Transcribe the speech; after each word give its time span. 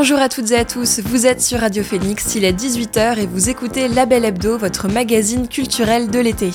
Bonjour 0.00 0.20
à 0.20 0.28
toutes 0.28 0.52
et 0.52 0.56
à 0.56 0.64
tous, 0.64 1.00
vous 1.00 1.26
êtes 1.26 1.42
sur 1.42 1.58
Radio 1.58 1.82
Phoenix, 1.82 2.36
il 2.36 2.44
est 2.44 2.52
18h 2.52 3.18
et 3.18 3.26
vous 3.26 3.50
écoutez 3.50 3.88
La 3.88 4.06
Belle 4.06 4.24
Hebdo, 4.24 4.56
votre 4.56 4.86
magazine 4.86 5.48
culturel 5.48 6.08
de 6.08 6.20
l'été. 6.20 6.52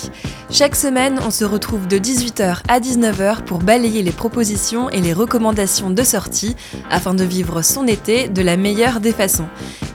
Chaque 0.50 0.78
semaine, 0.78 1.20
on 1.26 1.30
se 1.30 1.44
retrouve 1.44 1.90
de 1.90 1.98
18h 1.98 2.60
à 2.70 2.80
19h 2.80 3.44
pour 3.44 3.58
balayer 3.58 4.02
les 4.02 4.14
propositions 4.14 4.90
et 4.90 5.02
les 5.02 5.12
recommandations 5.12 5.90
de 5.90 6.04
sortie 6.04 6.56
afin 6.90 7.14
de 7.14 7.26
vivre 7.26 7.62
son 7.64 7.86
été 7.86 8.30
de 8.30 8.42
la 8.42 8.56
meilleure 8.56 9.02
des 9.02 9.12
façons. 9.12 9.50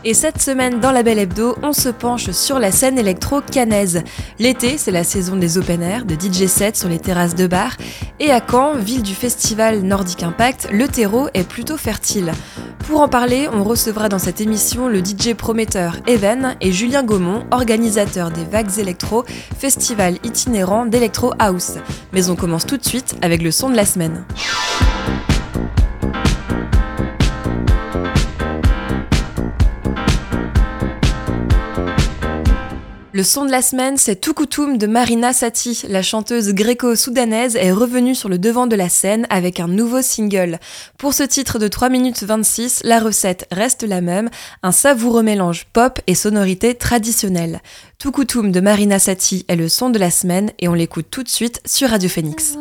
Et 0.04 0.12
cette 0.12 0.42
semaine, 0.42 0.78
dans 0.78 0.92
La 0.92 1.02
Belle 1.02 1.18
Hebdo, 1.18 1.56
on 1.62 1.72
se 1.72 1.88
penche 1.88 2.30
sur 2.32 2.58
la 2.58 2.70
scène 2.70 2.98
électro 2.98 3.40
canaise. 3.40 4.02
L'été, 4.38 4.76
c'est 4.76 4.90
la 4.90 5.04
saison 5.04 5.36
des 5.36 5.56
open 5.56 5.82
air, 5.82 6.04
de 6.04 6.14
DJ 6.14 6.46
sets 6.48 6.74
sur 6.74 6.90
les 6.90 6.98
terrasses 6.98 7.34
de 7.34 7.46
bar. 7.46 7.78
Et 8.20 8.30
à 8.30 8.42
Caen, 8.46 8.74
ville 8.74 9.02
du 9.02 9.14
festival 9.14 9.80
Nordic 9.80 10.22
Impact, 10.22 10.68
le 10.70 10.86
terreau 10.86 11.28
est 11.32 11.48
plutôt 11.48 11.78
fertile. 11.78 12.32
Pour 12.88 13.02
en 13.02 13.08
parler, 13.08 13.37
on 13.46 13.62
recevra 13.62 14.08
dans 14.08 14.18
cette 14.18 14.40
émission 14.40 14.88
le 14.88 14.98
DJ 14.98 15.34
prometteur 15.34 15.98
Even 16.06 16.56
et 16.60 16.72
Julien 16.72 17.04
Gaumont, 17.04 17.44
organisateur 17.52 18.30
des 18.30 18.44
Vagues 18.44 18.78
Electro, 18.78 19.24
festival 19.56 20.14
itinérant 20.24 20.86
d'Electro 20.86 21.32
House. 21.38 21.74
Mais 22.12 22.30
on 22.30 22.36
commence 22.36 22.66
tout 22.66 22.76
de 22.76 22.84
suite 22.84 23.16
avec 23.22 23.42
le 23.42 23.50
son 23.50 23.70
de 23.70 23.76
la 23.76 23.84
semaine. 23.84 24.24
Le 33.18 33.24
son 33.24 33.44
de 33.44 33.50
la 33.50 33.62
semaine, 33.62 33.96
c'est 33.96 34.20
Tukutum 34.20 34.78
de 34.78 34.86
Marina 34.86 35.32
Sati. 35.32 35.82
La 35.88 36.02
chanteuse 36.02 36.54
gréco-soudanaise 36.54 37.56
est 37.56 37.72
revenue 37.72 38.14
sur 38.14 38.28
le 38.28 38.38
devant 38.38 38.68
de 38.68 38.76
la 38.76 38.88
scène 38.88 39.26
avec 39.28 39.58
un 39.58 39.66
nouveau 39.66 40.02
single. 40.02 40.60
Pour 40.98 41.14
ce 41.14 41.24
titre 41.24 41.58
de 41.58 41.66
3 41.66 41.88
minutes 41.88 42.22
26, 42.22 42.82
la 42.84 43.00
recette 43.00 43.48
reste 43.50 43.82
la 43.82 44.00
même, 44.00 44.30
un 44.62 44.70
savoureux 44.70 45.24
mélange 45.24 45.66
pop 45.72 45.98
et 46.06 46.14
sonorité 46.14 46.76
traditionnelle. 46.76 47.60
Tukutum 47.98 48.52
de 48.52 48.60
Marina 48.60 49.00
Sati 49.00 49.44
est 49.48 49.56
le 49.56 49.68
son 49.68 49.90
de 49.90 49.98
la 49.98 50.12
semaine 50.12 50.52
et 50.60 50.68
on 50.68 50.74
l'écoute 50.74 51.06
tout 51.10 51.24
de 51.24 51.28
suite 51.28 51.60
sur 51.66 51.90
Radio 51.90 52.08
Phoenix. 52.08 52.56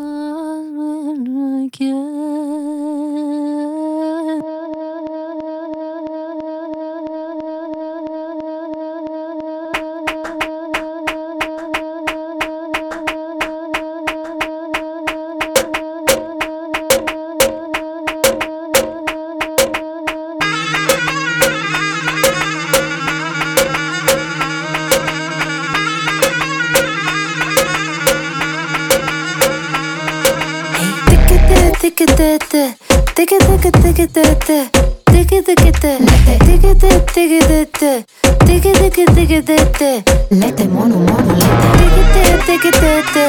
Λέτε 40.30 40.64
μόνο 40.72 40.95
μόνο 40.95 41.32
λέτε 41.42 41.67
Τίκετε 41.80 42.22
τίκετε 42.48 42.92
τε 43.14 43.26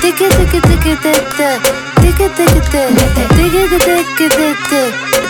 Τίκετε 0.00 0.42
και 0.50 0.60
τίκετε 0.68 1.12
τε 1.38 1.50
Τίκετε 2.00 2.44
και 2.52 2.60
τε 2.72 2.82
Τίκετε 3.36 3.76
τίκετε 3.86 4.48
τε 4.70 4.82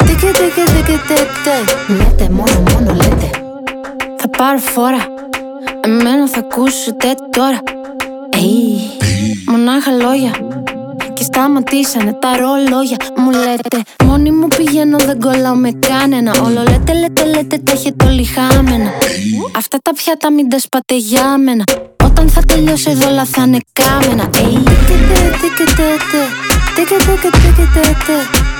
Τίκετε 0.06 0.46
και 0.54 0.64
τίκετε 0.74 1.16
τε 2.16 2.28
μόνο 2.30 2.62
μόνο 2.70 2.94
λέτε 2.94 3.30
Θα 4.16 4.28
πάρω 4.38 4.58
φορά 4.58 5.02
Εμένα 5.80 6.28
θα 6.28 6.38
ακούσετε 6.38 7.14
τώρα 7.30 7.58
Ει 8.38 8.80
Μονάχα 9.46 9.90
λόγια 9.90 10.49
και 11.20 11.26
σταματήσανε 11.26 12.12
τα 12.12 12.36
ρολόγια 12.36 12.96
Μου 13.16 13.30
λέτε 13.30 13.82
μόνη 14.04 14.30
μου 14.30 14.48
πηγαίνω 14.48 14.98
δεν 14.98 15.20
κολλάω 15.20 15.54
με 15.54 15.70
κανένα 15.88 16.32
Όλο 16.44 16.62
λέτε 16.62 16.92
λέτε 16.92 17.24
λέτε 17.24 17.58
τα 17.58 17.72
έχετε 17.72 18.06
όλοι 18.06 18.24
χάμενα 18.24 18.90
Αυτά 19.56 19.78
τα 19.82 19.92
πιάτα 19.94 20.32
μην 20.32 20.48
τα 20.48 20.58
σπάτε 20.58 20.96
για 20.96 21.38
μένα 21.38 21.64
Όταν 22.04 22.28
θα 22.28 22.40
τελειώσει 22.40 22.90
εδώ 22.90 23.08
όλα 23.08 23.24
θα 23.24 23.42
είναι 23.42 23.58
κάμενα 23.72 24.24
Λέτε 24.24 24.94
μόνο 24.96 25.20
μόνο 25.20 25.80
λέτε 25.82 26.20
Tiki 26.76 26.96
tiki 27.56 28.59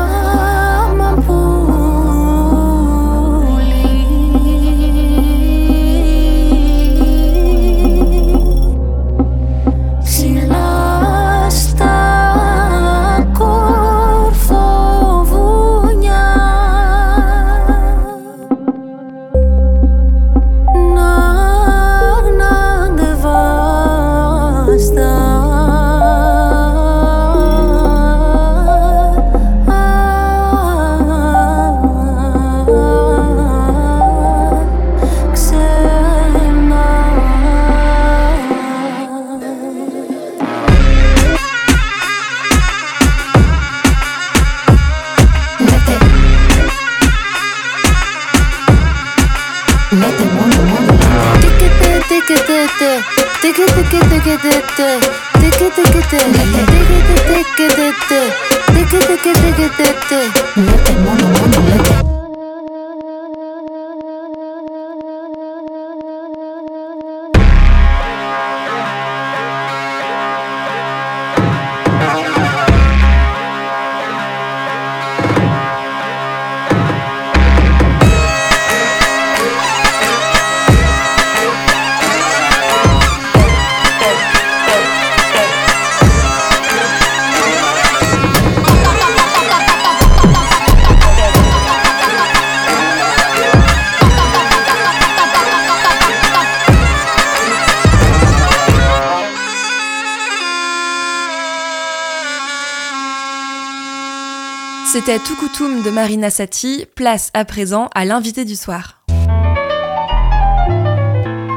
C'était 105.03 105.17
Tukutum 105.17 105.81
de 105.81 105.89
Marina 105.89 106.29
Sati. 106.29 106.85
Place 106.95 107.31
à 107.33 107.43
présent 107.43 107.89
à 107.95 108.05
l'invité 108.05 108.45
du 108.45 108.55
soir. 108.55 109.01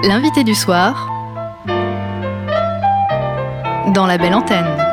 L'invité 0.02 0.44
du 0.44 0.54
soir 0.54 1.10
dans 3.92 4.06
la 4.06 4.16
belle 4.16 4.32
antenne. 4.32 4.83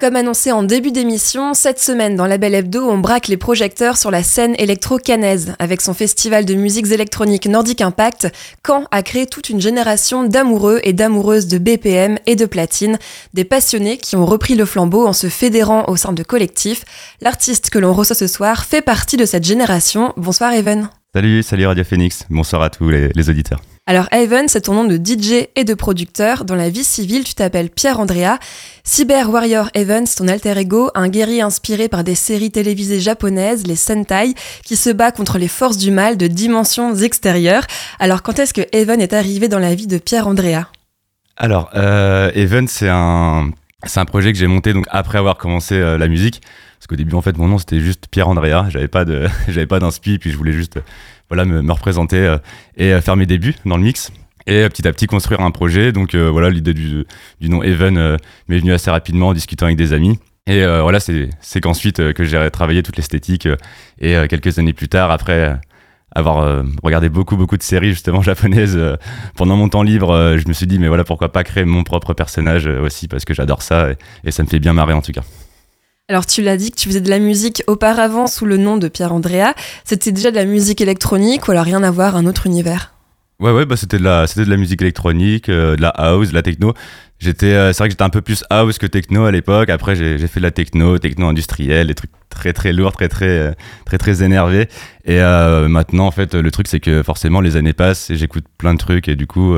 Comme 0.00 0.16
annoncé 0.16 0.50
en 0.50 0.62
début 0.62 0.92
d'émission, 0.92 1.52
cette 1.52 1.78
semaine 1.78 2.16
dans 2.16 2.24
la 2.24 2.38
Belle 2.38 2.54
Hebdo, 2.54 2.88
on 2.88 2.96
braque 2.96 3.28
les 3.28 3.36
projecteurs 3.36 3.98
sur 3.98 4.10
la 4.10 4.22
scène 4.22 4.54
électro-canaise. 4.56 5.54
Avec 5.58 5.82
son 5.82 5.92
festival 5.92 6.46
de 6.46 6.54
musiques 6.54 6.90
électroniques 6.90 7.44
Nordic 7.44 7.82
Impact, 7.82 8.28
Caen 8.66 8.84
a 8.92 9.02
créé 9.02 9.26
toute 9.26 9.50
une 9.50 9.60
génération 9.60 10.24
d'amoureux 10.24 10.80
et 10.84 10.94
d'amoureuses 10.94 11.48
de 11.48 11.58
BPM 11.58 12.16
et 12.24 12.34
de 12.34 12.46
platine, 12.46 12.98
des 13.34 13.44
passionnés 13.44 13.98
qui 13.98 14.16
ont 14.16 14.24
repris 14.24 14.54
le 14.54 14.64
flambeau 14.64 15.06
en 15.06 15.12
se 15.12 15.26
fédérant 15.26 15.84
au 15.88 15.96
sein 15.96 16.12
de 16.12 16.22
collectifs. 16.22 16.86
L'artiste 17.20 17.68
que 17.68 17.78
l'on 17.78 17.92
reçoit 17.92 18.16
ce 18.16 18.26
soir 18.26 18.64
fait 18.64 18.80
partie 18.80 19.18
de 19.18 19.26
cette 19.26 19.44
génération. 19.44 20.14
Bonsoir 20.16 20.54
Evan. 20.54 20.88
Salut, 21.14 21.42
salut 21.42 21.66
Radio 21.66 21.84
Phoenix. 21.84 22.24
Bonsoir 22.30 22.62
à 22.62 22.70
tous 22.70 22.88
les, 22.88 23.10
les 23.14 23.28
auditeurs. 23.28 23.60
Alors 23.90 24.06
Evan, 24.12 24.46
c'est 24.46 24.60
ton 24.60 24.74
nom 24.74 24.84
de 24.84 24.94
DJ 24.94 25.48
et 25.56 25.64
de 25.64 25.74
producteur. 25.74 26.44
Dans 26.44 26.54
la 26.54 26.70
vie 26.70 26.84
civile, 26.84 27.24
tu 27.24 27.34
t'appelles 27.34 27.70
Pierre 27.70 27.98
Andrea. 27.98 28.38
Cyber 28.84 29.28
Warrior 29.28 29.68
Evans, 29.74 30.06
ton 30.16 30.28
alter 30.28 30.56
ego, 30.58 30.92
un 30.94 31.08
guerrier 31.08 31.42
inspiré 31.42 31.88
par 31.88 32.04
des 32.04 32.14
séries 32.14 32.52
télévisées 32.52 33.00
japonaises, 33.00 33.66
les 33.66 33.74
Sentai, 33.74 34.34
qui 34.64 34.76
se 34.76 34.90
bat 34.90 35.10
contre 35.10 35.38
les 35.38 35.48
forces 35.48 35.76
du 35.76 35.90
mal 35.90 36.16
de 36.16 36.28
dimensions 36.28 36.94
extérieures. 36.94 37.66
Alors 37.98 38.22
quand 38.22 38.38
est-ce 38.38 38.54
que 38.54 38.60
Evan 38.70 39.00
est 39.00 39.12
arrivé 39.12 39.48
dans 39.48 39.58
la 39.58 39.74
vie 39.74 39.88
de 39.88 39.98
Pierre 39.98 40.28
Andrea 40.28 40.68
Alors, 41.36 41.68
euh, 41.74 42.30
Evan, 42.36 42.68
c'est 42.68 42.88
un, 42.88 43.50
un 43.96 44.04
projet 44.04 44.32
que 44.32 44.38
j'ai 44.38 44.46
monté 44.46 44.72
donc 44.72 44.86
après 44.90 45.18
avoir 45.18 45.36
commencé 45.36 45.74
euh, 45.74 45.98
la 45.98 46.06
musique. 46.06 46.42
Parce 46.78 46.86
qu'au 46.86 46.96
début, 46.96 47.16
en 47.16 47.22
fait, 47.22 47.36
mon 47.36 47.48
nom 47.48 47.58
c'était 47.58 47.80
juste 47.80 48.06
Pierre 48.08 48.28
Andrea. 48.28 48.66
J'avais 48.68 48.86
pas 48.86 49.04
de, 49.04 49.26
pas 49.68 49.80
d'inspi, 49.80 50.20
puis 50.20 50.30
je 50.30 50.36
voulais 50.36 50.52
juste 50.52 50.78
voilà, 51.30 51.44
me, 51.44 51.62
me 51.62 51.72
représenter 51.72 52.18
euh, 52.18 52.38
et 52.76 52.92
euh, 52.92 53.00
faire 53.00 53.16
mes 53.16 53.26
débuts 53.26 53.54
dans 53.64 53.76
le 53.76 53.84
mix. 53.84 54.12
Et 54.46 54.64
euh, 54.64 54.68
petit 54.68 54.86
à 54.86 54.92
petit 54.92 55.06
construire 55.06 55.40
un 55.40 55.50
projet. 55.50 55.92
Donc 55.92 56.14
voilà, 56.14 56.50
l'idée 56.50 56.74
du, 56.74 57.06
du, 57.40 57.48
nom 57.48 57.62
Even 57.62 58.18
m'est 58.48 58.58
venue 58.58 58.72
assez 58.72 58.90
rapidement 58.90 59.28
en 59.28 59.32
discutant 59.32 59.66
avec 59.66 59.78
des 59.78 59.92
amis. 59.92 60.18
Et 60.46 60.64
voilà, 60.64 60.98
c'est 60.98 61.60
qu'ensuite 61.60 62.12
que 62.12 62.24
j'ai 62.24 62.50
travaillé 62.50 62.82
toute 62.82 62.96
l'esthétique. 62.96 63.46
et 64.00 64.16
quelques 64.28 64.58
années 64.58 64.72
plus 64.72 64.88
tard, 64.88 65.12
après 65.12 65.56
avoir 66.12 66.64
regardé 66.82 67.08
beaucoup 67.08 67.36
beaucoup 67.36 67.56
de 67.56 67.62
séries 67.62 67.90
justement 67.90 68.22
japonaises 68.30 68.76
pendant 69.36 69.56
mon 69.56 69.68
temps 69.68 69.84
libre, 69.84 70.36
je 70.38 70.48
me 70.48 70.52
suis 70.54 70.66
dit 70.66 70.80
mais 70.80 70.88
voilà 70.88 71.04
pourquoi 71.04 71.30
pas 71.30 71.44
créer 71.44 71.64
mon 71.64 71.84
propre 71.84 72.14
personnage 72.14 72.66
aussi 72.66 73.06
parce 73.06 73.24
que 73.24 73.34
j'adore 73.34 73.62
ça 73.62 73.92
et, 73.92 73.96
et, 74.24 74.30
ça 74.32 74.42
me 74.42 74.48
fait 74.48 74.58
bien 74.58 74.72
marrer 74.72 74.94
en 74.94 75.02
tout 75.02 75.12
cas. 75.12 75.22
Alors 76.10 76.26
tu 76.26 76.42
l'as 76.42 76.56
dit 76.56 76.72
que 76.72 76.76
tu 76.76 76.88
faisais 76.88 77.00
de 77.00 77.08
la 77.08 77.20
musique 77.20 77.62
auparavant 77.68 78.26
sous 78.26 78.44
le 78.44 78.56
nom 78.56 78.76
de 78.78 78.88
Pierre 78.88 79.12
Andrea. 79.12 79.54
C'était 79.84 80.10
déjà 80.10 80.32
de 80.32 80.34
la 80.34 80.44
musique 80.44 80.80
électronique 80.80 81.46
ou 81.46 81.52
alors 81.52 81.64
rien 81.64 81.84
à 81.84 81.92
voir, 81.92 82.16
un 82.16 82.26
autre 82.26 82.46
univers? 82.46 82.94
Ouais 83.38 83.52
ouais 83.52 83.64
bah 83.64 83.76
c'était 83.76 83.98
de 83.98 84.02
la 84.02 84.26
c'était 84.26 84.44
de 84.44 84.50
la 84.50 84.56
musique 84.56 84.82
électronique, 84.82 85.48
euh, 85.48 85.76
de 85.76 85.80
la 85.82 85.90
house, 85.90 86.30
de 86.30 86.34
la 86.34 86.42
techno. 86.42 86.74
J'étais 87.20 87.52
euh, 87.52 87.72
c'est 87.72 87.78
vrai 87.78 87.88
que 87.88 87.92
j'étais 87.92 88.02
un 88.02 88.10
peu 88.10 88.22
plus 88.22 88.42
house 88.50 88.78
que 88.78 88.86
techno 88.86 89.24
à 89.24 89.30
l'époque. 89.30 89.70
Après 89.70 89.94
j'ai 89.94 90.18
fait 90.26 90.40
de 90.40 90.44
la 90.44 90.50
techno, 90.50 90.98
techno 90.98 91.28
industrielle, 91.28 91.86
des 91.86 91.94
trucs 91.94 92.10
très 92.28 92.52
très 92.52 92.72
lourds, 92.72 92.90
très 92.90 93.08
très 93.08 93.28
euh, 93.28 93.52
très 93.86 93.98
très, 93.98 94.24
énervés. 94.24 94.68
Et 95.04 95.20
maintenant 95.20 96.08
en 96.08 96.10
fait 96.10 96.34
le 96.34 96.50
truc 96.50 96.66
c'est 96.66 96.80
que 96.80 97.04
forcément 97.04 97.40
les 97.40 97.56
années 97.56 97.72
passent 97.72 98.10
et 98.10 98.16
j'écoute 98.16 98.46
plein 98.58 98.74
de 98.74 98.80
trucs 98.80 99.06
et 99.06 99.14
du 99.14 99.28
coup 99.28 99.54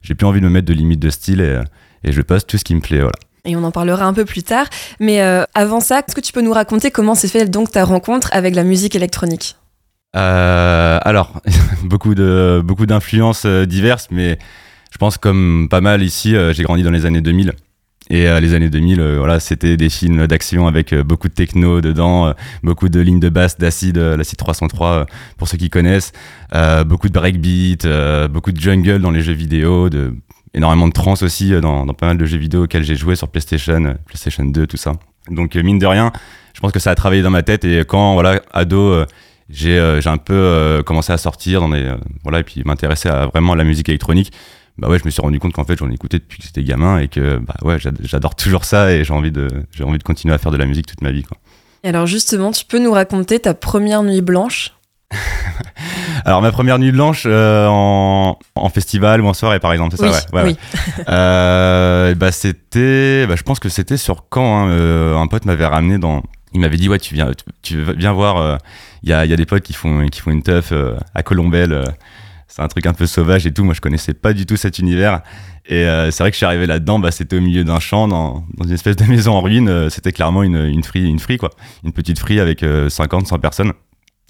j'ai 0.00 0.14
plus 0.14 0.26
envie 0.26 0.40
de 0.40 0.46
me 0.46 0.50
mettre 0.50 0.66
de 0.66 0.72
limites 0.72 1.00
de 1.00 1.10
style 1.10 1.42
et, 1.42 1.60
et 2.04 2.12
je 2.12 2.22
passe 2.22 2.46
tout 2.46 2.56
ce 2.56 2.64
qui 2.64 2.74
me 2.74 2.80
plaît 2.80 3.00
voilà 3.00 3.12
et 3.44 3.56
on 3.56 3.64
en 3.64 3.70
parlera 3.70 4.04
un 4.06 4.12
peu 4.12 4.24
plus 4.24 4.42
tard. 4.42 4.66
Mais 4.98 5.22
euh, 5.22 5.44
avant 5.54 5.80
ça, 5.80 6.00
est-ce 6.00 6.14
que 6.14 6.20
tu 6.20 6.32
peux 6.32 6.42
nous 6.42 6.52
raconter 6.52 6.90
comment 6.90 7.14
s'est 7.14 7.28
fait 7.28 7.46
donc 7.46 7.70
ta 7.72 7.84
rencontre 7.84 8.28
avec 8.32 8.54
la 8.54 8.64
musique 8.64 8.94
électronique? 8.96 9.56
Euh, 10.16 10.98
Alors, 11.02 11.40
beaucoup 11.84 12.14
de 12.14 12.62
beaucoup 12.64 12.86
d'influences 12.86 13.44
euh, 13.46 13.64
diverses, 13.64 14.08
mais 14.10 14.38
je 14.92 14.98
pense 14.98 15.18
comme 15.18 15.68
pas 15.70 15.80
mal 15.80 16.02
ici, 16.02 16.34
j'ai 16.52 16.62
grandi 16.64 16.82
dans 16.82 16.90
les 16.90 17.06
années 17.06 17.20
2000. 17.20 17.52
Et 18.12 18.24
les 18.40 18.54
années 18.54 18.70
2000, 18.70 19.00
voilà, 19.18 19.38
c'était 19.38 19.76
des 19.76 19.88
films 19.88 20.26
d'action 20.26 20.66
avec 20.66 20.92
beaucoup 20.92 21.28
de 21.28 21.32
techno 21.32 21.80
dedans, 21.80 22.34
beaucoup 22.64 22.88
de 22.88 22.98
lignes 22.98 23.20
de 23.20 23.28
basse 23.28 23.56
d'acide, 23.56 23.98
l'acide 23.98 24.36
303 24.36 25.06
pour 25.38 25.46
ceux 25.46 25.56
qui 25.56 25.70
connaissent, 25.70 26.10
beaucoup 26.86 27.06
de 27.06 27.12
breakbeat, 27.12 27.86
beaucoup 28.28 28.50
de 28.50 28.58
jungle 28.58 28.98
dans 28.98 29.12
les 29.12 29.22
jeux 29.22 29.32
vidéo, 29.32 29.90
de 29.90 30.12
énormément 30.54 30.88
de 30.88 30.92
trance 30.92 31.22
aussi 31.22 31.52
euh, 31.54 31.60
dans, 31.60 31.86
dans, 31.86 31.94
pas 31.94 32.06
mal 32.06 32.18
de 32.18 32.24
jeux 32.24 32.38
vidéo 32.38 32.64
auxquels 32.64 32.84
j'ai 32.84 32.96
joué 32.96 33.16
sur 33.16 33.28
PlayStation, 33.28 33.84
euh, 33.84 33.94
PlayStation 34.06 34.44
2, 34.44 34.66
tout 34.66 34.76
ça. 34.76 34.92
Donc 35.28 35.56
euh, 35.56 35.62
mine 35.62 35.78
de 35.78 35.86
rien, 35.86 36.12
je 36.54 36.60
pense 36.60 36.72
que 36.72 36.78
ça 36.78 36.90
a 36.90 36.94
travaillé 36.94 37.22
dans 37.22 37.30
ma 37.30 37.42
tête 37.42 37.64
et 37.64 37.80
quand 37.80 38.14
voilà 38.14 38.40
ado 38.52 39.04
j'ai 39.48 39.78
un 39.78 40.16
peu 40.16 40.82
commencé 40.84 41.12
à 41.12 41.18
sortir 41.18 41.60
dans 41.60 41.68
des 41.68 41.92
voilà 42.22 42.40
et 42.40 42.42
puis 42.42 42.62
m'intéresser 42.64 43.08
à 43.08 43.26
vraiment 43.26 43.52
à 43.52 43.56
la 43.56 43.64
musique 43.64 43.88
électronique 43.88 44.32
bah 44.78 44.88
ouais 44.88 44.98
je 44.98 45.04
me 45.04 45.10
suis 45.10 45.22
rendu 45.22 45.38
compte 45.38 45.52
qu'en 45.52 45.64
fait 45.64 45.78
j'en 45.78 45.90
écoutais 45.90 46.18
depuis 46.18 46.38
que 46.38 46.44
j'étais 46.44 46.62
gamin 46.64 46.98
et 46.98 47.08
que 47.08 47.38
bah 47.38 47.54
ouais 47.62 47.78
j'adore 48.00 48.34
toujours 48.34 48.64
ça 48.64 48.92
et 48.92 49.04
j'ai 49.04 49.12
envie 49.12 49.30
de 49.30 49.48
j'ai 49.72 49.84
envie 49.84 49.98
de 49.98 50.02
continuer 50.02 50.34
à 50.34 50.38
faire 50.38 50.50
de 50.50 50.56
la 50.56 50.66
musique 50.66 50.86
toute 50.86 51.02
ma 51.02 51.12
vie 51.12 51.22
quoi. 51.22 51.36
Et 51.84 51.88
alors 51.88 52.06
justement 52.06 52.50
tu 52.50 52.64
peux 52.64 52.78
nous 52.78 52.92
raconter 52.92 53.38
ta 53.38 53.54
première 53.54 54.02
nuit 54.02 54.22
blanche? 54.22 54.72
Alors 56.24 56.42
ma 56.42 56.52
première 56.52 56.78
nuit 56.78 56.92
blanche 56.92 57.24
euh, 57.26 57.66
en, 57.68 58.38
en, 58.54 58.68
festival 58.68 59.20
ou 59.20 59.26
en 59.26 59.34
soirée 59.34 59.58
par 59.58 59.72
exemple, 59.72 59.96
c'est 59.96 60.04
oui, 60.06 60.12
ça 60.12 60.26
ouais. 60.32 60.42
ouais, 60.42 60.48
oui. 60.50 61.04
euh, 61.08 62.14
bah 62.14 62.32
c'était, 62.32 63.26
bah, 63.26 63.36
je 63.36 63.42
pense 63.42 63.58
que 63.58 63.68
c'était 63.68 63.96
sur 63.96 64.24
Caen. 64.32 64.66
Hein, 64.66 64.70
euh, 64.70 65.16
un 65.16 65.26
pote 65.26 65.44
m'avait 65.44 65.66
ramené 65.66 65.98
dans, 65.98 66.22
il 66.52 66.60
m'avait 66.60 66.76
dit 66.76 66.88
ouais 66.88 66.98
tu 66.98 67.14
viens, 67.14 67.30
tu, 67.32 67.44
tu 67.62 67.82
viens 67.96 68.12
voir. 68.12 68.36
Il 69.02 69.10
euh, 69.10 69.10
y 69.10 69.12
a, 69.12 69.26
y, 69.26 69.32
a, 69.32 69.36
des 69.36 69.46
potes 69.46 69.62
qui 69.62 69.72
font 69.72 70.06
qui 70.06 70.20
font 70.20 70.30
une 70.30 70.42
teuf 70.42 70.72
à 71.14 71.22
Colombelle. 71.22 71.84
c'est 72.46 72.62
un 72.62 72.68
truc 72.68 72.86
un 72.86 72.92
peu 72.92 73.06
sauvage 73.06 73.46
et 73.46 73.52
tout. 73.52 73.64
Moi 73.64 73.74
je 73.74 73.80
connaissais 73.80 74.14
pas 74.14 74.32
du 74.32 74.46
tout 74.46 74.56
cet 74.56 74.78
univers. 74.78 75.22
Et 75.66 75.84
c'est 76.10 76.22
vrai 76.22 76.30
que 76.30 76.34
je 76.34 76.38
suis 76.38 76.46
arrivé 76.46 76.66
là-dedans, 76.66 76.98
bah, 76.98 77.12
c'était 77.12 77.36
au 77.36 77.40
milieu 77.40 77.62
d'un 77.64 77.78
champ, 77.78 78.08
dans, 78.08 78.44
dans, 78.56 78.66
une 78.66 78.72
espèce 78.72 78.96
de 78.96 79.04
maison 79.08 79.34
en 79.34 79.40
ruine. 79.40 79.88
c'était 79.88 80.12
clairement 80.12 80.42
une, 80.42 80.64
une 80.64 80.82
free, 80.82 81.08
une 81.08 81.20
free 81.20 81.36
quoi, 81.38 81.50
une 81.84 81.92
petite 81.92 82.18
free 82.18 82.40
avec 82.40 82.64
50, 82.88 83.26
100 83.26 83.38
personnes. 83.38 83.72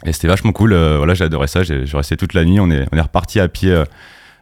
Et 0.05 0.13
c'était 0.13 0.29
vachement 0.29 0.53
cool. 0.53 0.73
Euh, 0.73 0.97
voilà, 0.99 1.15
j'ai 1.15 1.25
adoré 1.25 1.47
ça. 1.47 1.63
J'ai 1.63 1.85
resté 1.93 2.17
toute 2.17 2.35
la 2.35 2.45
nuit. 2.45 2.61
On 2.61 2.71
est, 2.71 2.87
on 2.93 2.97
est 2.97 3.01
reparti 3.01 3.41
à 3.41 3.49
pied 3.49 3.71
euh, 3.71 3.85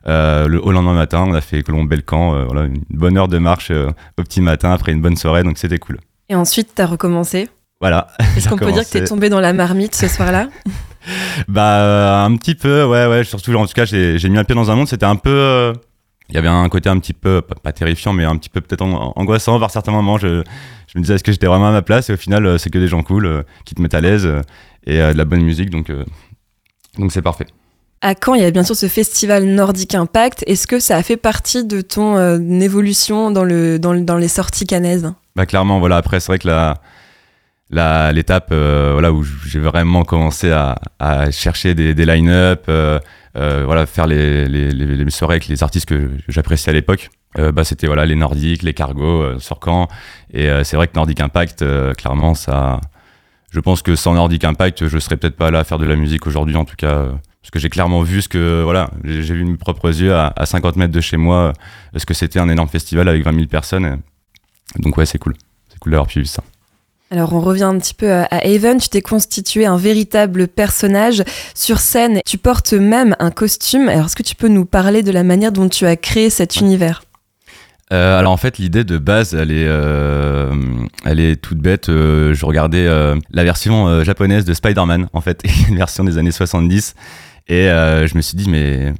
euh, 0.06 0.46
le, 0.46 0.64
au 0.64 0.72
lendemain 0.72 0.94
matin. 0.94 1.24
On 1.26 1.34
a 1.34 1.40
fait 1.40 1.62
Colombe-Belcan. 1.62 2.44
voilà, 2.44 2.66
une 2.66 2.82
bonne 2.90 3.16
heure 3.18 3.28
de 3.28 3.38
marche 3.38 3.70
au 3.70 4.22
petit 4.22 4.40
matin 4.40 4.72
après 4.72 4.92
une 4.92 5.02
bonne 5.02 5.16
soirée. 5.16 5.42
Donc 5.42 5.58
c'était 5.58 5.78
cool. 5.78 5.98
Et 6.28 6.34
ensuite, 6.34 6.74
tu 6.74 6.82
as 6.82 6.86
recommencé? 6.86 7.48
Voilà. 7.80 8.08
Est-ce 8.36 8.48
qu'on 8.48 8.56
peut 8.56 8.72
dire 8.72 8.84
que 8.84 8.90
tu 8.90 8.98
es 8.98 9.04
tombé 9.04 9.28
dans 9.28 9.40
la 9.40 9.52
marmite 9.52 9.94
ce 9.94 10.08
soir-là? 10.08 10.48
Bah, 11.46 12.24
un 12.24 12.36
petit 12.36 12.54
peu, 12.54 12.84
ouais, 12.84 13.06
ouais. 13.06 13.24
Surtout, 13.24 13.54
en 13.54 13.66
tout 13.66 13.72
cas, 13.72 13.86
j'ai 13.86 14.28
mis 14.28 14.36
un 14.36 14.44
pied 14.44 14.54
dans 14.54 14.70
un 14.70 14.74
monde. 14.74 14.88
C'était 14.88 15.06
un 15.06 15.16
peu. 15.16 15.72
Il 16.28 16.34
y 16.34 16.38
avait 16.38 16.48
un 16.48 16.68
côté 16.68 16.90
un 16.90 16.98
petit 16.98 17.14
peu, 17.14 17.40
pas, 17.40 17.72
terrifiant, 17.72 18.12
mais 18.12 18.24
un 18.24 18.36
petit 18.36 18.50
peu 18.50 18.60
peut-être 18.60 18.82
angoissant 18.82 19.58
par 19.58 19.70
certains 19.70 19.92
moments. 19.92 20.18
Je, 20.18 20.42
je 20.86 20.98
me 20.98 21.02
disais, 21.02 21.14
est-ce 21.14 21.24
que 21.24 21.32
j'étais 21.32 21.46
vraiment 21.46 21.68
à 21.68 21.72
ma 21.72 21.80
place? 21.80 22.10
Et 22.10 22.12
au 22.12 22.18
final, 22.18 22.58
c'est 22.58 22.68
que 22.68 22.78
des 22.78 22.88
gens 22.88 23.02
cool 23.02 23.44
qui 23.64 23.74
te 23.74 23.80
mettent 23.80 23.94
à 23.94 24.02
l'aise 24.02 24.28
et 24.86 25.00
euh, 25.00 25.12
de 25.12 25.18
la 25.18 25.24
bonne 25.24 25.42
musique, 25.42 25.70
donc 25.70 25.90
euh, 25.90 26.04
donc 26.98 27.12
c'est 27.12 27.22
parfait. 27.22 27.46
À 28.00 28.14
Caen, 28.14 28.34
il 28.34 28.42
y 28.42 28.44
a 28.44 28.50
bien 28.52 28.62
sûr 28.62 28.76
ce 28.76 28.86
festival 28.86 29.44
Nordic 29.44 29.94
Impact? 29.94 30.44
Est-ce 30.46 30.68
que 30.68 30.78
ça 30.78 30.96
a 30.96 31.02
fait 31.02 31.16
partie 31.16 31.64
de 31.64 31.80
ton 31.80 32.16
euh, 32.16 32.38
évolution 32.60 33.32
dans, 33.32 33.42
le, 33.42 33.78
dans, 33.80 33.94
dans, 33.94 34.16
les 34.16 34.28
sorties 34.28 34.66
canaises? 34.66 35.12
Bah 35.34 35.46
clairement, 35.46 35.80
voilà. 35.80 35.96
Après, 35.96 36.20
c'est 36.20 36.28
vrai 36.28 36.38
que 36.38 36.46
la, 36.46 36.80
la, 37.70 38.12
l'étape 38.12 38.50
euh, 38.52 38.90
voilà, 38.92 39.10
où 39.10 39.24
j'ai 39.24 39.58
vraiment 39.58 40.04
commencé 40.04 40.52
à, 40.52 40.76
à 41.00 41.32
chercher 41.32 41.74
des, 41.74 41.92
des 41.92 42.06
line-up, 42.06 42.66
euh, 42.68 43.00
voilà, 43.34 43.84
faire 43.84 44.06
les, 44.06 44.46
les, 44.46 44.70
les, 44.70 44.86
les, 45.04 45.10
soirées 45.10 45.34
avec 45.34 45.48
les 45.48 45.64
artistes 45.64 45.88
que 45.88 46.10
j'appréciais 46.28 46.70
à 46.70 46.74
l'époque, 46.74 47.10
bah, 47.36 47.62
c'était 47.62 47.86
voilà, 47.86 48.04
les 48.04 48.16
Nordiques, 48.16 48.62
les 48.62 48.74
Cargo 48.74 49.38
sur 49.38 49.60
Caen. 49.64 49.86
Et 50.32 50.48
c'est 50.64 50.76
vrai 50.76 50.88
que 50.88 50.94
Nordic 50.96 51.20
Impact, 51.20 51.64
clairement, 51.96 52.34
ça 52.34 52.80
je 53.50 53.60
pense 53.60 53.82
que 53.82 53.96
sans 53.96 54.14
Nordic 54.14 54.44
Impact, 54.44 54.88
je 54.88 54.98
serais 54.98 55.16
peut-être 55.16 55.36
pas 55.36 55.50
là 55.50 55.60
à 55.60 55.64
faire 55.64 55.78
de 55.78 55.86
la 55.86 55.96
musique 55.96 56.26
aujourd'hui, 56.26 56.56
en 56.56 56.64
tout 56.64 56.76
cas, 56.76 56.94
euh, 56.94 57.12
parce 57.42 57.50
que 57.50 57.58
j'ai 57.58 57.70
clairement 57.70 58.02
vu 58.02 58.20
ce 58.20 58.28
que, 58.28 58.62
voilà, 58.62 58.90
j'ai 59.04 59.34
vu 59.34 59.44
de 59.44 59.50
mes 59.50 59.56
propres 59.56 59.88
yeux 59.88 60.14
à, 60.14 60.34
50 60.44 60.76
mètres 60.76 60.92
de 60.92 61.00
chez 61.00 61.16
moi, 61.16 61.52
ce 61.96 62.04
que 62.04 62.14
c'était 62.14 62.38
un 62.38 62.48
énorme 62.48 62.68
festival 62.68 63.08
avec 63.08 63.24
20 63.24 63.32
000 63.32 63.46
personnes. 63.46 64.00
donc 64.78 64.96
ouais, 64.98 65.06
c'est 65.06 65.18
cool. 65.18 65.34
C'est 65.70 65.78
cool 65.78 65.92
d'avoir 65.92 66.08
pu 66.08 66.20
vivre 66.20 66.30
ça. 66.30 66.42
Alors 67.10 67.32
on 67.32 67.40
revient 67.40 67.64
un 67.64 67.78
petit 67.78 67.94
peu 67.94 68.12
à 68.12 68.26
Haven, 68.26 68.78
tu 68.78 68.90
t'es 68.90 69.00
constitué 69.00 69.64
un 69.64 69.78
véritable 69.78 70.46
personnage 70.46 71.24
sur 71.54 71.78
scène, 71.78 72.20
tu 72.26 72.36
portes 72.36 72.74
même 72.74 73.16
un 73.18 73.30
costume. 73.30 73.88
Alors 73.88 74.06
est-ce 74.06 74.16
que 74.16 74.22
tu 74.22 74.34
peux 74.34 74.48
nous 74.48 74.66
parler 74.66 75.02
de 75.02 75.10
la 75.10 75.22
manière 75.22 75.50
dont 75.50 75.70
tu 75.70 75.86
as 75.86 75.96
créé 75.96 76.28
cet 76.28 76.56
univers? 76.56 77.02
Euh, 77.92 78.18
alors 78.18 78.32
en 78.32 78.36
fait 78.36 78.58
l'idée 78.58 78.84
de 78.84 78.98
base 78.98 79.34
elle 79.34 79.50
est 79.50 79.66
euh, 79.66 80.54
elle 81.04 81.20
est 81.20 81.36
toute 81.36 81.58
bête. 81.58 81.88
Euh, 81.88 82.34
je 82.34 82.44
regardais 82.44 82.86
la 83.30 83.44
version 83.44 84.04
japonaise 84.04 84.44
de 84.44 84.54
Spider-Man 84.54 85.08
en 85.12 85.20
fait, 85.20 85.42
une 85.68 85.76
version 85.76 86.04
des 86.04 86.18
années 86.18 86.32
70 86.32 86.94
et 87.48 87.66
je 87.66 88.16
me 88.16 88.20
suis 88.20 88.36
dit 88.36 88.50
mais 88.50 88.92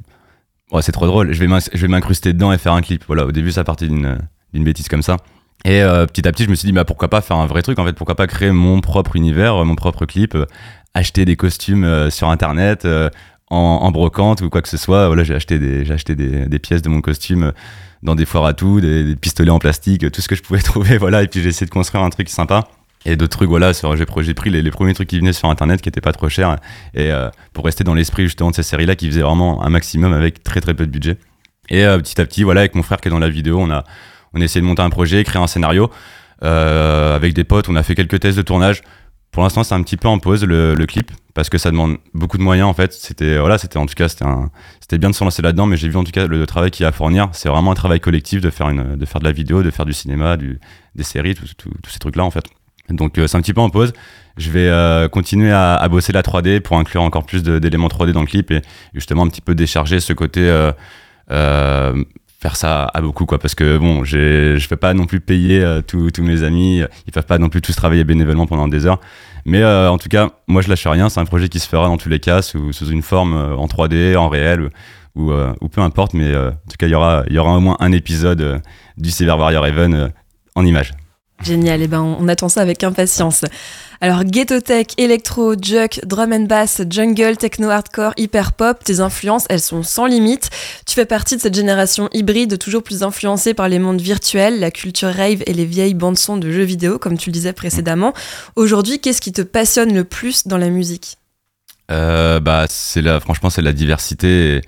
oh, 0.70 0.80
c'est 0.80 0.92
trop 0.92 1.06
drôle. 1.06 1.32
Je 1.32 1.44
vais 1.44 1.88
m'incruster 1.88 2.32
dedans 2.32 2.52
et 2.52 2.58
faire 2.58 2.72
un 2.72 2.82
clip. 2.82 3.04
Voilà 3.06 3.26
au 3.26 3.32
début 3.32 3.52
ça 3.52 3.64
partait 3.64 3.88
d'une 3.88 4.18
bêtise 4.54 4.88
comme 4.88 5.02
ça. 5.02 5.16
Et 5.64 5.80
petit 5.80 6.26
à 6.26 6.32
petit, 6.32 6.44
je 6.44 6.50
me 6.50 6.54
suis 6.54 6.66
dit, 6.66 6.72
bah, 6.72 6.84
pourquoi 6.84 7.08
pas 7.08 7.20
faire 7.20 7.36
un 7.36 7.46
vrai 7.46 7.62
truc, 7.62 7.80
en 7.80 7.84
fait, 7.84 7.92
pourquoi 7.92 8.14
pas 8.14 8.28
créer 8.28 8.52
mon 8.52 8.80
propre 8.80 9.16
univers, 9.16 9.64
mon 9.64 9.74
propre 9.74 10.06
clip, 10.06 10.38
acheter 10.94 11.24
des 11.24 11.34
costumes 11.34 12.08
sur 12.10 12.30
Internet, 12.30 12.86
en, 13.50 13.90
brocante 13.90 14.40
ou 14.40 14.50
quoi 14.50 14.62
que 14.62 14.68
ce 14.68 14.76
soit. 14.76 15.08
Voilà, 15.08 15.24
j'ai 15.24 15.34
acheté, 15.34 15.58
des, 15.58 15.90
acheté 15.90 16.14
des, 16.14 16.58
pièces 16.60 16.82
de 16.82 16.88
mon 16.88 17.00
costume 17.00 17.52
dans 18.02 18.14
des 18.14 18.26
foires 18.26 18.46
à 18.46 18.54
tout, 18.54 18.80
des, 18.80 19.16
pistolets 19.16 19.50
en 19.50 19.58
plastique, 19.58 20.10
tout 20.10 20.20
ce 20.20 20.28
que 20.28 20.34
je 20.34 20.42
pouvais 20.42 20.60
trouver, 20.62 20.98
voilà, 20.98 21.22
et 21.22 21.28
puis 21.28 21.42
j'ai 21.42 21.48
essayé 21.48 21.66
de 21.66 21.70
construire 21.70 22.04
un 22.04 22.10
truc 22.10 22.28
sympa. 22.28 22.68
Et 23.04 23.16
d'autres 23.16 23.36
trucs, 23.36 23.48
voilà, 23.48 23.72
j'ai, 23.72 24.34
pris 24.34 24.50
les, 24.50 24.70
premiers 24.70 24.92
trucs 24.92 25.08
qui 25.08 25.18
venaient 25.18 25.32
sur 25.32 25.48
Internet 25.48 25.80
qui 25.80 25.88
étaient 25.88 26.00
pas 26.00 26.12
trop 26.12 26.28
chers, 26.28 26.56
et 26.94 27.12
euh, 27.12 27.30
pour 27.52 27.64
rester 27.64 27.84
dans 27.84 27.94
l'esprit 27.94 28.24
justement 28.24 28.50
de 28.50 28.56
ces 28.56 28.64
séries-là 28.64 28.96
qui 28.96 29.06
faisaient 29.06 29.22
vraiment 29.22 29.64
un 29.64 29.70
maximum 29.70 30.12
avec 30.12 30.42
très 30.42 30.60
très 30.60 30.74
peu 30.74 30.86
de 30.86 30.90
budget. 30.90 31.16
Et 31.70 31.84
euh, 31.84 31.98
petit 31.98 32.20
à 32.20 32.26
petit, 32.26 32.42
voilà, 32.42 32.60
avec 32.60 32.74
mon 32.74 32.82
frère 32.82 33.00
qui 33.00 33.08
est 33.08 33.10
dans 33.10 33.18
la 33.18 33.28
vidéo, 33.28 33.58
on 33.60 33.70
a, 33.70 33.84
on 34.34 34.40
a 34.40 34.44
essayé 34.44 34.60
de 34.60 34.66
monter 34.66 34.82
un 34.82 34.90
projet, 34.90 35.22
créer 35.24 35.40
un 35.40 35.46
scénario. 35.46 35.90
Euh, 36.44 37.16
avec 37.16 37.34
des 37.34 37.44
potes, 37.44 37.68
on 37.68 37.76
a 37.76 37.82
fait 37.82 37.94
quelques 37.94 38.20
tests 38.20 38.36
de 38.36 38.42
tournage. 38.42 38.82
Pour 39.38 39.44
l'instant, 39.44 39.62
c'est 39.62 39.76
un 39.76 39.84
petit 39.84 39.96
peu 39.96 40.08
en 40.08 40.18
pause 40.18 40.42
le, 40.42 40.74
clip 40.86 41.12
parce 41.32 41.48
que 41.48 41.58
ça 41.58 41.70
demande 41.70 41.98
beaucoup 42.12 42.38
de 42.38 42.42
moyens 42.42 42.68
en 42.68 42.74
fait. 42.74 42.92
C'était 42.92 43.38
voilà, 43.38 43.56
c'était 43.56 43.76
en 43.76 43.86
tout 43.86 43.94
cas 43.94 44.08
c'était 44.08 44.98
bien 44.98 45.10
de 45.10 45.14
se 45.14 45.22
lancer 45.22 45.42
là-dedans, 45.42 45.66
mais 45.66 45.76
j'ai 45.76 45.88
vu 45.88 45.94
en 45.94 46.02
tout 46.02 46.10
cas 46.10 46.26
le, 46.26 46.44
travail 46.44 46.72
qu'il 46.72 46.82
y 46.82 46.86
a 46.86 46.88
à 46.88 46.92
fournir. 46.92 47.28
C'est 47.30 47.48
vraiment 47.48 47.70
un 47.70 47.76
travail 47.76 48.00
collectif 48.00 48.40
de 48.40 48.50
faire 48.50 48.68
une 48.68 48.96
de 48.96 49.06
faire 49.06 49.20
de 49.20 49.24
la 49.24 49.30
vidéo, 49.30 49.62
de 49.62 49.70
faire 49.70 49.86
du 49.86 49.92
cinéma, 49.92 50.36
des 50.36 51.04
séries, 51.04 51.36
tous 51.36 51.78
ces 51.88 52.00
trucs 52.00 52.16
là 52.16 52.24
en 52.24 52.32
fait. 52.32 52.46
Donc 52.90 53.16
euh, 53.16 53.28
c'est 53.28 53.36
un 53.36 53.40
petit 53.40 53.54
peu 53.54 53.60
en 53.60 53.70
pause. 53.70 53.92
Je 54.38 54.50
vais 54.50 54.68
euh, 54.68 55.08
continuer 55.08 55.52
à, 55.52 55.86
bosser 55.88 56.12
la 56.12 56.22
3D 56.22 56.58
pour 56.58 56.76
inclure 56.76 57.02
encore 57.02 57.24
plus 57.24 57.44
d'éléments 57.44 57.86
3D 57.86 58.10
dans 58.10 58.22
le 58.22 58.26
clip 58.26 58.50
et 58.50 58.62
justement 58.92 59.22
un 59.22 59.28
petit 59.28 59.40
peu 59.40 59.54
décharger 59.54 60.00
ce 60.00 60.14
côté 60.14 60.48
euh, 60.48 60.72
euh, 61.30 62.04
faire 62.38 62.54
ça 62.54 62.84
à 62.94 63.00
beaucoup 63.00 63.26
quoi 63.26 63.38
parce 63.38 63.56
que 63.56 63.78
bon 63.78 64.04
je 64.04 64.68
peux 64.68 64.76
pas 64.76 64.94
non 64.94 65.06
plus 65.06 65.20
payer 65.20 65.60
euh, 65.62 65.82
tous 65.82 66.22
mes 66.22 66.42
amis. 66.44 66.82
Ils 67.06 67.12
peuvent 67.12 67.26
pas 67.26 67.38
non 67.38 67.48
plus 67.48 67.60
tous 67.60 67.74
travailler 67.74 68.04
bénévolement 68.04 68.46
pendant 68.46 68.68
des 68.68 68.86
heures. 68.86 69.00
Mais 69.44 69.62
euh, 69.62 69.90
en 69.90 69.98
tout 69.98 70.08
cas 70.08 70.30
moi 70.46 70.62
je 70.62 70.68
lâche 70.68 70.86
rien. 70.86 71.08
C'est 71.08 71.20
un 71.20 71.24
projet 71.24 71.48
qui 71.48 71.58
se 71.58 71.68
fera 71.68 71.86
dans 71.86 71.96
tous 71.96 72.08
les 72.08 72.20
cas 72.20 72.42
sous, 72.42 72.72
une 72.72 73.02
forme 73.02 73.34
euh, 73.34 73.56
en 73.56 73.66
3D 73.66 74.16
en 74.16 74.28
réel 74.28 74.70
ou, 75.16 75.32
euh, 75.32 75.52
ou 75.60 75.68
peu 75.68 75.80
importe. 75.80 76.14
Mais 76.14 76.36
en 76.36 76.50
tout 76.50 76.76
cas 76.78 76.86
il 76.86 76.90
y 76.90 76.94
aura 76.94 77.24
il 77.28 77.34
y 77.34 77.38
aura 77.38 77.56
au 77.56 77.60
moins 77.60 77.76
un 77.80 77.92
épisode 77.92 78.62
du 78.96 79.10
Cyber 79.10 79.38
Warrior 79.38 79.66
Even 79.66 80.12
en 80.54 80.64
images. 80.64 80.92
Génial, 81.42 81.82
et 81.82 81.88
ben 81.88 82.00
on 82.02 82.26
attend 82.26 82.48
ça 82.48 82.62
avec 82.62 82.82
impatience. 82.82 83.44
Alors 84.00 84.22
ghetto 84.22 84.60
tech, 84.60 84.86
électro, 84.96 85.54
juke, 85.60 86.00
drum 86.06 86.32
and 86.32 86.44
bass, 86.44 86.82
jungle, 86.88 87.36
techno 87.36 87.68
hardcore, 87.68 88.12
hyper 88.16 88.52
pop, 88.52 88.84
tes 88.84 89.00
influences, 89.00 89.44
elles 89.48 89.60
sont 89.60 89.82
sans 89.82 90.06
limite. 90.06 90.50
Tu 90.86 90.94
fais 90.94 91.04
partie 91.04 91.34
de 91.34 91.40
cette 91.40 91.56
génération 91.56 92.08
hybride 92.12 92.58
toujours 92.58 92.84
plus 92.84 93.02
influencée 93.02 93.54
par 93.54 93.68
les 93.68 93.80
mondes 93.80 94.00
virtuels, 94.00 94.60
la 94.60 94.70
culture 94.70 95.12
rave 95.12 95.42
et 95.46 95.52
les 95.52 95.64
vieilles 95.64 95.94
bandes 95.94 96.16
son 96.16 96.36
de 96.36 96.48
jeux 96.52 96.62
vidéo 96.62 96.98
comme 96.98 97.18
tu 97.18 97.30
le 97.30 97.32
disais 97.32 97.52
précédemment. 97.52 98.14
Aujourd'hui, 98.54 99.00
qu'est-ce 99.00 99.20
qui 99.20 99.32
te 99.32 99.42
passionne 99.42 99.92
le 99.92 100.04
plus 100.04 100.46
dans 100.46 100.58
la 100.58 100.68
musique? 100.68 101.18
Euh, 101.90 102.38
bah 102.38 102.66
c'est 102.68 103.00
la 103.00 103.18
franchement 103.18 103.48
c'est 103.48 103.62
la 103.62 103.72
diversité 103.72 104.60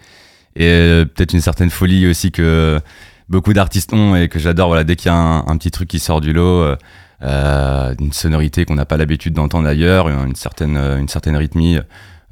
et, 0.57 0.65
euh, 0.65 1.05
peut-être 1.05 1.35
une 1.35 1.43
certaine 1.43 1.69
folie 1.69 2.07
aussi 2.07 2.33
que 2.33 2.81
beaucoup 3.29 3.53
d'artistes 3.53 3.93
ont 3.93 4.17
et 4.17 4.29
que 4.29 4.39
j'adore 4.39 4.69
voilà 4.69 4.85
dès 4.85 4.97
qu'il 4.97 5.11
y 5.11 5.15
a 5.15 5.45
un, 5.47 5.57
petit 5.59 5.71
truc 5.71 5.87
qui 5.87 5.99
sort 5.99 6.23
du 6.23 6.33
lot 6.33 6.63
euh, 6.63 6.77
une 7.23 8.13
sonorité 8.13 8.65
qu'on 8.65 8.75
n'a 8.75 8.87
pas 8.87 8.97
l'habitude 8.97 9.35
d'entendre 9.35 9.69
ailleurs 9.69 10.09
une 10.09 10.35
certaine 10.35 10.77
euh, 10.77 10.99
une 10.99 11.09
certaine 11.09 11.37
rythmie 11.37 11.79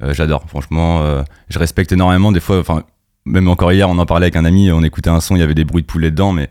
euh, 0.01 0.13
j'adore 0.13 0.43
franchement 0.47 1.01
euh, 1.01 1.23
je 1.49 1.59
respecte 1.59 1.91
énormément 1.91 2.31
des 2.31 2.39
fois 2.39 2.59
enfin 2.59 2.83
même 3.25 3.47
encore 3.47 3.71
hier 3.71 3.89
on 3.89 3.97
en 3.99 4.05
parlait 4.05 4.25
avec 4.25 4.35
un 4.35 4.45
ami 4.45 4.71
on 4.71 4.83
écoutait 4.83 5.09
un 5.09 5.19
son 5.19 5.35
il 5.35 5.39
y 5.39 5.43
avait 5.43 5.53
des 5.53 5.65
bruits 5.65 5.83
de 5.83 5.87
poulet 5.87 6.11
dedans 6.11 6.31
mais 6.31 6.49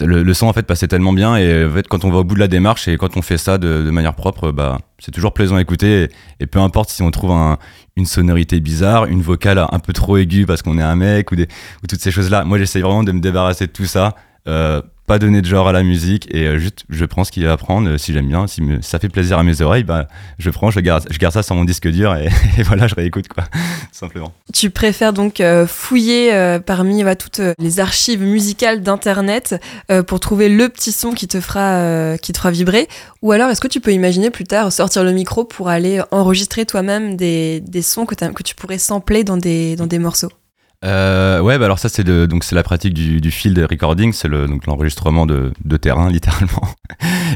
le, 0.00 0.34
son 0.34 0.48
en 0.48 0.52
fait 0.52 0.66
passait 0.66 0.88
tellement 0.88 1.12
bien 1.12 1.36
et 1.36 1.64
en 1.64 1.70
fait 1.70 1.86
quand 1.86 2.04
on 2.04 2.10
va 2.10 2.18
au 2.18 2.24
bout 2.24 2.34
de 2.34 2.40
la 2.40 2.48
démarche 2.48 2.88
et 2.88 2.96
quand 2.96 3.16
on 3.16 3.22
fait 3.22 3.38
ça 3.38 3.58
de, 3.58 3.88
manière 3.90 4.14
propre 4.14 4.50
bah 4.50 4.78
c'est 4.98 5.12
toujours 5.12 5.32
plaisant 5.32 5.54
à 5.54 5.60
écouter 5.60 6.08
et, 6.40 6.46
peu 6.46 6.58
importe 6.58 6.90
si 6.90 7.02
on 7.02 7.12
trouve 7.12 7.30
un, 7.30 7.58
une 7.96 8.06
sonorité 8.06 8.60
bizarre, 8.60 9.06
une 9.06 9.22
vocale 9.22 9.64
un 9.70 9.78
peu 9.78 9.92
trop 9.92 10.16
aiguë 10.16 10.46
parce 10.46 10.62
qu'on 10.62 10.78
est 10.78 10.82
un 10.82 10.96
mec 10.96 11.30
ou, 11.30 11.36
des, 11.36 11.46
ou 11.82 11.86
toutes 11.88 12.00
ces 12.00 12.10
choses-là. 12.10 12.44
Moi, 12.44 12.58
j'essaye 12.58 12.82
vraiment 12.82 13.04
de 13.04 13.12
me 13.12 13.20
débarrasser 13.20 13.66
de 13.66 13.72
tout 13.72 13.84
ça. 13.84 14.16
Euh, 14.48 14.82
pas 15.06 15.18
donner 15.18 15.42
de 15.42 15.46
genre 15.46 15.68
à 15.68 15.72
la 15.72 15.82
musique 15.82 16.26
et 16.34 16.46
euh, 16.46 16.58
juste 16.58 16.84
je 16.88 17.04
prends 17.04 17.24
ce 17.24 17.32
qu'il 17.32 17.42
y 17.42 17.46
a 17.46 17.52
à 17.52 17.56
prendre 17.56 17.90
euh, 17.90 17.98
si 17.98 18.12
j'aime 18.12 18.28
bien 18.28 18.46
si 18.46 18.62
ça 18.80 18.98
fait 18.98 19.10
plaisir 19.10 19.38
à 19.38 19.42
mes 19.42 19.60
oreilles 19.60 19.84
bah 19.84 20.08
je 20.38 20.48
prends 20.48 20.70
je 20.70 20.80
garde 20.80 21.06
je 21.10 21.18
garde 21.18 21.34
ça 21.34 21.42
sur 21.42 21.54
mon 21.54 21.64
disque 21.64 21.88
dur 21.88 22.14
et, 22.16 22.28
voilà 22.62 22.86
je 22.86 22.94
réécoute 22.94 23.28
quoi 23.28 23.44
simplement. 23.92 24.32
Tu 24.52 24.70
préfères 24.70 25.12
donc 25.12 25.40
euh, 25.40 25.66
fouiller 25.66 26.58
parmi 26.64 27.04
bah, 27.04 27.16
toutes 27.16 27.40
les 27.58 27.80
archives 27.80 28.22
musicales 28.22 28.82
d'internet 28.82 29.56
pour 30.06 30.20
trouver 30.20 30.48
le 30.48 30.68
petit 30.68 30.92
son 30.92 31.12
qui 31.12 31.28
te 31.28 31.40
fera 31.40 32.16
vibrer 32.50 32.88
ou 33.22 33.32
alors 33.32 33.50
est-ce 33.50 33.60
que 33.60 33.68
tu 33.68 33.80
peux 33.80 33.92
imaginer 33.92 34.30
plus 34.30 34.44
tard 34.44 34.72
sortir 34.72 35.04
le 35.04 35.12
micro 35.12 35.44
pour 35.44 35.68
aller 35.68 36.00
enregistrer 36.10 36.66
toi-même 36.66 37.16
des, 37.16 37.62
sons 37.82 38.06
que, 38.06 38.14
que 38.14 38.42
tu 38.42 38.54
pourrais 38.54 38.78
sampler 38.78 39.24
dans 39.24 39.36
des, 39.36 39.76
dans 39.76 39.86
des 39.86 39.98
morceaux? 39.98 40.30
Euh, 40.84 41.40
ouais, 41.40 41.58
bah 41.58 41.64
alors 41.64 41.78
ça 41.78 41.88
c'est 41.88 42.04
donc 42.04 42.44
c'est 42.44 42.54
la 42.54 42.62
pratique 42.62 42.92
du, 42.92 43.30
field 43.30 43.58
recording, 43.70 44.12
c'est 44.12 44.28
le 44.28 44.46
donc 44.46 44.66
l'enregistrement 44.66 45.24
de, 45.24 45.52
de 45.64 45.76
terrain 45.76 46.10
littéralement. 46.10 46.68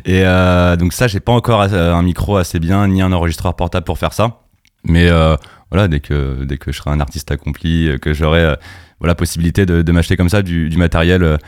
Et 0.05 0.23
euh, 0.25 0.77
donc 0.77 0.93
ça 0.93 1.09
j'ai 1.09 1.21
pas 1.21 1.33
encore 1.33 1.63
un 1.63 2.03
micro 2.03 2.37
assez 2.37 2.59
bien 2.59 2.87
ni 2.89 3.01
un 3.01 3.13
enregistreur 3.13 3.55
portable 3.55 3.85
pour 3.85 3.99
faire 3.99 4.13
ça, 4.13 4.41
mais 4.85 5.09
euh, 5.09 5.37
voilà 5.71 5.89
dès 5.89 6.01
que 6.01 6.45
dès 6.45 6.59
que 6.59 6.73
je 6.73 6.79
serai 6.79 6.91
un 6.91 7.01
artiste 7.01 7.31
accompli, 7.31 7.99
que 8.03 8.13
j'aurai 8.13 8.55
voilà 9.01 9.15
possibilité 9.15 9.65
de, 9.65 9.93
m'acheter 9.93 10.17
comme 10.17 10.29
ça 10.29 10.43
du, 10.43 10.69
du 10.69 10.77
matériel 10.77 11.39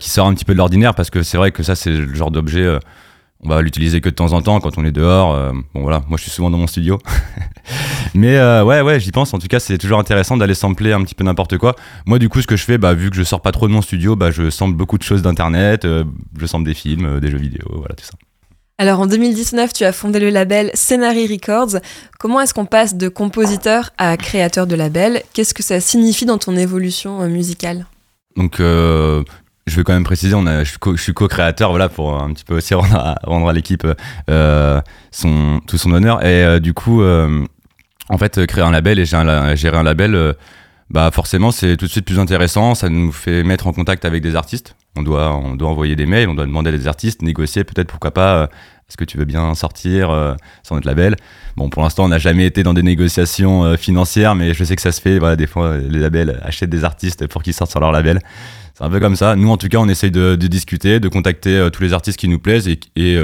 qui 0.00 0.10
sort 0.10 0.26
un 0.26 0.34
petit 0.34 0.44
peu 0.44 0.54
de 0.54 0.58
l'ordinaire 0.58 0.94
parce 0.94 1.10
que 1.10 1.22
c'est 1.22 1.36
vrai 1.36 1.52
que 1.52 1.62
ça 1.62 1.76
c'est 1.76 1.90
le 1.90 2.14
genre 2.14 2.32
d'objet 2.32 2.78
on 3.44 3.48
va 3.48 3.62
l'utiliser 3.62 4.00
que 4.00 4.08
de 4.08 4.14
temps 4.14 4.32
en 4.32 4.42
temps 4.42 4.60
quand 4.60 4.78
on 4.78 4.84
est 4.84 4.90
dehors. 4.92 5.34
euh, 5.34 5.52
bon 5.74 5.82
voilà, 5.82 6.02
moi 6.08 6.16
je 6.16 6.22
suis 6.22 6.30
souvent 6.30 6.50
dans 6.50 6.58
mon 6.58 6.66
studio. 6.66 6.98
Mais 8.14 8.36
euh, 8.36 8.64
ouais, 8.64 8.80
ouais, 8.80 8.98
j'y 8.98 9.12
pense. 9.12 9.32
En 9.34 9.38
tout 9.38 9.46
cas, 9.46 9.60
c'est 9.60 9.78
toujours 9.78 9.98
intéressant 9.98 10.36
d'aller 10.36 10.54
sampler 10.54 10.92
un 10.92 11.02
petit 11.04 11.14
peu 11.14 11.24
n'importe 11.24 11.58
quoi. 11.58 11.76
Moi, 12.06 12.18
du 12.18 12.28
coup, 12.28 12.40
ce 12.40 12.46
que 12.46 12.56
je 12.56 12.64
fais, 12.64 12.78
bah, 12.78 12.94
vu 12.94 13.10
que 13.10 13.16
je 13.16 13.22
sors 13.22 13.40
pas 13.42 13.52
trop 13.52 13.68
de 13.68 13.72
mon 13.72 13.82
studio, 13.82 14.16
bah, 14.16 14.30
je 14.30 14.50
sample 14.50 14.76
beaucoup 14.76 14.98
de 14.98 15.02
choses 15.02 15.22
d'internet. 15.22 15.84
euh, 15.84 16.04
je 16.38 16.46
sample 16.46 16.64
des 16.64 16.74
films, 16.74 17.20
des 17.20 17.30
jeux 17.30 17.38
vidéo, 17.38 17.66
voilà 17.74 17.94
tout 17.94 18.04
ça. 18.04 18.14
Alors 18.80 19.00
en 19.00 19.06
2019, 19.06 19.72
tu 19.72 19.84
as 19.84 19.92
fondé 19.92 20.20
le 20.20 20.30
label 20.30 20.70
Scenary 20.74 21.26
Records. 21.26 21.80
Comment 22.20 22.40
est-ce 22.40 22.54
qu'on 22.54 22.64
passe 22.64 22.94
de 22.94 23.08
compositeur 23.08 23.90
à 23.98 24.16
créateur 24.16 24.68
de 24.68 24.76
label? 24.76 25.22
Qu'est-ce 25.32 25.52
que 25.52 25.64
ça 25.64 25.80
signifie 25.80 26.26
dans 26.26 26.38
ton 26.38 26.56
évolution 26.56 27.28
musicale? 27.28 27.86
Donc, 28.36 28.60
euh, 28.60 29.24
je 29.68 29.76
vais 29.76 29.84
quand 29.84 29.92
même 29.92 30.04
préciser, 30.04 30.34
on 30.34 30.46
a, 30.46 30.64
je 30.64 30.76
suis 30.96 31.14
co-créateur, 31.14 31.70
voilà, 31.70 31.88
pour 31.88 32.20
un 32.20 32.32
petit 32.32 32.44
peu 32.44 32.56
aussi 32.56 32.74
rendre 32.74 33.48
à, 33.48 33.52
l'équipe 33.52 33.86
euh, 34.30 34.80
tout 35.66 35.78
son 35.78 35.92
honneur. 35.92 36.24
Et 36.24 36.44
euh, 36.44 36.60
du 36.60 36.74
coup, 36.74 37.02
euh, 37.02 37.44
en 38.08 38.18
fait, 38.18 38.46
créer 38.46 38.64
un 38.64 38.70
label 38.70 38.98
et 38.98 39.04
gérer 39.04 39.76
un, 39.76 39.82
label, 39.82 40.34
bah 40.90 41.10
forcément, 41.12 41.50
c'est 41.50 41.76
tout 41.76 41.86
de 41.86 41.90
suite 41.90 42.06
plus 42.06 42.18
intéressant. 42.18 42.74
Ça 42.74 42.88
nous 42.88 43.12
fait 43.12 43.42
mettre 43.42 43.66
en 43.66 43.72
contact 43.72 44.04
avec 44.04 44.22
des 44.22 44.36
artistes. 44.36 44.74
On 44.96 45.02
doit, 45.02 45.34
on 45.36 45.54
doit 45.54 45.68
envoyer 45.68 45.94
des 45.96 46.06
mails, 46.06 46.28
on 46.28 46.34
doit 46.34 46.46
demander 46.46 46.70
à 46.70 46.72
des 46.72 46.88
artistes, 46.88 47.22
négocier 47.22 47.64
peut-être 47.64 47.88
pourquoi 47.88 48.10
pas. 48.10 48.48
Est-ce 48.88 48.96
que 48.96 49.04
tu 49.04 49.18
veux 49.18 49.26
bien 49.26 49.54
sortir 49.54 50.10
euh, 50.10 50.34
sur 50.62 50.74
notre 50.74 50.86
label? 50.86 51.14
Bon, 51.58 51.68
pour 51.68 51.82
l'instant, 51.82 52.04
on 52.04 52.08
n'a 52.08 52.18
jamais 52.18 52.46
été 52.46 52.62
dans 52.62 52.72
des 52.72 52.82
négociations 52.84 53.64
euh, 53.64 53.76
financières, 53.76 54.34
mais 54.34 54.54
je 54.54 54.64
sais 54.64 54.76
que 54.76 54.80
ça 54.80 54.92
se 54.92 55.00
fait. 55.00 55.18
Voilà, 55.18 55.36
des 55.36 55.46
fois, 55.46 55.66
euh, 55.66 55.88
les 55.90 55.98
labels 55.98 56.40
achètent 56.42 56.70
des 56.70 56.84
artistes 56.84 57.26
pour 57.26 57.42
qu'ils 57.42 57.52
sortent 57.52 57.72
sur 57.72 57.80
leur 57.80 57.92
label. 57.92 58.20
C'est 58.74 58.84
un 58.84 58.88
peu 58.90 58.98
comme 58.98 59.16
ça. 59.16 59.36
Nous, 59.36 59.50
en 59.50 59.56
tout 59.56 59.68
cas, 59.68 59.78
on 59.78 59.88
essaye 59.88 60.10
de, 60.10 60.36
discuter, 60.36 61.00
de 61.00 61.08
contacter 61.08 61.58
euh, 61.58 61.68
tous 61.68 61.82
les 61.82 61.92
artistes 61.92 62.16
qui 62.16 62.28
nous 62.28 62.38
plaisent 62.38 62.68
et, 62.68 63.18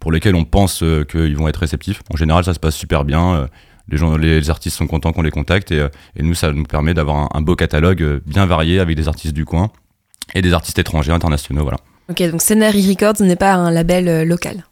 pour 0.00 0.10
lesquels 0.10 0.34
on 0.34 0.44
pense 0.44 0.82
qu'ils 1.08 1.36
vont 1.36 1.46
être 1.46 1.58
réceptifs. 1.58 2.02
En 2.10 2.16
général, 2.16 2.42
ça 2.42 2.54
se 2.54 2.58
passe 2.58 2.74
super 2.74 3.04
bien. 3.04 3.48
les, 3.88 3.96
gens, 3.96 4.16
les 4.16 4.50
artistes 4.50 4.76
sont 4.76 4.86
contents 4.86 5.12
qu'on 5.12 5.22
les 5.22 5.30
contacte 5.30 5.70
et, 5.70 5.82
nous, 6.18 6.34
ça 6.34 6.52
nous 6.52 6.64
permet 6.64 6.94
d'avoir 6.94 7.28
un, 7.36 7.40
beau 7.42 7.54
catalogue 7.54 8.20
bien 8.26 8.46
varié 8.46 8.80
avec 8.80 8.96
des 8.96 9.08
artistes 9.08 9.34
du 9.34 9.44
coin 9.44 9.70
et 10.34 10.42
des 10.42 10.52
artistes 10.54 10.78
étrangers, 10.78 11.12
internationaux. 11.12 11.62
Voilà. 11.62 11.78
Ok, 12.08 12.22
donc 12.30 12.42
Scenary 12.42 12.88
Records 12.88 13.20
n'est 13.20 13.36
pas 13.36 13.54
un 13.54 13.70
label 13.70 14.26
local. 14.26 14.64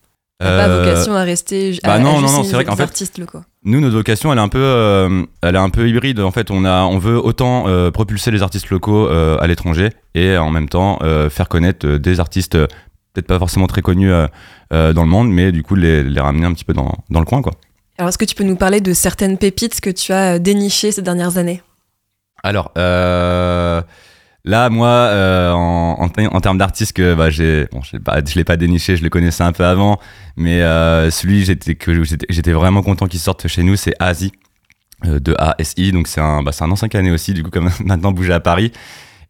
Pas 0.42 0.68
Euh, 0.68 0.84
vocation 0.84 1.14
à 1.14 1.22
rester 1.22 1.78
bah 1.84 1.94
à, 1.94 1.98
non, 1.98 2.18
à 2.18 2.20
non, 2.20 2.30
non, 2.32 2.42
c'est 2.44 2.52
vrai 2.54 2.64
qu'en 2.64 2.72
des 2.72 2.78
fait- 2.78 2.82
artistes 2.82 3.18
locaux. 3.18 3.40
Nous, 3.64 3.80
notre 3.80 3.94
vocation, 3.96 4.32
elle 4.32 4.38
est 4.38 4.42
un 4.42 4.48
peu, 4.48 4.58
euh, 4.60 5.24
elle 5.42 5.54
est 5.54 5.58
un 5.58 5.70
peu 5.70 5.88
hybride. 5.88 6.20
En 6.20 6.30
fait, 6.32 6.50
on 6.50 6.64
a, 6.64 6.82
on 6.82 6.98
veut 6.98 7.16
autant 7.16 7.64
euh, 7.68 7.90
propulser 7.90 8.30
les 8.30 8.42
artistes 8.42 8.70
locaux 8.70 9.06
euh, 9.08 9.38
à 9.40 9.46
l'étranger 9.46 9.90
et 10.14 10.36
en 10.36 10.50
même 10.50 10.68
temps 10.68 10.98
euh, 11.02 11.30
faire 11.30 11.48
connaître 11.48 11.86
euh, 11.86 11.98
des 11.98 12.18
artistes 12.20 12.56
peut-être 13.14 13.26
pas 13.26 13.38
forcément 13.38 13.66
très 13.66 13.82
connus 13.82 14.10
euh, 14.10 14.26
euh, 14.72 14.92
dans 14.92 15.02
le 15.02 15.08
monde, 15.10 15.30
mais 15.30 15.52
du 15.52 15.62
coup 15.62 15.74
les, 15.74 16.02
les 16.02 16.20
ramener 16.20 16.46
un 16.46 16.52
petit 16.54 16.64
peu 16.64 16.72
dans, 16.72 16.92
dans 17.10 17.20
le 17.20 17.26
coin, 17.26 17.42
quoi. 17.42 17.52
Alors 17.98 18.08
est-ce 18.08 18.18
que 18.18 18.24
tu 18.24 18.34
peux 18.34 18.42
nous 18.44 18.56
parler 18.56 18.80
de 18.80 18.92
certaines 18.94 19.36
pépites 19.38 19.80
que 19.80 19.90
tu 19.90 20.12
as 20.12 20.38
dénichées 20.38 20.90
ces 20.92 21.02
dernières 21.02 21.36
années? 21.36 21.62
Alors 22.42 22.72
euh, 22.78 23.82
là, 24.44 24.70
moi, 24.70 24.88
euh, 24.88 25.52
en, 25.52 25.96
en, 25.98 26.08
te- 26.08 26.20
en 26.34 26.40
termes 26.40 26.58
d'artistes 26.58 26.94
que 26.94 27.14
bah, 27.14 27.30
j'ai, 27.30 27.66
bon, 27.72 27.82
je 27.82 27.92
l'ai 27.96 28.00
pas, 28.00 28.20
je 28.24 28.34
l'ai 28.34 28.44
pas 28.44 28.56
déniché, 28.56 28.96
je 28.96 29.02
le 29.02 29.10
connaissais 29.10 29.44
un 29.44 29.52
peu 29.52 29.64
avant, 29.64 29.98
mais 30.36 30.62
euh, 30.62 31.10
celui 31.10 31.44
j'étais 31.44 31.76
j'étais, 32.28 32.52
vraiment 32.52 32.82
content 32.82 33.06
qu'il 33.06 33.20
sorte 33.20 33.46
chez 33.48 33.62
nous, 33.62 33.76
c'est 33.76 33.94
Asi 33.98 34.32
euh, 35.06 35.20
de 35.20 35.34
ASI, 35.38 35.92
donc 35.92 36.08
c'est 36.08 36.20
un, 36.20 36.42
bah, 36.42 36.52
c'est 36.52 36.64
un 36.64 36.70
ancien 36.70 36.88
canet 36.88 37.12
aussi, 37.12 37.34
du 37.34 37.42
coup 37.42 37.50
comme 37.50 37.70
maintenant 37.84 38.12
bougé 38.12 38.32
à 38.32 38.40
Paris. 38.40 38.72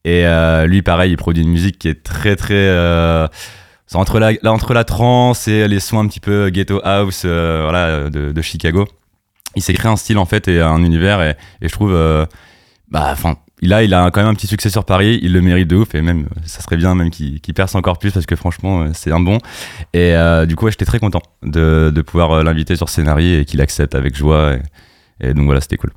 Et 0.04 0.24
lui, 0.66 0.82
pareil, 0.82 1.12
il 1.12 1.16
produit 1.16 1.44
une 1.44 1.50
musique 1.50 1.78
qui 1.78 1.86
est 1.86 2.02
très 2.02 2.34
très, 2.34 2.66
c'est 3.86 3.96
entre 3.96 4.18
la, 4.18 4.32
là, 4.42 4.52
entre 4.52 4.74
la 4.74 4.82
trance 4.82 5.46
et 5.46 5.68
les 5.68 5.78
sons 5.78 6.00
un 6.00 6.08
petit 6.08 6.18
peu 6.18 6.50
ghetto 6.50 6.80
house 6.82 7.24
voilà, 7.24 8.10
de, 8.10 8.42
Chicago. 8.42 8.88
Il 9.54 9.62
s'est 9.62 9.74
créé 9.74 9.88
un 9.88 9.96
style 9.96 10.18
en 10.18 10.24
fait 10.24 10.48
et 10.48 10.60
un 10.60 10.82
univers 10.82 11.22
et, 11.22 11.36
et 11.60 11.68
je 11.68 11.72
trouve, 11.72 11.92
bah, 12.90 13.10
enfin, 13.12 13.36
là, 13.68 13.82
il 13.82 13.94
a 13.94 14.10
quand 14.10 14.20
même 14.20 14.30
un 14.30 14.34
petit 14.34 14.46
succès 14.46 14.70
sur 14.70 14.84
Paris, 14.84 15.20
il 15.22 15.32
le 15.32 15.40
mérite 15.40 15.68
de 15.68 15.76
ouf 15.76 15.94
et 15.94 16.02
même, 16.02 16.28
ça 16.44 16.60
serait 16.60 16.76
bien 16.76 16.94
même 16.94 17.10
qu'il 17.10 17.40
qu'il 17.40 17.54
perce 17.54 17.74
encore 17.74 17.98
plus 17.98 18.10
parce 18.10 18.26
que 18.26 18.36
franchement, 18.36 18.82
euh, 18.82 18.90
c'est 18.92 19.12
un 19.12 19.20
bon. 19.20 19.38
Et 19.92 20.14
euh, 20.16 20.46
du 20.46 20.56
coup, 20.56 20.64
ouais, 20.64 20.70
j'étais 20.70 20.84
très 20.84 20.98
content 20.98 21.22
de, 21.42 21.92
de 21.94 22.02
pouvoir 22.02 22.32
euh, 22.32 22.42
l'inviter 22.42 22.76
sur 22.76 22.88
Scénarii 22.88 23.34
et 23.34 23.44
qu'il 23.44 23.60
accepte 23.60 23.94
avec 23.94 24.16
joie. 24.16 24.54
Et, 25.20 25.28
et 25.28 25.34
donc 25.34 25.46
voilà, 25.46 25.60
c'était 25.60 25.76
cool. 25.76 25.92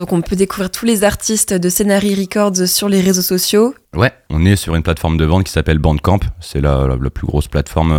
Donc 0.00 0.12
on 0.12 0.20
peut 0.20 0.36
découvrir 0.36 0.70
tous 0.70 0.84
les 0.84 1.04
artistes 1.04 1.54
de 1.54 1.68
Scenary 1.68 2.14
Records 2.14 2.66
sur 2.66 2.88
les 2.88 3.00
réseaux 3.00 3.22
sociaux. 3.22 3.74
Ouais, 3.94 4.12
on 4.30 4.44
est 4.44 4.56
sur 4.56 4.74
une 4.74 4.82
plateforme 4.82 5.16
de 5.16 5.24
vente 5.24 5.44
qui 5.44 5.52
s'appelle 5.52 5.78
Bandcamp. 5.78 6.20
C'est 6.40 6.60
la, 6.60 6.86
la, 6.88 6.96
la 7.00 7.10
plus 7.10 7.26
grosse 7.26 7.48
plateforme 7.48 7.92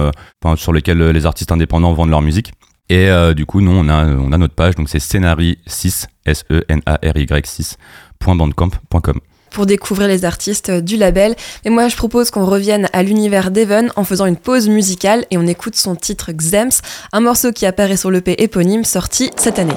euh, 0.45 0.55
sur 0.55 0.73
laquelle 0.73 1.01
les 1.01 1.25
artistes 1.25 1.51
indépendants 1.51 1.93
vendent 1.93 2.09
leur 2.09 2.21
musique. 2.21 2.51
Et 2.89 3.09
euh, 3.09 3.33
du 3.33 3.45
coup, 3.45 3.61
nous, 3.61 3.71
on 3.71 3.87
a, 3.87 4.05
on 4.05 4.31
a 4.33 4.37
notre 4.37 4.55
page, 4.55 4.75
donc 4.75 4.89
c'est 4.89 4.99
Scenary 4.99 5.57
6, 5.65 6.07
S-E-N-A-R-Y 6.25 7.77
6.bandcamp.com. 8.23 9.19
pour 9.51 9.65
découvrir 9.67 10.07
les 10.07 10.25
artistes 10.25 10.71
du 10.71 10.97
label. 10.97 11.35
Mais 11.63 11.71
moi, 11.71 11.87
je 11.87 11.95
propose 11.95 12.31
qu'on 12.31 12.45
revienne 12.45 12.89
à 12.91 13.03
l'univers 13.03 13.51
d'Evan 13.51 13.91
en 13.95 14.03
faisant 14.03 14.25
une 14.25 14.37
pause 14.37 14.67
musicale 14.67 15.25
et 15.29 15.37
on 15.37 15.45
écoute 15.45 15.75
son 15.75 15.95
titre 15.95 16.31
Xems, 16.31 16.81
un 17.11 17.19
morceau 17.19 17.51
qui 17.51 17.65
apparaît 17.65 17.97
sur 17.97 18.09
l'EP 18.09 18.41
éponyme 18.41 18.83
sorti 18.83 19.29
cette 19.35 19.59
année. 19.59 19.75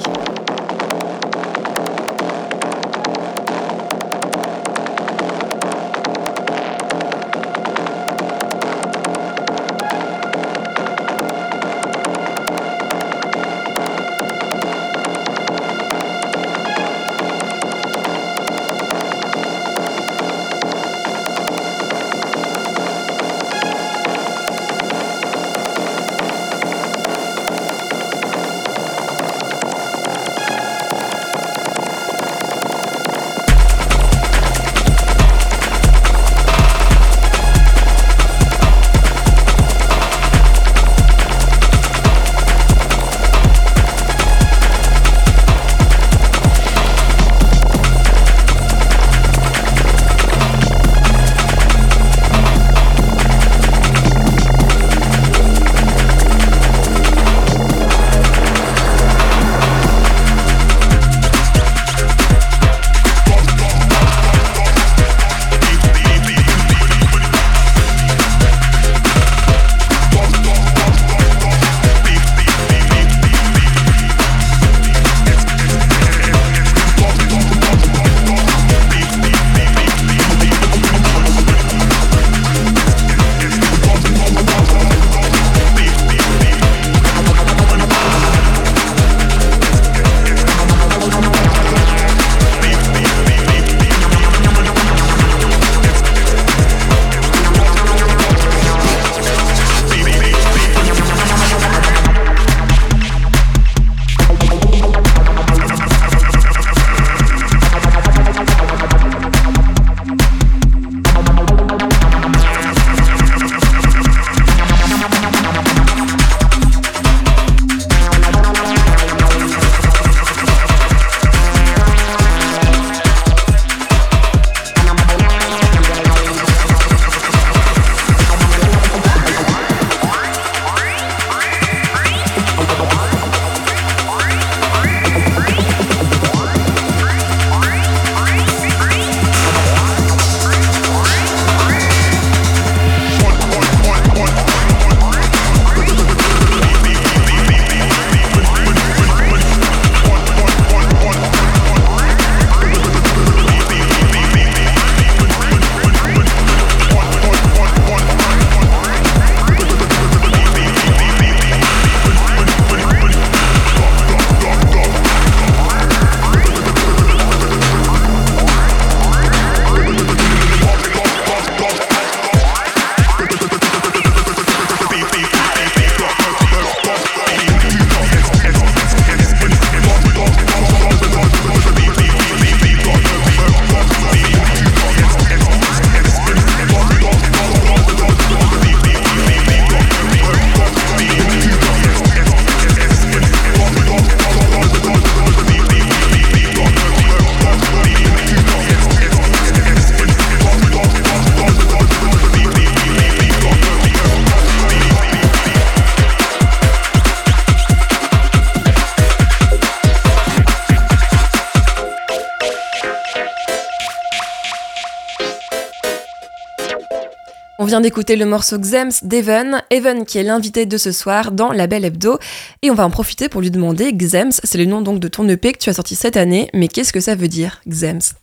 D'écouter 217.81 218.15
le 218.15 218.25
morceau 218.25 218.57
Xems 218.57 218.91
d'Evan, 219.03 219.61
Evan 219.69 220.05
qui 220.05 220.17
est 220.17 220.23
l'invité 220.23 220.65
de 220.65 220.77
ce 220.77 220.91
soir 220.91 221.31
dans 221.31 221.51
La 221.51 221.67
Belle 221.67 221.85
Hebdo, 221.85 222.19
et 222.61 222.71
on 222.71 222.75
va 222.75 222.85
en 222.85 222.89
profiter 222.89 223.29
pour 223.29 223.41
lui 223.41 223.51
demander, 223.51 223.93
Xems, 223.93 224.31
c'est 224.43 224.57
le 224.57 224.65
nom 224.65 224.81
donc 224.81 224.99
de 224.99 225.07
ton 225.07 225.27
EP 225.29 225.53
que 225.53 225.59
tu 225.59 225.69
as 225.69 225.73
sorti 225.73 225.95
cette 225.95 226.17
année, 226.17 226.49
mais 226.53 226.67
qu'est-ce 226.67 226.93
que 226.93 226.99
ça 226.99 227.15
veut 227.15 227.27
dire, 227.27 227.61
Xems? 227.67 228.15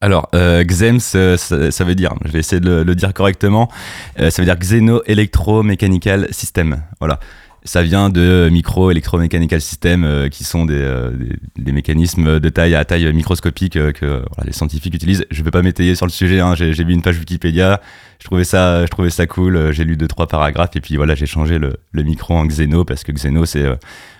Alors, 0.00 0.28
euh, 0.34 0.62
Xems, 0.64 1.00
euh, 1.14 1.36
ça, 1.36 1.84
veut 1.84 1.94
dire, 1.94 2.14
je 2.24 2.30
vais 2.30 2.40
essayer 2.40 2.60
de 2.60 2.68
le, 2.68 2.82
le 2.82 2.94
dire 2.94 3.14
correctement, 3.14 3.70
euh, 4.20 4.28
ça 4.30 4.42
veut 4.42 4.46
dire 4.46 4.58
Xeno 4.58 5.02
Electro 5.06 5.62
Mechanical 5.62 6.28
System. 6.30 6.82
Voilà. 7.00 7.20
Ça 7.64 7.82
vient 7.82 8.10
de 8.10 8.48
micro 8.52 8.90
electromechanical 8.90 9.60
system 9.60 10.04
euh, 10.04 10.28
qui 10.28 10.44
sont 10.44 10.66
des, 10.66 10.74
euh, 10.74 11.10
des, 11.10 11.36
des, 11.56 11.72
mécanismes 11.72 12.38
de 12.38 12.48
taille 12.48 12.74
à 12.74 12.84
taille 12.84 13.10
microscopique 13.12 13.76
euh, 13.76 13.92
que 13.92 14.06
voilà, 14.06 14.44
les 14.46 14.52
scientifiques 14.52 14.94
utilisent. 14.94 15.26
Je 15.30 15.42
vais 15.42 15.50
pas 15.50 15.62
m'étayer 15.62 15.94
sur 15.94 16.06
le 16.06 16.12
sujet, 16.12 16.40
hein, 16.40 16.54
j'ai 16.54 16.72
vu 16.72 16.92
une 16.92 17.02
page 17.02 17.18
Wikipédia, 17.18 17.80
je 18.18 18.24
trouvais 18.26 18.44
ça, 18.44 18.84
je 18.84 18.90
trouvais 18.90 19.10
ça 19.10 19.26
cool, 19.26 19.72
j'ai 19.72 19.84
lu 19.84 19.96
deux 19.96 20.08
trois 20.08 20.26
paragraphes 20.26 20.76
et 20.76 20.80
puis 20.80 20.96
voilà 20.96 21.14
j'ai 21.14 21.26
changé 21.26 21.58
le, 21.58 21.76
le, 21.92 22.02
micro 22.02 22.34
en 22.34 22.46
Xeno 22.46 22.84
parce 22.84 23.02
que 23.02 23.12
Xeno 23.12 23.46
c'est 23.46 23.64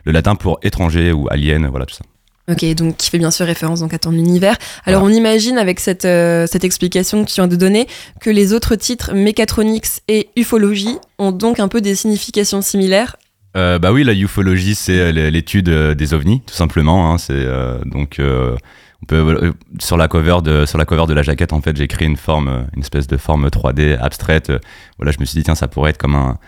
le 0.04 0.12
latin 0.12 0.34
pour 0.36 0.58
étranger 0.62 1.12
ou 1.12 1.28
alien, 1.30 1.66
voilà 1.66 1.86
tout 1.86 1.94
ça. 1.94 2.04
Ok, 2.46 2.62
donc 2.74 2.98
qui 2.98 3.08
fait 3.08 3.18
bien 3.18 3.30
sûr 3.30 3.46
référence 3.46 3.80
donc 3.80 3.94
à 3.94 3.98
ton 3.98 4.12
univers. 4.12 4.56
Alors 4.84 5.02
on 5.02 5.08
imagine 5.08 5.56
avec 5.56 5.80
cette, 5.80 6.04
euh, 6.04 6.46
cette 6.46 6.62
explication 6.62 7.24
que 7.24 7.30
tu 7.30 7.36
viens 7.36 7.48
de 7.48 7.56
donner 7.56 7.86
que 8.20 8.28
les 8.28 8.52
autres 8.52 8.76
titres 8.76 9.14
Mécatronics 9.14 10.02
et 10.08 10.28
Ufologie 10.36 10.98
ont 11.18 11.32
donc 11.32 11.58
un 11.58 11.68
peu 11.68 11.80
des 11.80 11.94
significations 11.94 12.60
similaires. 12.60 13.16
Euh, 13.56 13.78
bah 13.78 13.92
oui, 13.92 14.02
la 14.04 14.14
ufologie 14.14 14.74
c'est 14.74 14.98
euh, 14.98 15.30
l'étude 15.30 15.68
euh, 15.68 15.94
des 15.94 16.14
ovnis 16.14 16.42
tout 16.46 16.54
simplement. 16.54 17.12
Hein, 17.12 17.18
c'est 17.18 17.32
euh, 17.34 17.78
donc 17.84 18.20
on 18.20 19.06
peut 19.06 19.52
sur 19.78 19.96
la 19.96 20.08
cover 20.08 20.38
de 20.42 20.66
sur 20.66 20.78
la 20.78 20.84
cover 20.84 21.06
de 21.06 21.14
la 21.14 21.22
jaquette 21.22 21.52
en 21.52 21.60
fait 21.60 21.76
j'ai 21.76 21.86
créé 21.88 22.08
une 22.08 22.16
forme 22.16 22.66
une 22.74 22.82
espèce 22.82 23.06
de 23.06 23.16
forme 23.16 23.48
3D 23.48 23.98
abstraite. 23.98 24.52
voilà, 24.98 25.12
je 25.12 25.20
me 25.20 25.24
suis 25.24 25.38
dit 25.38 25.44
tiens 25.44 25.54
ça 25.54 25.68
pourrait 25.68 25.90
être 25.90 25.98
comme 25.98 26.14
un 26.14 26.38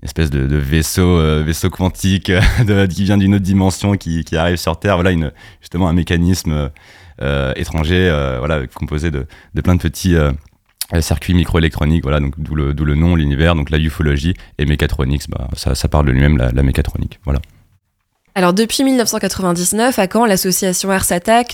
une 0.00 0.06
espèce 0.06 0.30
de, 0.30 0.46
de 0.46 0.56
vaisseau, 0.56 1.18
euh, 1.18 1.42
vaisseau 1.44 1.70
quantique 1.70 2.30
qui 2.90 3.04
vient 3.04 3.18
d'une 3.18 3.34
autre 3.34 3.44
dimension 3.44 3.96
qui, 3.96 4.24
qui, 4.24 4.36
arrive 4.36 4.56
sur 4.56 4.78
Terre. 4.78 4.94
Voilà, 4.94 5.10
une, 5.10 5.32
justement 5.60 5.88
un 5.88 5.92
mécanisme 5.92 6.70
euh, 7.20 7.52
étranger, 7.56 8.08
euh, 8.08 8.38
voilà, 8.38 8.64
composé 8.68 9.10
de, 9.10 9.26
de, 9.54 9.60
plein 9.60 9.74
de 9.74 9.80
petits 9.80 10.14
circuits 11.00 11.34
microélectroniques. 11.34 12.02
Voilà, 12.02 12.20
donc 12.20 12.34
d'où 12.38 12.54
le, 12.54 12.72
le, 12.72 12.94
nom, 12.94 13.14
l'univers, 13.14 13.54
donc 13.54 13.70
la 13.70 13.78
ufologie 13.78 14.34
et 14.58 14.66
mécatronics. 14.66 15.28
Bah, 15.28 15.48
ça, 15.54 15.74
ça 15.74 15.88
parle 15.88 16.06
de 16.06 16.12
lui-même, 16.12 16.36
la, 16.36 16.50
la 16.50 16.62
mécatronique. 16.62 17.20
Voilà. 17.24 17.40
Alors 18.34 18.52
depuis 18.52 18.84
1999, 18.84 19.98
à 19.98 20.06
Caen, 20.06 20.24
l'association 20.24 20.90
Ars 20.90 21.06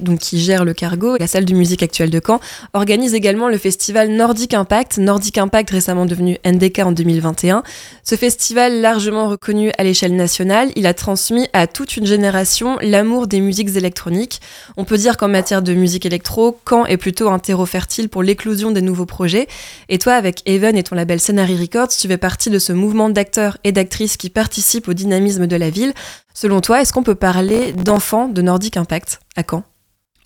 donc 0.03 0.19
qui 0.19 0.39
gère 0.39 0.67
le 0.67 0.75
cargo, 0.75 1.17
la 1.19 1.27
salle 1.27 1.47
de 1.47 1.55
musique 1.55 1.83
actuelle 1.83 2.11
de 2.11 2.21
Caen, 2.25 2.41
organise 2.75 3.15
également 3.15 3.49
le 3.49 3.57
festival 3.57 4.11
Nordic 4.11 4.53
Impact, 4.53 4.99
Nordic 4.99 5.39
Impact 5.39 5.71
récemment 5.71 6.05
devenu 6.05 6.37
NDK 6.45 6.81
en 6.81 6.93
2021. 6.93 7.63
Ce 8.03 8.17
festival 8.17 8.83
largement 8.83 9.29
reconnu 9.31 9.71
à 9.79 9.85
l'échelle 9.85 10.15
nationale, 10.15 10.73
il 10.77 10.87
a 10.87 10.93
transmis 10.93 11.49
à 11.55 11.67
toute 11.67 11.97
une 11.97 12.05
génération 12.05 12.77
l'amour 12.83 13.29
des 13.29 13.41
musiques 13.41 13.75
électroniques. 13.77 14.43
On 14.77 14.85
peut 14.85 14.99
dire 14.99 15.17
qu'en 15.17 15.29
matière 15.29 15.63
de 15.63 15.73
musique 15.73 16.05
électro, 16.05 16.59
Caen 16.69 16.85
est 16.85 16.99
plutôt 16.99 17.31
un 17.31 17.39
terreau 17.39 17.65
fertile 17.65 18.11
pour 18.11 18.23
l'éclosion 18.23 18.73
des 18.73 18.83
nouveaux 18.83 19.07
projets. 19.07 19.49
Et 19.89 19.99
toi, 19.99 20.15
avec 20.15 20.43
Even 20.47 20.77
et 20.77 20.83
ton 20.83 20.97
label 20.97 21.19
Scenary 21.19 21.57
Records, 21.57 21.89
tu 21.89 22.09
fais 22.09 22.19
partie 22.19 22.51
de 22.51 22.59
ce 22.59 22.75
mouvement 22.75 23.09
d'acteurs 23.09 23.57
et 23.65 23.73
d'actrices 23.73 24.19
qui 24.19 24.29
participent 24.29 24.89
au 24.89 24.95
dynamisme 24.95 25.47
de 25.47 25.57
la 25.57 25.71
ville. 25.71 25.95
Selon 26.37 26.61
toi, 26.61 26.81
est-ce 26.81 26.93
qu'on 26.93 27.05
peut 27.05 27.15
parler 27.15 27.73
d'enfants 27.73 28.29
de 28.29 28.43
Nordic 28.43 28.77
Impact 28.77 29.21
à 29.37 29.45
Caen? 29.49 29.63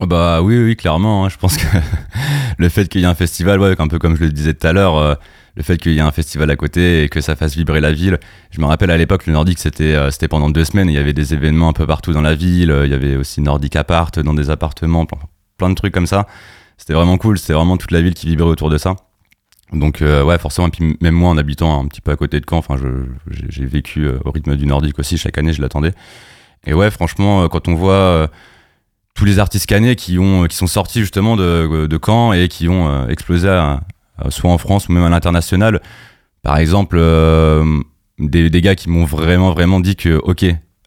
Oh 0.01 0.07
bah 0.07 0.40
oui, 0.40 0.57
oui, 0.57 0.75
clairement. 0.75 1.27
Hein. 1.27 1.29
Je 1.29 1.37
pense 1.37 1.59
que 1.59 1.66
le 2.59 2.68
fait 2.71 2.88
qu'il 2.88 3.03
y 3.03 3.05
ait 3.05 3.07
un 3.07 3.14
festival, 3.14 3.61
ouais, 3.61 3.75
un 3.79 3.88
peu 3.88 3.99
comme 3.99 4.16
je 4.16 4.25
le 4.25 4.33
disais 4.33 4.55
tout 4.55 4.66
à 4.66 4.73
l'heure, 4.73 4.97
euh, 4.97 5.14
le 5.55 5.62
fait 5.62 5.77
qu'il 5.77 5.92
y 5.92 5.99
ait 5.99 6.01
un 6.01 6.11
festival 6.11 6.51
à 6.51 6.57
côté 6.57 7.03
et 7.03 7.09
que 7.11 7.21
ça 7.21 7.37
fasse 7.37 7.55
vibrer 7.55 7.83
la 7.83 7.92
ville. 7.92 8.18
Je 8.51 8.62
me 8.62 8.64
rappelle 8.64 8.90
à 8.90 8.97
l'époque, 8.97 9.27
le 9.27 9.35
Nordic, 9.35 9.59
c'était 9.59 9.94
euh, 9.94 10.11
c'était 10.11 10.29
pendant 10.29 10.49
deux 10.49 10.64
semaines. 10.64 10.88
Il 10.88 10.94
y 10.94 10.99
avait 10.99 11.12
des 11.12 11.35
événements 11.35 11.68
un 11.68 11.75
peu 11.75 11.87
partout 11.87 12.14
dans 12.14 12.23
la 12.23 12.35
ville. 12.35 12.75
Il 12.85 12.90
y 12.90 12.94
avait 12.94 13.16
aussi 13.16 13.42
Nordic 13.42 13.77
Apart 13.77 14.12
dans 14.12 14.35
des 14.35 14.49
appartements, 14.49 15.07
plein 15.59 15.68
de 15.68 15.75
trucs 15.75 15.92
comme 15.92 16.07
ça. 16.07 16.27
C'était 16.79 16.94
vraiment 16.94 17.18
cool. 17.18 17.38
C'était 17.38 17.53
vraiment 17.53 17.77
toute 17.77 17.90
la 17.90 18.01
ville 18.01 18.14
qui 18.14 18.29
vibrait 18.29 18.49
autour 18.49 18.71
de 18.71 18.79
ça. 18.79 18.97
Donc 19.72 20.00
euh, 20.00 20.24
ouais, 20.24 20.38
forcément, 20.38 20.68
et 20.68 20.70
puis 20.70 20.96
même 21.00 21.14
moi 21.14 21.31
en 21.31 21.37
habitant 21.37 21.81
un 21.81 21.87
petit 21.87 22.00
peu 22.00 22.11
à 22.11 22.16
côté 22.16 22.40
de 22.40 22.46
Caen, 22.48 22.59
enfin, 22.59 22.76
j'ai 23.31 23.66
vécu 23.66 24.07
euh, 24.07 24.18
au 24.24 24.31
rythme 24.31 24.57
du 24.57 24.66
nordique 24.66 24.98
aussi, 24.98 25.18
chaque 25.18 25.37
année 25.37 25.52
je 25.52 25.61
l'attendais. 25.61 25.92
Et 26.66 26.72
ouais, 26.72 26.90
franchement, 26.90 27.42
euh, 27.42 27.48
quand 27.48 27.68
on 27.68 27.74
voit 27.74 27.92
euh, 27.92 28.26
tous 29.14 29.26
les 29.26 29.38
artistes 29.38 29.66
canés 29.66 29.94
qui, 29.94 30.18
ont, 30.18 30.44
qui 30.46 30.57
sont 30.57 30.66
sortis 30.66 31.00
justement 31.00 31.37
de, 31.37 31.98
Caen 32.04 32.33
et 32.33 32.48
qui 32.48 32.68
ont 32.68 33.09
explosé 33.09 33.48
soit 34.31 34.50
en 34.50 34.59
France 34.59 34.88
ou 34.88 34.92
même 34.92 35.04
à 35.04 35.09
l'international, 35.09 35.83
par 36.42 36.57
exemple, 36.57 36.98
des, 38.18 38.61
gars 38.62 38.76
qui 38.76 38.88
m'ont 38.88 39.04
vraiment 39.04 39.52
vraiment 39.52 39.81
dit 39.81 39.96
que 39.96 40.20
ok, 40.22 40.44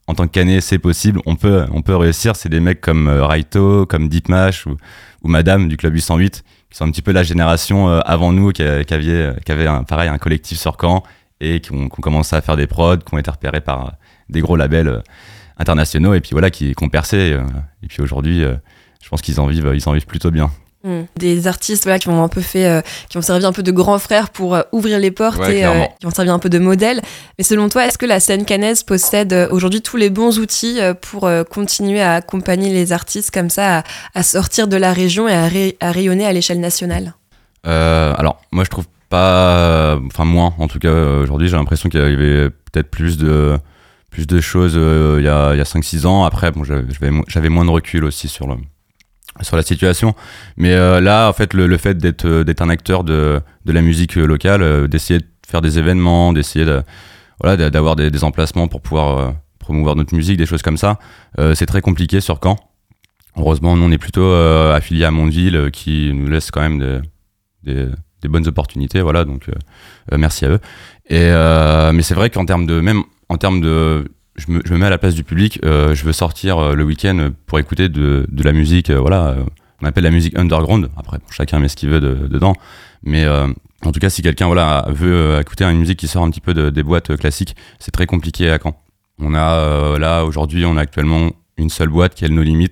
en 0.07 0.15
tant 0.15 0.27
que 0.27 0.31
canet 0.31 0.61
c'est 0.61 0.79
possible, 0.79 1.19
on 1.25 1.35
peut, 1.35 1.65
on 1.73 1.81
peut 1.81 1.95
réussir, 1.95 2.37
c'est 2.37 2.47
des 2.47 2.61
mecs 2.61 2.79
comme 2.79 3.09
Raito, 3.09 3.85
comme 3.85 4.07
Deepmash 4.07 4.65
ou, 4.65 4.77
ou 5.23 5.27
Madame 5.27 5.67
du 5.67 5.75
Club 5.75 5.93
808 5.93 6.43
qui 6.71 6.77
sont 6.77 6.85
un 6.85 6.91
petit 6.91 7.01
peu 7.01 7.11
la 7.11 7.23
génération 7.23 7.89
euh, 7.89 7.99
avant 8.05 8.31
nous, 8.31 8.51
qui, 8.51 8.63
avait, 8.63 8.85
qui 8.85 9.51
avait 9.51 9.67
un, 9.67 9.83
pareil, 9.83 10.09
un 10.09 10.17
collectif 10.17 10.57
sur 10.57 10.77
Caen 10.79 11.03
et 11.41 11.59
qui 11.59 11.73
ont, 11.73 11.89
commencé 11.89 12.35
à 12.35 12.41
faire 12.41 12.55
des 12.55 12.67
prods, 12.67 12.97
qui 12.97 13.13
ont 13.13 13.17
été 13.17 13.29
repérés 13.29 13.61
par 13.61 13.85
euh, 13.85 13.89
des 14.29 14.39
gros 14.39 14.55
labels 14.55 14.87
euh, 14.87 15.01
internationaux 15.57 16.13
et 16.13 16.21
puis 16.21 16.31
voilà, 16.31 16.49
qui, 16.49 16.73
qui 16.73 16.83
ont 16.83 16.89
percé. 16.89 17.37
et 17.83 17.87
puis 17.87 18.01
aujourd'hui, 18.01 18.41
je 18.41 19.09
pense 19.09 19.21
qu'ils 19.21 19.39
en 19.39 19.45
vivent, 19.45 19.71
ils 19.75 19.87
en 19.87 19.93
vivent 19.93 20.07
plutôt 20.07 20.31
bien. 20.31 20.49
Mmh. 20.83 21.01
Des 21.15 21.45
artistes 21.45 21.83
voilà, 21.83 21.99
qui 21.99 22.09
ont 22.09 22.23
un 22.23 22.27
peu 22.27 22.41
fait, 22.41 22.65
euh, 22.65 22.81
qui 23.07 23.17
ont 23.19 23.21
servi 23.21 23.45
un 23.45 23.53
peu 23.53 23.61
de 23.61 23.71
grand 23.71 23.99
frère 23.99 24.31
pour 24.31 24.55
euh, 24.55 24.61
ouvrir 24.71 24.97
les 24.97 25.11
portes 25.11 25.37
ouais, 25.37 25.59
et 25.59 25.65
euh, 25.65 25.83
qui 25.99 26.07
ont 26.07 26.11
servi 26.11 26.31
un 26.31 26.39
peu 26.39 26.49
de 26.49 26.57
modèle. 26.57 27.01
Mais 27.37 27.43
selon 27.43 27.69
toi, 27.69 27.85
est-ce 27.85 27.99
que 27.99 28.07
la 28.07 28.19
scène 28.19 28.45
canaise 28.45 28.81
possède 28.81 29.49
aujourd'hui 29.51 29.83
tous 29.83 29.97
les 29.97 30.09
bons 30.09 30.39
outils 30.39 30.79
pour 31.01 31.29
continuer 31.51 32.01
à 32.01 32.15
accompagner 32.15 32.73
les 32.73 32.93
artistes 32.93 33.31
comme 33.31 33.51
ça, 33.51 33.79
à, 33.79 33.83
à 34.15 34.23
sortir 34.23 34.67
de 34.67 34.75
la 34.75 34.91
région 34.91 35.27
et 35.27 35.75
à 35.79 35.91
rayonner 35.91 36.25
à 36.25 36.33
l'échelle 36.33 36.59
nationale? 36.59 37.13
Alors, 37.63 38.41
moi 38.51 38.63
je 38.63 38.69
trouve 38.69 38.85
pas, 39.09 39.99
enfin 40.07 40.25
moins 40.25 40.55
en 40.57 40.67
tout 40.67 40.79
cas 40.79 40.91
aujourd'hui, 40.91 41.47
j'ai 41.47 41.57
l'impression 41.57 41.89
qu'il 41.89 41.99
y 41.99 42.03
avait 42.03 42.49
peut-être 42.49 42.89
plus 42.89 43.17
de 43.17 43.59
plus 44.09 44.25
de 44.27 44.41
choses 44.41 44.73
il 44.73 45.23
y 45.23 45.27
a, 45.27 45.49
a 45.49 45.63
5-6 45.63 46.07
ans. 46.07 46.25
Après, 46.25 46.51
bon, 46.51 46.63
j'avais 46.63 47.49
moins 47.49 47.65
de 47.65 47.71
recul 47.71 48.03
aussi 48.03 48.27
sur 48.27 48.47
le, 48.47 48.55
sur 49.39 49.55
la 49.55 49.63
situation. 49.63 50.13
Mais 50.57 50.73
euh, 50.73 50.99
là, 50.99 51.29
en 51.29 51.33
fait, 51.33 51.53
le, 51.53 51.67
le 51.67 51.77
fait 51.77 51.97
d'être 51.97 52.25
euh, 52.25 52.43
d'être 52.43 52.61
un 52.61 52.69
acteur 52.69 53.03
de, 53.03 53.41
de 53.65 53.71
la 53.71 53.81
musique 53.81 54.17
euh, 54.17 54.25
locale, 54.25 54.87
d'essayer 54.87 55.19
de 55.19 55.25
faire 55.47 55.61
des 55.61 55.79
événements, 55.79 56.33
d'essayer 56.33 56.65
de, 56.65 56.83
voilà, 57.41 57.69
d'avoir 57.69 57.95
des, 57.95 58.23
emplacements 58.23 58.67
pour 58.67 58.81
pouvoir 58.81 59.33
promouvoir 59.59 59.95
notre 59.95 60.15
musique, 60.15 60.37
des 60.37 60.45
choses 60.45 60.61
comme 60.61 60.77
ça, 60.77 60.97
c'est 61.55 61.65
très 61.65 61.81
compliqué 61.81 62.21
sur 62.21 62.39
Caen. 62.41 62.57
Heureusement, 63.35 63.75
nous, 63.75 63.83
on 63.83 63.91
est 63.91 63.97
plutôt 63.97 64.33
affilié 64.33 65.03
à 65.05 65.11
Mondeville, 65.11 65.69
qui 65.71 66.11
nous 66.13 66.29
laisse 66.29 66.51
quand 66.51 66.61
même 66.61 66.79
des, 66.79 66.99
des, 67.63 67.87
des 68.21 68.27
bonnes 68.29 68.47
opportunités. 68.47 69.01
Voilà, 69.01 69.25
donc 69.25 69.47
merci 70.15 70.45
à 70.45 70.49
eux. 70.49 70.59
Et, 71.09 71.31
mais 71.93 72.01
c'est 72.01 72.15
vrai 72.15 72.29
qu'en 72.29 72.45
termes 72.45 72.65
de, 72.65 72.79
même 72.79 73.03
en 73.27 73.37
termes 73.37 73.59
de 73.59 74.05
je 74.35 74.51
me, 74.51 74.77
mets 74.77 74.85
à 74.85 74.89
la 74.89 74.97
place 74.97 75.15
du 75.15 75.23
public, 75.23 75.59
euh, 75.65 75.93
je 75.93 76.05
veux 76.05 76.13
sortir 76.13 76.57
euh, 76.57 76.75
le 76.75 76.83
week-end 76.83 77.31
pour 77.45 77.59
écouter 77.59 77.89
de, 77.89 78.25
la 78.37 78.53
musique, 78.53 78.89
euh, 78.89 78.99
voilà, 78.99 79.35
on 79.81 79.85
appelle 79.85 80.03
la 80.03 80.11
musique 80.11 80.37
underground, 80.37 80.89
après 80.95 81.17
chacun 81.31 81.59
met 81.59 81.67
ce 81.67 81.75
qu'il 81.75 81.89
veut 81.89 81.99
de, 81.99 82.27
dedans, 82.27 82.55
mais 83.03 83.27
en 83.27 83.91
tout 83.91 83.99
cas 83.99 84.09
si 84.09 84.21
quelqu'un 84.21 84.45
voilà, 84.45 84.85
veut 84.89 85.39
écouter 85.39 85.63
une 85.65 85.79
musique 85.79 85.99
qui 85.99 86.07
sort 86.07 86.23
un 86.23 86.29
petit 86.29 86.41
peu 86.41 86.53
de, 86.53 86.69
des 86.69 86.83
boîtes 86.83 87.15
classiques, 87.17 87.55
c'est 87.79 87.91
très 87.91 88.05
compliqué 88.05 88.49
à 88.49 88.59
Caen. 88.61 88.75
On 89.19 89.35
a 89.35 89.97
là 89.99 90.23
aujourd'hui, 90.23 90.65
on 90.65 90.77
a 90.77 90.81
actuellement 90.81 91.31
une 91.57 91.69
seule 91.69 91.89
boîte 91.89 92.15
qui 92.15 92.25
est 92.25 92.27
le 92.27 92.35
No 92.35 92.43
Limit, 92.43 92.69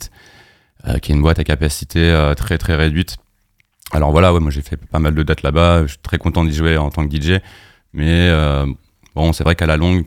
qui 1.01 1.11
est 1.11 1.15
une 1.15 1.21
boîte 1.21 1.39
à 1.39 1.43
capacité 1.43 2.31
très 2.37 2.59
très 2.59 2.75
réduite. 2.75 3.17
Alors 3.91 4.11
voilà, 4.11 4.31
moi 4.31 4.51
j'ai 4.51 4.61
fait 4.61 4.77
pas 4.77 4.99
mal 4.99 5.15
de 5.15 5.23
dates 5.23 5.41
là-bas, 5.41 5.83
je 5.83 5.93
suis 5.93 5.97
très 5.97 6.19
content 6.19 6.43
d'y 6.43 6.53
jouer 6.53 6.77
en 6.77 6.91
tant 6.91 7.07
que 7.07 7.15
DJ, 7.15 7.39
mais 7.93 8.31
bon, 9.15 9.33
c'est 9.33 9.43
vrai 9.43 9.55
qu'à 9.55 9.65
la 9.65 9.77
longue, 9.77 10.05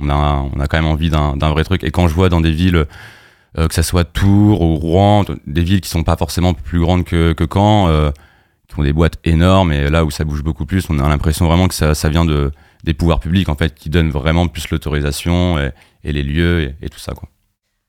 on 0.00 0.08
a, 0.10 0.44
on 0.54 0.60
a 0.60 0.66
quand 0.66 0.78
même 0.78 0.86
envie 0.86 1.10
d'un 1.10 1.50
vrai 1.50 1.64
truc. 1.64 1.84
Et 1.84 1.90
quand 1.90 2.08
je 2.08 2.14
vois 2.14 2.28
dans 2.28 2.40
des 2.40 2.50
villes, 2.50 2.86
euh, 3.58 3.68
que 3.68 3.74
ça 3.74 3.82
soit 3.82 4.04
Tours 4.04 4.60
ou 4.60 4.76
Rouen, 4.76 5.24
des 5.46 5.62
villes 5.62 5.80
qui 5.80 5.88
sont 5.88 6.02
pas 6.02 6.16
forcément 6.16 6.54
plus 6.54 6.80
grandes 6.80 7.04
que, 7.04 7.34
Caen, 7.52 7.88
euh, 7.88 8.10
qui 8.68 8.78
ont 8.78 8.82
des 8.82 8.92
boîtes 8.92 9.18
énormes, 9.24 9.72
et 9.72 9.90
là 9.90 10.04
où 10.04 10.10
ça 10.10 10.24
bouge 10.24 10.42
beaucoup 10.42 10.66
plus, 10.66 10.88
on 10.90 10.98
a 10.98 11.08
l'impression 11.08 11.46
vraiment 11.46 11.68
que 11.68 11.74
ça, 11.74 11.94
ça 11.94 12.08
vient 12.08 12.24
de, 12.24 12.50
des 12.82 12.94
pouvoirs 12.94 13.20
publics, 13.20 13.48
en 13.48 13.54
fait, 13.54 13.74
qui 13.74 13.90
donnent 13.90 14.10
vraiment 14.10 14.48
plus 14.48 14.68
l'autorisation 14.70 15.58
et, 15.58 15.70
et, 16.02 16.12
les 16.12 16.22
lieux 16.22 16.62
et, 16.62 16.86
et 16.86 16.88
tout 16.88 16.98
ça, 16.98 17.12
quoi. 17.12 17.28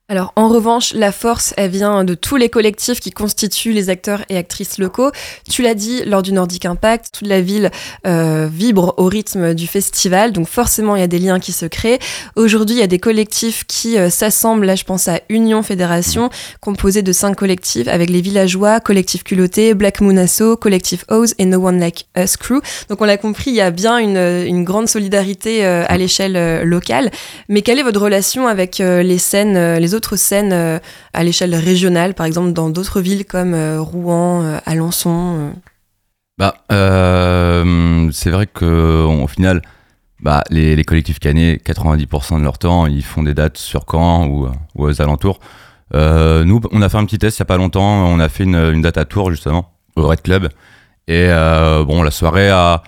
Alors 0.08 0.32
en 0.36 0.48
revanche, 0.48 0.94
la 0.94 1.10
force, 1.10 1.52
elle 1.56 1.72
vient 1.72 2.04
de 2.04 2.14
tous 2.14 2.36
les 2.36 2.48
collectifs 2.48 3.00
qui 3.00 3.10
constituent 3.10 3.72
les 3.72 3.90
acteurs 3.90 4.22
et 4.28 4.36
actrices 4.36 4.78
locaux. 4.78 5.10
Tu 5.50 5.62
l'as 5.62 5.74
dit 5.74 6.04
lors 6.04 6.22
du 6.22 6.32
Nordic 6.32 6.64
Impact, 6.64 7.06
toute 7.12 7.26
la 7.26 7.40
ville 7.40 7.72
euh, 8.06 8.48
vibre 8.48 8.94
au 8.98 9.06
rythme 9.06 9.52
du 9.52 9.66
festival, 9.66 10.30
donc 10.30 10.46
forcément 10.46 10.94
il 10.94 11.00
y 11.00 11.02
a 11.02 11.08
des 11.08 11.18
liens 11.18 11.40
qui 11.40 11.50
se 11.50 11.66
créent. 11.66 11.98
Aujourd'hui, 12.36 12.76
il 12.76 12.78
y 12.78 12.84
a 12.84 12.86
des 12.86 13.00
collectifs 13.00 13.64
qui 13.66 13.98
euh, 13.98 14.08
s'assemblent, 14.08 14.64
là 14.64 14.76
je 14.76 14.84
pense 14.84 15.08
à 15.08 15.18
Union 15.28 15.64
Fédération, 15.64 16.30
composée 16.60 17.02
de 17.02 17.10
cinq 17.10 17.34
collectifs 17.34 17.88
avec 17.88 18.08
les 18.08 18.20
villageois, 18.20 18.78
collectif 18.78 19.24
culotté, 19.24 19.74
Black 19.74 20.00
Moon 20.00 20.16
Asso, 20.18 20.56
collectif 20.56 21.04
Oz 21.08 21.34
et 21.38 21.46
No 21.46 21.66
One 21.66 21.80
Like 21.80 22.06
Us 22.16 22.36
Crew. 22.36 22.60
Donc 22.88 23.00
on 23.00 23.06
l'a 23.06 23.16
compris, 23.16 23.50
il 23.50 23.56
y 23.56 23.60
a 23.60 23.72
bien 23.72 23.98
une, 23.98 24.18
une 24.46 24.62
grande 24.62 24.86
solidarité 24.86 25.64
euh, 25.64 25.82
à 25.88 25.98
l'échelle 25.98 26.36
euh, 26.36 26.62
locale. 26.62 27.10
Mais 27.48 27.62
quelle 27.62 27.80
est 27.80 27.82
votre 27.82 28.00
relation 28.00 28.46
avec 28.46 28.80
euh, 28.80 29.02
les 29.02 29.18
scènes, 29.18 29.78
les 29.78 29.95
scènes 30.16 30.52
euh, 30.52 30.78
à 31.12 31.24
l'échelle 31.24 31.54
régionale, 31.54 32.14
par 32.14 32.26
exemple 32.26 32.52
dans 32.52 32.68
d'autres 32.68 33.00
villes 33.00 33.24
comme 33.24 33.54
euh, 33.54 33.80
Rouen, 33.80 34.42
euh, 34.42 34.58
Alençon 34.66 35.52
bah, 36.38 36.54
C'est 36.68 38.30
vrai 38.30 38.46
qu'au 38.46 39.26
final, 39.26 39.62
bah, 40.20 40.44
les, 40.50 40.84
collectifs 40.84 41.18
canets, 41.18 41.60
90% 41.64 42.38
de 42.38 42.44
leur 42.44 42.58
temps, 42.58 42.86
ils 42.86 43.04
font 43.04 43.22
des 43.22 43.34
dates 43.34 43.58
sur 43.58 43.84
Caen 43.90 44.26
ou, 44.26 44.48
ou 44.74 44.84
aux 44.84 45.02
alentours. 45.02 45.40
Nous, 45.94 46.60
on 46.72 46.82
a 46.82 46.88
fait 46.88 46.98
un 46.98 47.04
petit 47.06 47.18
test 47.18 47.38
il 47.38 47.40
y 47.40 47.42
a 47.42 47.46
pas 47.46 47.56
longtemps. 47.56 48.06
On 48.06 48.20
a 48.20 48.28
fait 48.28 48.44
une, 48.44 48.82
date 48.82 48.98
à 48.98 49.04
Tours 49.04 49.30
justement 49.30 49.72
au 49.96 50.06
Red 50.06 50.22
Club. 50.22 50.48
Et 51.08 51.28
bon, 51.86 52.02
la 52.02 52.10
soirée 52.10 52.50
a, 52.50 52.82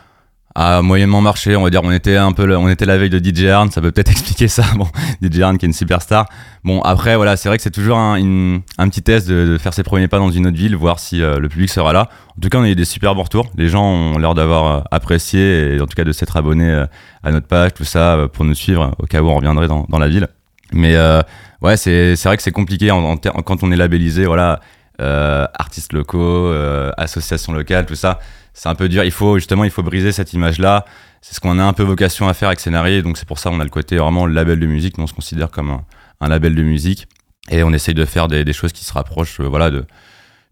a 0.60 0.82
moyennement 0.82 1.20
marché. 1.20 1.54
On 1.56 1.62
va 1.62 1.70
dire, 1.70 1.80
on 1.84 1.92
était 1.92 2.16
un 2.16 2.32
peu, 2.32 2.54
on 2.56 2.68
était 2.68 2.84
la 2.84 2.98
veille 2.98 3.10
de 3.10 3.18
DJ 3.18 3.46
Arn. 3.46 3.70
Ça 3.70 3.80
peut 3.80 3.92
peut-être 3.92 4.10
expliquer 4.16 4.48
ça. 4.48 4.64
Bon, 4.76 4.88
DJ 5.22 5.40
Arn 5.40 5.56
qui 5.56 5.66
est 5.66 5.68
une 5.68 5.72
superstar. 5.72 6.26
Bon, 6.64 6.80
après, 6.82 7.14
voilà, 7.16 7.36
c'est 7.36 7.48
vrai 7.48 7.56
que 7.58 7.62
c'est 7.62 7.70
toujours 7.70 7.96
un, 7.96 8.16
une- 8.16 8.60
un 8.78 8.88
petit 8.88 9.02
test 9.02 9.28
de, 9.28 9.46
de 9.46 9.58
faire 9.58 9.72
ses 9.72 9.82
premiers 9.84 10.08
pas 10.08 10.18
dans 10.18 10.30
une 10.30 10.46
autre 10.48 10.56
ville, 10.56 10.74
voir 10.76 10.98
si 10.98 11.22
euh, 11.22 11.38
le 11.38 11.48
public 11.48 11.70
sera 11.70 11.92
là. 11.92 12.08
En 12.36 12.40
tout 12.40 12.48
cas, 12.48 12.58
on 12.58 12.62
a 12.64 12.68
eu 12.68 12.74
des 12.74 12.84
super 12.84 13.14
bons 13.14 13.22
retours. 13.22 13.46
Les 13.56 13.68
gens 13.68 13.84
ont 13.84 14.18
l'air 14.18 14.34
d'avoir 14.34 14.66
euh, 14.66 14.80
apprécié 14.90 15.74
et 15.76 15.80
en 15.80 15.86
tout 15.86 15.94
cas 15.96 16.04
de 16.04 16.12
s'être 16.12 16.36
abonnés 16.36 16.70
euh, 16.70 16.86
à 17.22 17.30
notre 17.30 17.46
page, 17.46 17.74
tout 17.74 17.84
ça, 17.84 18.26
pour 18.32 18.44
nous 18.44 18.54
suivre 18.54 18.94
au 18.98 19.06
cas 19.06 19.20
où 19.22 19.28
on 19.28 19.36
reviendrait 19.36 19.68
dans, 19.68 19.86
dans 19.88 19.98
la 19.98 20.08
ville. 20.08 20.26
Mais 20.72 20.96
euh, 20.96 21.22
ouais, 21.62 21.76
c'est 21.76 22.14
vrai 22.24 22.36
que 22.36 22.42
c'est 22.42 22.50
compliqué 22.52 22.90
en, 22.90 23.16
quand 23.16 23.62
on 23.62 23.70
est 23.72 23.76
labellisé, 23.76 24.26
voilà, 24.26 24.60
euh, 25.00 25.46
artistes 25.58 25.92
locaux, 25.92 26.18
euh, 26.20 26.90
associations 26.98 27.52
locales, 27.52 27.86
tout 27.86 27.94
ça. 27.94 28.18
C'est 28.58 28.68
un 28.68 28.74
peu 28.74 28.88
dur. 28.88 29.04
Il 29.04 29.12
faut 29.12 29.36
justement, 29.36 29.62
il 29.62 29.70
faut 29.70 29.84
briser 29.84 30.10
cette 30.10 30.32
image-là. 30.32 30.84
C'est 31.22 31.32
ce 31.32 31.38
qu'on 31.38 31.60
a 31.60 31.64
un 31.64 31.72
peu 31.72 31.84
vocation 31.84 32.28
à 32.28 32.34
faire 32.34 32.48
avec 32.48 32.58
Scénarii. 32.58 33.04
Donc 33.04 33.16
c'est 33.16 33.26
pour 33.28 33.38
ça 33.38 33.50
on 33.52 33.60
a 33.60 33.64
le 33.64 33.70
côté 33.70 33.96
vraiment 33.98 34.26
label 34.26 34.58
de 34.58 34.66
musique. 34.66 34.98
Nous 34.98 35.04
on 35.04 35.06
se 35.06 35.14
considère 35.14 35.50
comme 35.52 35.70
un, 35.70 35.84
un 36.20 36.28
label 36.28 36.56
de 36.56 36.62
musique 36.64 37.06
et 37.50 37.62
on 37.62 37.72
essaye 37.72 37.94
de 37.94 38.04
faire 38.04 38.26
des, 38.26 38.44
des 38.44 38.52
choses 38.52 38.72
qui 38.72 38.84
se 38.84 38.92
rapprochent, 38.92 39.38
euh, 39.40 39.44
voilà, 39.46 39.70
de 39.70 39.84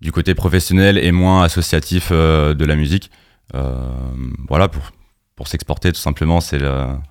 du 0.00 0.12
côté 0.12 0.34
professionnel 0.36 0.98
et 0.98 1.10
moins 1.10 1.42
associatif 1.42 2.10
euh, 2.12 2.54
de 2.54 2.64
la 2.64 2.76
musique. 2.76 3.10
Euh, 3.56 3.74
voilà 4.48 4.68
pour 4.68 4.92
pour 5.34 5.48
s'exporter 5.48 5.90
tout 5.92 6.00
simplement 6.00 6.40
c'est 6.40 6.58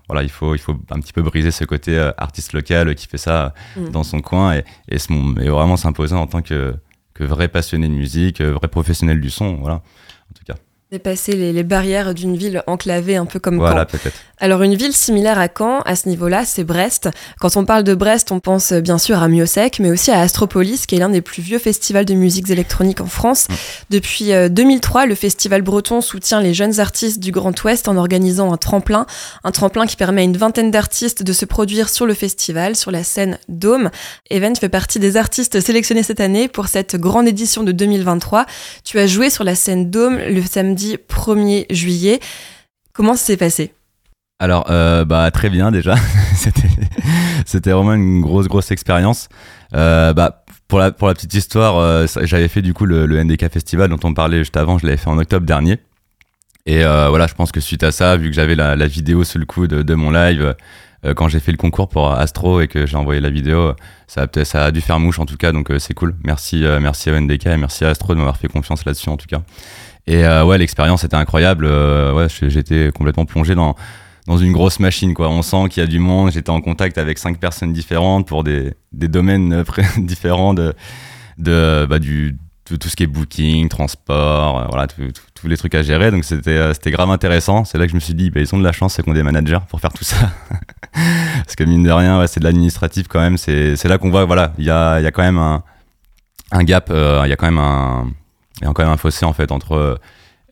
voilà 0.07 0.23
il 0.23 0.29
faut 0.29 0.55
il 0.55 0.59
faut 0.59 0.75
un 0.91 0.99
petit 0.99 1.13
peu 1.13 1.21
briser 1.21 1.51
ce 1.51 1.65
côté 1.65 1.99
artiste 2.17 2.53
local 2.53 2.95
qui 2.95 3.07
fait 3.07 3.17
ça 3.17 3.53
Mm. 3.75 3.89
dans 3.89 4.03
son 4.03 4.21
coin 4.21 4.53
et, 4.55 4.63
et, 4.89 4.95
et 4.95 5.49
vraiment 5.49 5.77
s'imposer 5.77 6.15
en 6.15 6.25
tant 6.25 6.41
que 6.41 6.73
que 7.13 7.23
vrai 7.23 7.47
passionné 7.49 7.87
de 7.87 7.93
musique 7.93 8.41
vrai 8.41 8.67
professionnel 8.67 9.19
du 9.21 9.29
son 9.29 9.55
voilà 9.57 9.81
Dépasser 10.95 11.33
les, 11.33 11.51
les 11.51 11.63
barrières 11.63 12.13
d'une 12.13 12.37
ville 12.37 12.63
enclavée, 12.67 13.17
un 13.17 13.25
peu 13.25 13.37
comme 13.37 13.57
voilà 13.57 13.81
Caen. 13.81 13.97
peut-être 13.97 14.15
Alors 14.39 14.63
une 14.63 14.75
ville 14.75 14.93
similaire 14.93 15.37
à 15.37 15.49
Caen, 15.49 15.81
à 15.81 15.97
ce 15.97 16.07
niveau-là, 16.07 16.45
c'est 16.45 16.63
Brest. 16.63 17.09
Quand 17.41 17.57
on 17.57 17.65
parle 17.65 17.83
de 17.83 17.93
Brest, 17.95 18.31
on 18.31 18.39
pense 18.39 18.71
euh, 18.71 18.79
bien 18.79 18.97
sûr 18.97 19.21
à 19.21 19.27
Miosec, 19.27 19.79
mais 19.79 19.89
aussi 19.89 20.11
à 20.11 20.21
Astropolis, 20.21 20.85
qui 20.85 20.95
est 20.95 20.99
l'un 20.99 21.09
des 21.09 21.19
plus 21.19 21.41
vieux 21.41 21.59
festivals 21.59 22.05
de 22.05 22.13
musique 22.13 22.49
électronique 22.49 23.01
en 23.01 23.07
France. 23.07 23.47
Mm. 23.49 23.53
Depuis 23.89 24.31
euh, 24.31 24.47
2003, 24.47 25.05
le 25.05 25.15
festival 25.15 25.63
breton 25.63 25.99
soutient 25.99 26.39
les 26.39 26.53
jeunes 26.53 26.79
artistes 26.79 27.19
du 27.19 27.31
Grand 27.31 27.61
Ouest 27.63 27.89
en 27.89 27.97
organisant 27.97 28.53
un 28.53 28.57
tremplin, 28.57 29.05
un 29.43 29.51
tremplin 29.51 29.85
qui 29.85 29.97
permet 29.97 30.21
à 30.21 30.23
une 30.23 30.37
vingtaine 30.37 30.71
d'artistes 30.71 31.23
de 31.23 31.33
se 31.33 31.43
produire 31.43 31.89
sur 31.89 32.05
le 32.05 32.13
festival, 32.13 32.77
sur 32.77 32.91
la 32.91 33.03
scène 33.03 33.37
Dôme. 33.49 33.89
Even 34.29 34.55
fait 34.55 34.69
partie 34.69 34.99
des 34.99 35.17
artistes 35.17 35.59
sélectionnés 35.59 36.03
cette 36.03 36.21
année 36.21 36.47
pour 36.47 36.67
cette 36.67 36.95
grande 36.95 37.27
édition 37.27 37.63
de 37.63 37.73
2023. 37.73 38.45
Tu 38.85 38.99
as 38.99 39.07
joué 39.07 39.29
sur 39.29 39.43
la 39.43 39.55
scène 39.55 39.89
Dôme 39.89 40.17
le 40.17 40.41
samedi 40.41 40.84
1er 40.93 41.65
juillet. 41.69 42.19
Comment 42.95 43.15
ça 43.15 43.25
s'est 43.25 43.37
passé 43.37 43.73
Alors, 44.39 44.67
euh, 44.69 45.03
bah, 45.03 45.29
très 45.31 45.49
bien 45.49 45.69
déjà. 45.69 45.95
C'était 47.45 47.71
vraiment 47.71 47.93
une 47.93 48.21
grosse, 48.21 48.47
grosse 48.47 48.71
expérience. 48.71 49.27
Euh, 49.75 50.13
bah, 50.13 50.45
pour, 50.69 50.79
la, 50.79 50.91
pour 50.91 51.09
la 51.09 51.13
petite 51.13 51.33
histoire, 51.33 51.77
euh, 51.77 52.07
j'avais 52.23 52.47
fait 52.47 52.61
du 52.61 52.73
coup 52.73 52.85
le, 52.85 53.05
NDK 53.21 53.51
Festival 53.51 53.89
dont 53.89 53.99
on 54.03 54.13
parlait 54.13 54.39
juste 54.39 54.55
avant, 54.55 54.77
je 54.77 54.85
l'avais 54.85 54.97
fait 54.97 55.09
en 55.09 55.17
octobre 55.17 55.45
dernier. 55.45 55.79
Et 56.65 56.83
voilà, 56.83 57.27
je 57.27 57.35
pense 57.35 57.51
que 57.51 57.59
suite 57.59 57.83
à 57.83 57.91
ça, 57.91 58.17
vu 58.17 58.29
que 58.29 58.35
j'avais 58.35 58.55
la, 58.55 58.87
vidéo 58.87 59.23
sous 59.23 59.37
le 59.37 59.45
coude 59.45 59.69
de, 59.69 59.93
mon 59.93 60.09
live, 60.09 60.55
quand 61.15 61.27
j'ai 61.27 61.39
fait 61.39 61.51
le 61.51 61.57
concours 61.57 61.89
pour 61.89 62.11
Astro 62.11 62.59
et 62.59 62.67
que 62.67 62.87
j'ai 62.87 62.97
envoyé 62.97 63.21
la 63.21 63.29
vidéo, 63.29 63.75
ça 64.07 64.23
a, 64.23 64.45
ça 64.45 64.65
a 64.65 64.71
dû 64.71 64.81
faire 64.81 64.99
mouche 64.99 65.19
en 65.19 65.27
tout 65.27 65.37
cas, 65.37 65.51
donc 65.51 65.71
c'est 65.77 65.93
cool. 65.93 66.15
Merci, 66.23 66.63
merci 66.81 67.11
à 67.11 67.21
NDK 67.21 67.45
et 67.45 67.57
merci 67.57 67.85
à 67.85 67.89
Astro 67.89 68.13
de 68.13 68.17
m'avoir 68.17 68.37
fait 68.37 68.47
confiance 68.47 68.83
là-dessus 68.83 69.09
en 69.09 69.17
tout 69.17 69.27
cas. 69.27 69.43
Et 70.07 70.23
euh, 70.23 70.45
ouais, 70.45 70.57
l'expérience 70.57 71.03
était 71.03 71.15
incroyable. 71.15 71.65
Euh, 71.65 72.13
ouais, 72.13 72.27
j'étais 72.29 72.91
complètement 72.93 73.25
plongé 73.25 73.55
dans 73.55 73.75
dans 74.27 74.37
une 74.37 74.53
grosse 74.53 74.79
machine 74.79 75.13
quoi. 75.13 75.29
On 75.29 75.41
sent 75.41 75.69
qu'il 75.69 75.81
y 75.81 75.83
a 75.83 75.87
du 75.87 75.99
monde. 75.99 76.31
J'étais 76.31 76.49
en 76.49 76.61
contact 76.61 76.97
avec 76.97 77.17
cinq 77.17 77.39
personnes 77.39 77.73
différentes 77.73 78.27
pour 78.27 78.43
des, 78.43 78.73
des 78.91 79.07
domaines 79.07 79.53
euh, 79.53 79.63
différents 79.97 80.53
de 80.53 80.73
de 81.37 81.85
bah, 81.89 81.99
du 81.99 82.37
tout 82.65 82.89
ce 82.89 82.95
qui 82.95 83.03
est 83.03 83.07
booking, 83.07 83.69
transport, 83.69 84.59
euh, 84.59 84.65
voilà, 84.69 84.87
tous 84.87 85.47
les 85.47 85.57
trucs 85.57 85.75
à 85.75 85.83
gérer. 85.83 86.09
Donc 86.09 86.23
c'était 86.23 86.73
c'était 86.73 86.91
grave 86.91 87.09
intéressant. 87.11 87.65
C'est 87.65 87.77
là 87.77 87.85
que 87.85 87.91
je 87.91 87.95
me 87.95 87.99
suis 87.99 88.15
dit, 88.15 88.29
bah, 88.29 88.41
ils 88.41 88.55
ont 88.55 88.59
de 88.59 88.63
la 88.63 88.71
chance, 88.71 88.93
c'est 88.93 89.03
qu'on 89.03 89.13
des 89.13 89.23
managers 89.23 89.59
pour 89.69 89.79
faire 89.79 89.93
tout 89.93 90.03
ça. 90.03 90.31
Parce 90.93 91.55
que 91.55 91.63
mine 91.63 91.83
de 91.83 91.91
rien, 91.91 92.19
ouais, 92.19 92.27
c'est 92.27 92.39
de 92.39 92.45
l'administratif 92.45 93.07
quand 93.07 93.19
même. 93.19 93.37
C'est 93.37 93.83
là 93.85 93.97
qu'on 93.97 94.09
voit, 94.09 94.25
voilà, 94.25 94.53
il 94.57 94.65
y 94.65 94.69
a, 94.71 94.99
y 95.01 95.05
a 95.05 95.11
quand 95.11 95.23
même 95.23 95.37
un, 95.37 95.63
un 96.51 96.63
gap, 96.63 96.89
il 96.89 97.29
y 97.29 97.33
a 97.33 97.35
quand 97.35 97.45
même 97.47 97.59
un, 97.59 98.07
il 98.61 98.65
y 98.65 98.69
a 98.69 98.73
quand 98.73 98.83
même 98.83 98.91
un 98.91 98.97
fossé 98.97 99.25
en 99.25 99.33
fait 99.33 99.51
entre 99.51 99.73
euh, 99.73 99.95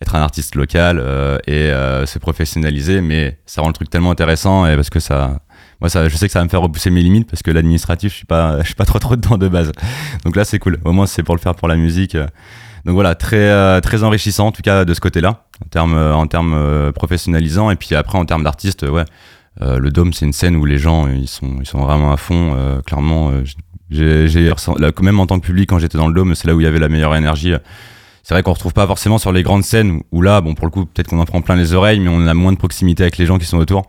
être 0.01 0.15
un 0.15 0.21
artiste 0.21 0.55
local 0.55 0.99
euh, 0.99 1.37
et 1.47 1.71
euh, 1.71 2.05
se 2.05 2.19
professionnaliser. 2.19 3.01
Mais 3.01 3.39
ça 3.45 3.61
rend 3.61 3.67
le 3.67 3.73
truc 3.73 3.89
tellement 3.89 4.11
intéressant 4.11 4.65
et 4.65 4.75
parce 4.75 4.89
que 4.89 4.99
ça, 4.99 5.39
moi, 5.79 5.89
ça, 5.89 6.09
je 6.09 6.15
sais 6.15 6.27
que 6.27 6.31
ça 6.31 6.39
va 6.39 6.45
me 6.45 6.49
faire 6.49 6.61
repousser 6.61 6.89
mes 6.89 7.01
limites 7.01 7.29
parce 7.29 7.43
que 7.43 7.51
l'administratif, 7.51 8.11
je 8.11 8.17
suis 8.17 8.25
pas, 8.25 8.59
je 8.59 8.65
suis 8.65 8.75
pas 8.75 8.85
trop 8.85 8.99
trop 8.99 9.15
dedans 9.15 9.37
de 9.37 9.47
base. 9.47 9.71
Donc 10.25 10.35
là, 10.35 10.45
c'est 10.45 10.59
cool. 10.59 10.79
Au 10.85 10.91
moins, 10.91 11.05
c'est 11.05 11.23
pour 11.23 11.35
le 11.35 11.41
faire 11.41 11.55
pour 11.55 11.67
la 11.67 11.75
musique. 11.75 12.17
Donc 12.85 12.95
voilà, 12.95 13.15
très 13.15 13.79
très 13.79 14.03
enrichissant 14.03 14.47
en 14.47 14.51
tout 14.51 14.61
cas 14.61 14.83
de 14.83 14.93
ce 14.93 14.99
côté-là, 14.99 15.45
en 15.63 15.69
termes 15.69 15.95
en 15.95 16.27
termes 16.27 16.91
professionnalisants. 16.91 17.71
Et 17.71 17.77
puis 17.77 17.95
après, 17.95 18.17
en 18.17 18.25
termes 18.25 18.43
d'artistes, 18.43 18.83
ouais, 18.83 19.05
euh, 19.61 19.77
le 19.77 19.91
Dôme, 19.91 20.13
c'est 20.13 20.25
une 20.25 20.33
scène 20.33 20.55
où 20.55 20.65
les 20.65 20.77
gens 20.77 21.07
ils 21.07 21.27
sont 21.27 21.57
ils 21.59 21.65
sont 21.65 21.79
vraiment 21.79 22.11
à 22.11 22.17
fond. 22.17 22.55
euh, 22.55 22.81
clairement, 22.81 23.31
euh, 23.31 23.43
j'ai 23.93 24.51
même 25.01 25.19
en 25.19 25.27
tant 25.27 25.39
que 25.39 25.45
public 25.45 25.69
quand 25.69 25.79
j'étais 25.79 25.97
dans 25.97 26.07
le 26.07 26.13
Dôme, 26.13 26.35
c'est 26.35 26.47
là 26.47 26.55
où 26.55 26.61
il 26.61 26.63
y 26.63 26.67
avait 26.67 26.79
la 26.79 26.89
meilleure 26.89 27.15
énergie. 27.15 27.53
C'est 28.23 28.33
vrai 28.33 28.41
qu'on 28.43 28.53
retrouve 28.53 28.73
pas 28.73 28.87
forcément 28.87 29.17
sur 29.17 29.31
les 29.31 29.43
grandes 29.43 29.63
scènes 29.63 30.01
où 30.11 30.21
là, 30.21 30.39
bon 30.41 30.55
pour 30.55 30.65
le 30.65 30.71
coup, 30.71 30.85
peut-être 30.85 31.07
qu'on 31.09 31.19
en 31.19 31.25
prend 31.25 31.41
plein 31.41 31.55
les 31.55 31.73
oreilles, 31.73 31.99
mais 31.99 32.09
on 32.09 32.25
a 32.25 32.33
moins 32.33 32.53
de 32.53 32.57
proximité 32.57 33.03
avec 33.03 33.17
les 33.17 33.25
gens 33.25 33.37
qui 33.37 33.45
sont 33.45 33.57
autour. 33.57 33.83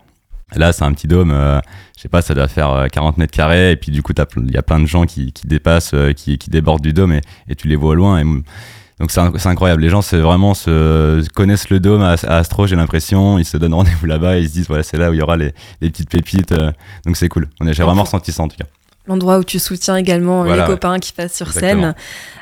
Là, 0.55 0.73
c'est 0.73 0.83
un 0.83 0.91
petit 0.93 1.07
dôme, 1.07 1.31
euh, 1.31 1.59
je 1.97 2.03
sais 2.03 2.07
pas, 2.09 2.21
ça 2.21 2.35
doit 2.35 2.47
faire 2.47 2.69
euh, 2.69 2.87
40 2.87 3.17
mètres 3.17 3.33
carrés, 3.35 3.71
et 3.71 3.75
puis 3.77 3.91
du 3.91 4.03
coup, 4.03 4.13
il 4.37 4.51
y 4.51 4.57
a 4.57 4.61
plein 4.61 4.79
de 4.79 4.85
gens 4.85 5.05
qui, 5.05 5.31
qui 5.33 5.47
dépassent, 5.47 5.93
euh, 5.95 6.13
qui, 6.13 6.37
qui 6.37 6.49
débordent 6.51 6.83
du 6.83 6.93
dôme, 6.93 7.13
et, 7.13 7.21
et 7.49 7.55
tu 7.55 7.67
les 7.67 7.75
vois 7.75 7.91
au 7.91 7.95
loin. 7.95 8.19
Et, 8.19 8.23
donc 8.23 9.09
c'est 9.09 9.19
inc- 9.21 9.37
c'est 9.37 9.49
incroyable. 9.49 9.81
Les 9.81 9.89
gens, 9.89 10.01
c'est 10.03 10.19
vraiment 10.19 10.53
se, 10.53 11.27
connaissent 11.33 11.69
le 11.69 11.79
dôme 11.79 12.03
à, 12.03 12.11
Astro, 12.27 12.67
j'ai 12.67 12.75
l'impression. 12.75 13.39
Ils 13.39 13.45
se 13.45 13.57
donnent 13.57 13.73
rendez-vous 13.73 14.05
là-bas, 14.05 14.37
et 14.37 14.41
ils 14.41 14.47
se 14.49 14.53
disent, 14.53 14.67
voilà, 14.67 14.83
c'est 14.83 14.97
là 14.97 15.09
où 15.09 15.13
il 15.13 15.19
y 15.19 15.21
aura 15.21 15.35
les, 15.35 15.51
les 15.81 15.89
petites 15.89 16.09
pépites. 16.09 16.51
euh, 16.51 16.71
donc 17.05 17.17
c'est 17.17 17.27
cool. 17.27 17.47
J'ai 17.71 17.83
vraiment 17.83 18.03
ressenti 18.03 18.31
ça 18.31 18.43
en 18.43 18.47
tout 18.47 18.57
cas. 18.57 18.65
L'endroit 19.07 19.37
où 19.37 19.43
tu 19.43 19.59
soutiens 19.59 19.97
également 19.97 20.41
euh, 20.41 20.45
Voilà, 20.45 20.63
les 20.63 20.67
copains 20.73 20.97
qui 20.99 21.11
passent 21.13 21.35
sur 21.35 21.47
Exactement. 21.47 21.81
scène. 21.83 21.95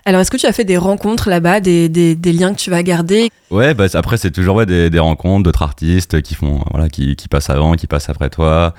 Alors, 0.05 0.21
est-ce 0.21 0.31
que 0.31 0.37
tu 0.37 0.45
as 0.45 0.53
fait 0.53 0.63
des 0.63 0.77
rencontres 0.77 1.29
là-bas, 1.29 1.59
des, 1.59 1.89
des, 1.89 2.15
des 2.15 2.31
liens 2.33 2.53
que 2.53 2.59
tu 2.59 2.69
vas 2.69 2.83
garder? 2.83 3.29
Ouais, 3.51 3.73
bah, 3.73 3.85
après, 3.93 4.15
c'est 4.17 4.31
toujours 4.31 4.55
ouais, 4.55 4.65
des, 4.65 4.89
des 4.89 4.99
rencontres 4.99 5.43
d'autres 5.43 5.61
artistes 5.63 6.21
qui 6.21 6.35
font, 6.35 6.63
voilà, 6.71 6.87
qui, 6.89 7.15
qui 7.17 7.27
passent 7.27 7.49
avant, 7.49 7.73
qui 7.75 7.87
passent 7.87 8.09
après 8.09 8.29
toi. 8.29 8.73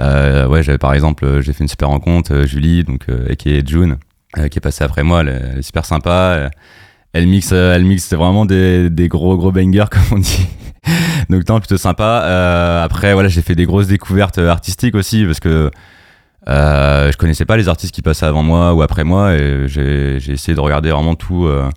Euh, 0.00 0.46
ouais, 0.48 0.62
j'avais 0.62 0.78
par 0.78 0.94
exemple, 0.94 1.24
euh, 1.24 1.40
j'ai 1.42 1.52
fait 1.52 1.62
une 1.64 1.68
super 1.68 1.88
rencontre, 1.88 2.42
Julie, 2.44 2.82
donc, 2.84 3.02
euh, 3.08 3.34
qui 3.34 3.50
est 3.54 3.66
June, 3.68 3.96
euh, 4.36 4.48
qui 4.48 4.58
est 4.58 4.60
passée 4.60 4.82
après 4.84 5.02
moi. 5.04 5.20
Elle, 5.20 5.28
est- 5.28 5.40
elle 5.52 5.58
est 5.58 5.62
super 5.62 5.84
sympa. 5.84 6.50
Elle 7.12 7.26
mixe, 7.26 7.52
elle 7.52 7.84
mixe 7.84 8.12
vraiment 8.12 8.44
des, 8.46 8.90
des 8.90 9.08
gros, 9.08 9.36
gros 9.36 9.50
bangers, 9.52 9.86
comme 9.90 10.18
on 10.18 10.18
dit. 10.18 10.46
donc, 11.30 11.48
non, 11.48 11.58
plutôt 11.60 11.76
sympa. 11.78 12.82
Après, 12.84 13.12
voilà, 13.14 13.28
j'ai 13.28 13.42
fait 13.42 13.54
des 13.54 13.64
grosses 13.64 13.86
découvertes 13.86 14.38
artistiques 14.38 14.94
aussi, 14.94 15.24
parce 15.24 15.40
que 15.40 15.70
euh, 16.48 17.10
je 17.10 17.16
connaissais 17.16 17.44
pas 17.44 17.56
les 17.56 17.68
artistes 17.68 17.94
qui 17.94 18.02
passaient 18.02 18.26
avant 18.26 18.42
moi 18.42 18.74
ou 18.74 18.82
après 18.82 19.04
moi, 19.04 19.34
et 19.34 19.66
j'ai 19.66 20.16
essayé 20.16 20.54
de 20.54 20.60
regarder 20.60 20.90
vraiment 20.90 21.14
tout. 21.14 21.46
euh, 21.46 21.68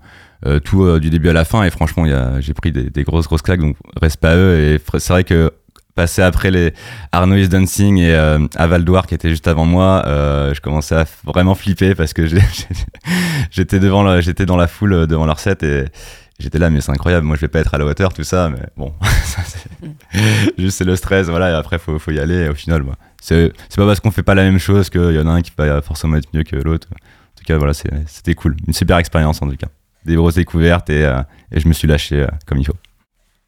euh, 0.47 0.59
tout 0.59 0.85
euh, 0.85 0.99
du 0.99 1.11
début 1.11 1.29
à 1.29 1.33
la 1.33 1.45
fin 1.45 1.61
et 1.63 1.69
franchement 1.69 2.03
j'ai 2.39 2.53
pris 2.55 2.71
des, 2.71 2.89
des 2.89 3.03
grosses 3.03 3.27
grosses 3.27 3.43
claques 3.43 3.59
donc 3.59 3.75
respect 4.01 4.27
à 4.29 4.35
eux 4.35 4.57
et 4.59 4.81
c'est 4.97 5.13
vrai 5.13 5.23
que 5.23 5.51
passer 5.93 6.23
après 6.23 6.49
les 6.49 6.73
Arnaud 7.11 7.35
is 7.35 7.47
Dancing 7.47 7.99
et 7.99 8.15
euh, 8.15 8.39
Aval 8.55 8.83
Douar 8.83 9.05
qui 9.05 9.13
était 9.13 9.29
juste 9.29 9.47
avant 9.47 9.65
moi 9.65 10.01
je 10.07 10.59
commençais 10.59 10.95
à 10.95 11.05
vraiment 11.25 11.53
flipper 11.53 11.93
parce 11.93 12.13
que 12.13 12.25
j'étais 13.51 13.77
devant 13.79 14.19
j'étais 14.19 14.47
dans 14.47 14.57
la 14.57 14.65
foule 14.67 15.05
devant 15.05 15.27
leur 15.27 15.37
set 15.39 15.61
et 15.61 15.85
j'étais 16.41 16.59
là 16.59 16.69
mais 16.69 16.81
c'est 16.81 16.91
incroyable 16.91 17.25
moi 17.25 17.35
je 17.35 17.41
vais 17.41 17.47
pas 17.47 17.59
être 17.59 17.73
à 17.73 17.77
la 17.77 17.85
hauteur 17.85 18.13
tout 18.13 18.23
ça 18.23 18.49
mais 18.49 18.61
bon. 18.77 18.93
Ça, 19.25 19.41
c'est- 19.43 19.69
juste 20.57 20.77
c'est 20.77 20.83
le 20.83 20.95
stress 20.95 21.27
voilà 21.27 21.51
et 21.51 21.53
après 21.53 21.79
faut, 21.79 21.97
faut 21.99 22.11
y 22.11 22.19
aller 22.19 22.35
et 22.45 22.49
au 22.49 22.53
final 22.55 22.81
bah, 22.83 22.93
c'est 23.21 23.53
c'est 23.69 23.77
pas 23.77 23.85
parce 23.85 23.99
qu'on 23.99 24.11
fait 24.11 24.23
pas 24.23 24.35
la 24.35 24.43
même 24.43 24.59
chose 24.59 24.89
qu'il 24.89 25.11
y 25.13 25.19
en 25.19 25.27
a 25.27 25.31
un 25.31 25.41
qui 25.41 25.51
va 25.57 25.81
forcément 25.81 26.17
être 26.17 26.27
mieux 26.33 26.43
que 26.43 26.55
l'autre. 26.55 26.87
En 26.91 27.37
tout 27.37 27.43
cas 27.45 27.57
voilà 27.57 27.73
c'est- 27.73 27.89
c'était 28.07 28.33
cool. 28.33 28.55
Une 28.67 28.73
super 28.73 28.97
expérience 28.97 29.41
en 29.41 29.49
tout 29.49 29.55
cas. 29.55 29.67
Des 30.05 30.15
grosses 30.15 30.35
découvertes 30.35 30.89
et, 30.89 31.05
euh, 31.05 31.21
et 31.51 31.59
je 31.59 31.67
me 31.67 31.73
suis 31.73 31.87
lâché 31.87 32.21
euh, 32.23 32.27
comme 32.47 32.57
il 32.57 32.65
faut. 32.65 32.75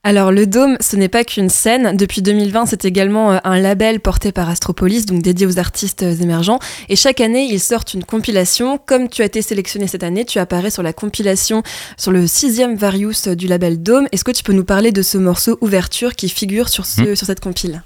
Alors, 0.06 0.34
le 0.34 0.46
Dôme, 0.46 0.76
ce 0.82 0.98
n'est 0.98 1.08
pas 1.08 1.24
qu'une 1.24 1.48
scène. 1.48 1.96
Depuis 1.96 2.22
2020, 2.22 2.66
c'est 2.66 2.84
également 2.84 3.32
euh, 3.32 3.38
un 3.46 3.58
label 3.58 4.02
porté 4.02 4.34
par 4.34 4.50
Astropolis, 4.50 5.06
donc 5.06 5.22
dédié 5.22 5.48
aux 5.48 5.60
artistes 5.60 6.04
euh, 6.04 6.14
émergents. 6.14 6.60
Et 6.90 6.98
chaque 6.98 7.22
année, 7.22 7.48
ils 7.50 7.62
sortent 7.62 7.94
une 7.94 8.04
compilation. 8.04 8.78
Comme 8.86 9.08
tu 9.08 9.22
as 9.22 9.26
été 9.26 9.42
sélectionné 9.42 9.88
cette 9.88 10.04
année, 10.04 10.26
tu 10.26 10.40
apparais 10.40 10.72
sur 10.72 10.84
la 10.84 10.92
compilation, 10.92 11.64
sur 11.96 12.12
le 12.12 12.28
sixième 12.28 12.76
Various 12.76 13.28
euh, 13.28 13.36
du 13.36 13.48
label 13.48 13.82
Dôme. 13.82 14.10
Est-ce 14.12 14.26
que 14.26 14.32
tu 14.32 14.44
peux 14.44 14.52
nous 14.52 14.66
parler 14.66 14.92
de 14.92 15.02
ce 15.02 15.18
morceau 15.18 15.58
Ouverture 15.62 16.16
qui 16.16 16.28
figure 16.28 16.68
sur, 16.68 16.86
ce, 16.86 17.16
sur 17.16 17.26
cette 17.26 17.40
compile? 17.40 17.82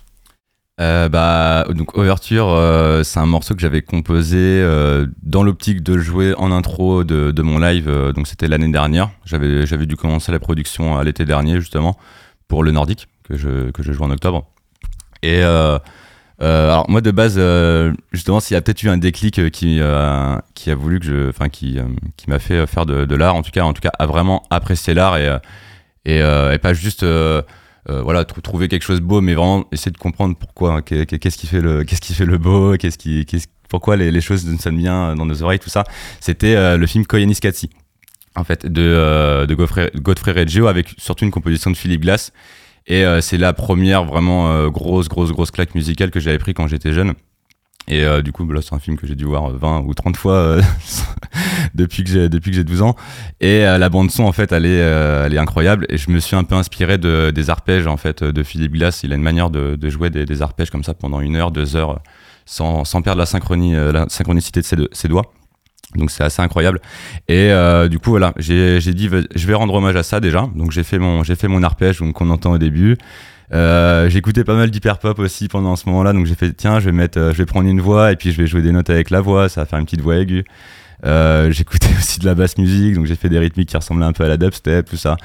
Euh, 0.79 1.09
bah, 1.09 1.65
donc 1.73 1.97
Ouverture, 1.97 2.49
euh, 2.49 3.01
c'est 3.03 3.19
un 3.19 3.25
morceau 3.25 3.55
que 3.55 3.61
j'avais 3.61 3.81
composé 3.81 4.37
euh, 4.37 5.07
dans 5.23 5.41
l'optique 5.41 5.81
de 5.81 5.97
jouer 5.97 6.35
en 6.37 6.51
intro 6.51 7.03
de, 7.03 7.41
mon 7.41 7.57
live. 7.57 7.89
donc 8.15 8.27
c'était 8.27 8.47
l'année 8.47 8.71
dernière. 8.71 9.09
J'avais 9.25 9.85
dû 9.85 9.95
commencer 9.95 10.31
la 10.31 10.39
production 10.39 10.97
à 10.97 11.03
l'été 11.03 11.25
dernier 11.25 11.59
justement 11.59 11.97
pour 12.47 12.63
le 12.63 12.71
Nordique 12.71 13.07
que 13.23 13.35
je 13.37 13.91
joue 13.91 14.03
en 14.03 14.11
octobre. 14.11 14.45
Et 15.23 15.41
alors 15.41 16.89
moi 16.89 17.01
de 17.01 17.11
base, 17.11 17.41
justement, 18.11 18.39
s'il 18.39 18.53
y 18.53 18.57
a 18.57 18.61
peut-être 18.61 18.83
eu 18.83 18.89
un 18.89 18.97
déclic 18.97 19.41
qui 19.51 19.81
a 19.81 20.41
voulu 20.75 20.99
que 20.99 21.05
je, 21.05 21.29
enfin 21.29 21.49
qui 21.49 21.79
m'a 22.27 22.39
fait 22.39 22.67
faire 22.67 22.85
de, 22.85 23.15
l'art, 23.15 23.35
en 23.35 23.41
tout 23.41 23.51
cas, 23.51 23.63
en 23.63 23.73
tout 23.73 23.81
cas, 23.81 23.91
à 23.97 24.05
vraiment 24.05 24.43
apprécier 24.51 24.93
l'art 24.93 25.17
et 26.05 26.59
pas 26.59 26.73
juste 26.73 27.03
euh, 27.89 27.99
euh, 27.99 28.01
voilà 28.01 28.25
trou- 28.25 28.41
trouver 28.41 28.67
quelque 28.67 28.83
chose 28.83 28.99
de 29.01 29.05
beau 29.05 29.21
mais 29.21 29.33
vraiment 29.33 29.65
essayer 29.71 29.91
de 29.91 29.97
comprendre 29.97 30.35
pourquoi 30.37 30.75
hein, 30.75 30.81
qu'est- 30.81 31.05
qu'est-ce 31.19 31.37
qui 31.37 31.47
fait 31.47 31.61
le 31.61 31.83
qu'est-ce 31.83 32.01
qui 32.01 32.13
fait 32.13 32.25
le 32.25 32.37
beau 32.37 32.75
qu'est-ce 32.77 32.97
qui 32.97 33.25
qu'est-ce- 33.25 33.47
pourquoi 33.69 33.95
les, 33.97 34.11
les 34.11 34.21
choses 34.21 34.45
sonnent 34.59 34.77
bien 34.77 35.15
dans 35.15 35.25
nos 35.25 35.43
oreilles 35.43 35.59
tout 35.59 35.69
ça. 35.69 35.83
C'était 36.21 36.55
euh, 36.55 36.77
le 36.77 36.87
film 36.87 37.05
Koyanis 37.05 37.35
Katsi 37.35 37.69
en 38.35 38.43
fait 38.43 38.65
de 38.65 38.81
euh, 38.81 39.45
de 39.45 39.55
Godfrey, 39.55 39.91
Godfrey 39.95 40.31
Reggio 40.31 40.67
avec 40.67 40.93
surtout 40.97 41.25
une 41.25 41.31
composition 41.31 41.71
de 41.71 41.75
Philippe 41.77 42.01
Glass. 42.01 42.31
Et 42.89 43.03
euh, 43.03 43.19
c'est 43.19 43.37
la 43.37 43.51
première 43.51 44.05
vraiment 44.05 44.49
euh, 44.51 44.69
grosse 44.69 45.09
grosse 45.09 45.31
grosse 45.33 45.51
claque 45.51 45.75
musicale 45.75 46.09
que 46.11 46.19
j'avais 46.21 46.37
pris 46.39 46.53
quand 46.53 46.67
j'étais 46.67 46.93
jeune 46.93 47.13
et 47.87 48.03
euh, 48.03 48.21
du 48.21 48.31
coup 48.31 48.43
bah 48.45 48.59
c'est 48.61 48.75
un 48.75 48.79
film 48.79 48.97
que 48.97 49.07
j'ai 49.07 49.15
dû 49.15 49.23
voir 49.25 49.49
20 49.49 49.81
ou 49.85 49.93
30 49.93 50.17
fois 50.17 50.33
euh, 50.33 50.61
depuis 51.73 52.03
que 52.03 52.09
j'ai 52.09 52.29
depuis 52.29 52.51
que 52.51 52.57
j'ai 52.57 52.63
12 52.63 52.81
ans. 52.81 52.95
Et 53.39 53.65
euh, 53.65 53.77
la 53.77 53.89
bande 53.89 54.11
son 54.11 54.23
en 54.23 54.31
fait 54.33 54.51
elle 54.51 54.65
est 54.65 54.81
euh, 54.81 55.25
elle 55.25 55.33
est 55.33 55.37
incroyable. 55.37 55.85
Et 55.89 55.97
je 55.97 56.11
me 56.11 56.19
suis 56.19 56.35
un 56.35 56.43
peu 56.43 56.55
inspiré 56.55 56.97
de 56.97 57.31
des 57.33 57.49
arpèges 57.49 57.87
en 57.87 57.97
fait 57.97 58.23
de 58.23 58.43
Philippe 58.43 58.73
Glass. 58.73 59.03
Il 59.03 59.13
a 59.13 59.15
une 59.15 59.21
manière 59.23 59.49
de, 59.49 59.75
de 59.75 59.89
jouer 59.89 60.09
des, 60.09 60.41
arpèges 60.41 60.69
comme 60.69 60.83
ça 60.83 60.93
pendant 60.93 61.21
une 61.21 61.35
heure 61.35 61.51
deux 61.51 61.75
heures 61.75 61.99
sans, 62.45 62.83
sans 62.85 63.01
perdre 63.01 63.19
la 63.19 63.25
synchronie 63.25 63.75
euh, 63.75 63.91
la 63.91 64.05
synchronicité 64.09 64.59
de 64.61 64.65
ses, 64.65 64.75
deux- 64.75 64.89
ses 64.91 65.07
doigts. 65.07 65.31
Donc 65.95 66.11
c'est 66.11 66.23
assez 66.23 66.41
incroyable. 66.41 66.81
Et 67.29 67.49
euh, 67.51 67.87
du 67.87 67.99
coup 67.99 68.09
voilà 68.09 68.33
j'ai 68.37 68.81
j'ai 68.81 68.93
dit 68.93 69.09
je 69.33 69.47
vais 69.47 69.53
rendre 69.53 69.73
hommage 69.73 69.95
à 69.95 70.03
ça 70.03 70.19
déjà. 70.19 70.49
Donc 70.55 70.71
j'ai 70.71 70.83
fait 70.83 70.99
mon 70.99 71.23
j'ai 71.23 71.35
fait 71.35 71.47
mon 71.47 71.63
arpège 71.63 71.99
donc 71.99 72.13
qu'on 72.15 72.29
entend 72.29 72.51
au 72.51 72.57
début 72.57 72.97
euh, 73.53 74.09
j'écoutais 74.09 74.43
pas 74.43 74.55
mal 74.55 74.69
d'hyper 74.69 74.99
pop 74.99 75.19
aussi 75.19 75.47
pendant 75.47 75.75
ce 75.75 75.87
moment-là, 75.87 76.13
donc 76.13 76.25
j'ai 76.25 76.35
fait 76.35 76.51
tiens, 76.51 76.79
je 76.79 76.85
vais 76.85 76.91
mettre, 76.91 77.17
euh, 77.17 77.31
je 77.31 77.37
vais 77.37 77.45
prendre 77.45 77.67
une 77.69 77.79
voix 77.79 78.11
et 78.11 78.15
puis 78.17 78.31
je 78.31 78.41
vais 78.41 78.47
jouer 78.47 78.61
des 78.61 78.71
notes 78.71 78.89
avec 78.89 79.09
la 79.09 79.21
voix, 79.21 79.47
ça 79.47 79.61
va 79.61 79.65
faire 79.65 79.79
une 79.79 79.85
petite 79.85 80.01
voix 80.01 80.17
aiguë. 80.17 80.43
Euh, 81.05 81.51
j'écoutais 81.51 81.87
aussi 81.97 82.19
de 82.19 82.25
la 82.25 82.35
basse 82.35 82.57
musique, 82.57 82.95
donc 82.95 83.05
j'ai 83.05 83.15
fait 83.15 83.29
des 83.29 83.39
rythmiques 83.39 83.69
qui 83.69 83.77
ressemblaient 83.77 84.05
un 84.05 84.13
peu 84.13 84.25
à 84.25 84.27
la 84.27 84.37
dubstep, 84.37 84.89
tout 84.89 84.97
ça. 84.97 85.15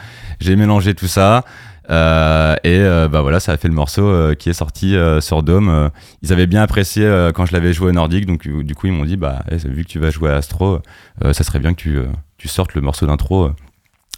J'ai 0.40 0.54
mélangé 0.54 0.94
tout 0.94 1.08
ça 1.08 1.44
et 1.88 2.78
bah 3.11 3.20
voilà, 3.20 3.38
ça 3.38 3.52
a 3.52 3.56
fait 3.58 3.68
le 3.68 3.74
morceau 3.74 4.35
qui 4.37 4.48
est 4.48 4.54
sorti 4.54 4.96
sur 5.20 5.42
Dome. 5.42 5.90
Ils 6.22 6.32
avaient 6.32 6.46
bien 6.46 6.62
apprécié 6.62 7.30
quand 7.35 7.44
je 7.44 7.52
l'avais 7.52 7.74
joué 7.74 7.88
au 7.88 7.92
Nordique, 7.92 8.24
donc 8.24 8.48
du 8.48 8.74
coup 8.74 8.87
ils 8.87 8.92
m'ont 8.92 9.04
dit 9.04 9.16
bah 9.16 9.44
eh, 9.50 9.56
vu 9.56 9.85
que 9.85 9.88
tu 9.88 9.98
vas 9.98 10.08
jouer 10.08 10.30
à 10.30 10.37
Astro, 10.37 10.80
ça 11.20 11.44
serait 11.44 11.58
bien 11.58 11.74
que 11.74 11.80
tu, 11.80 11.98
tu 12.38 12.48
sortes 12.48 12.74
le 12.74 12.80
morceau 12.80 13.06
d'intro 13.06 13.50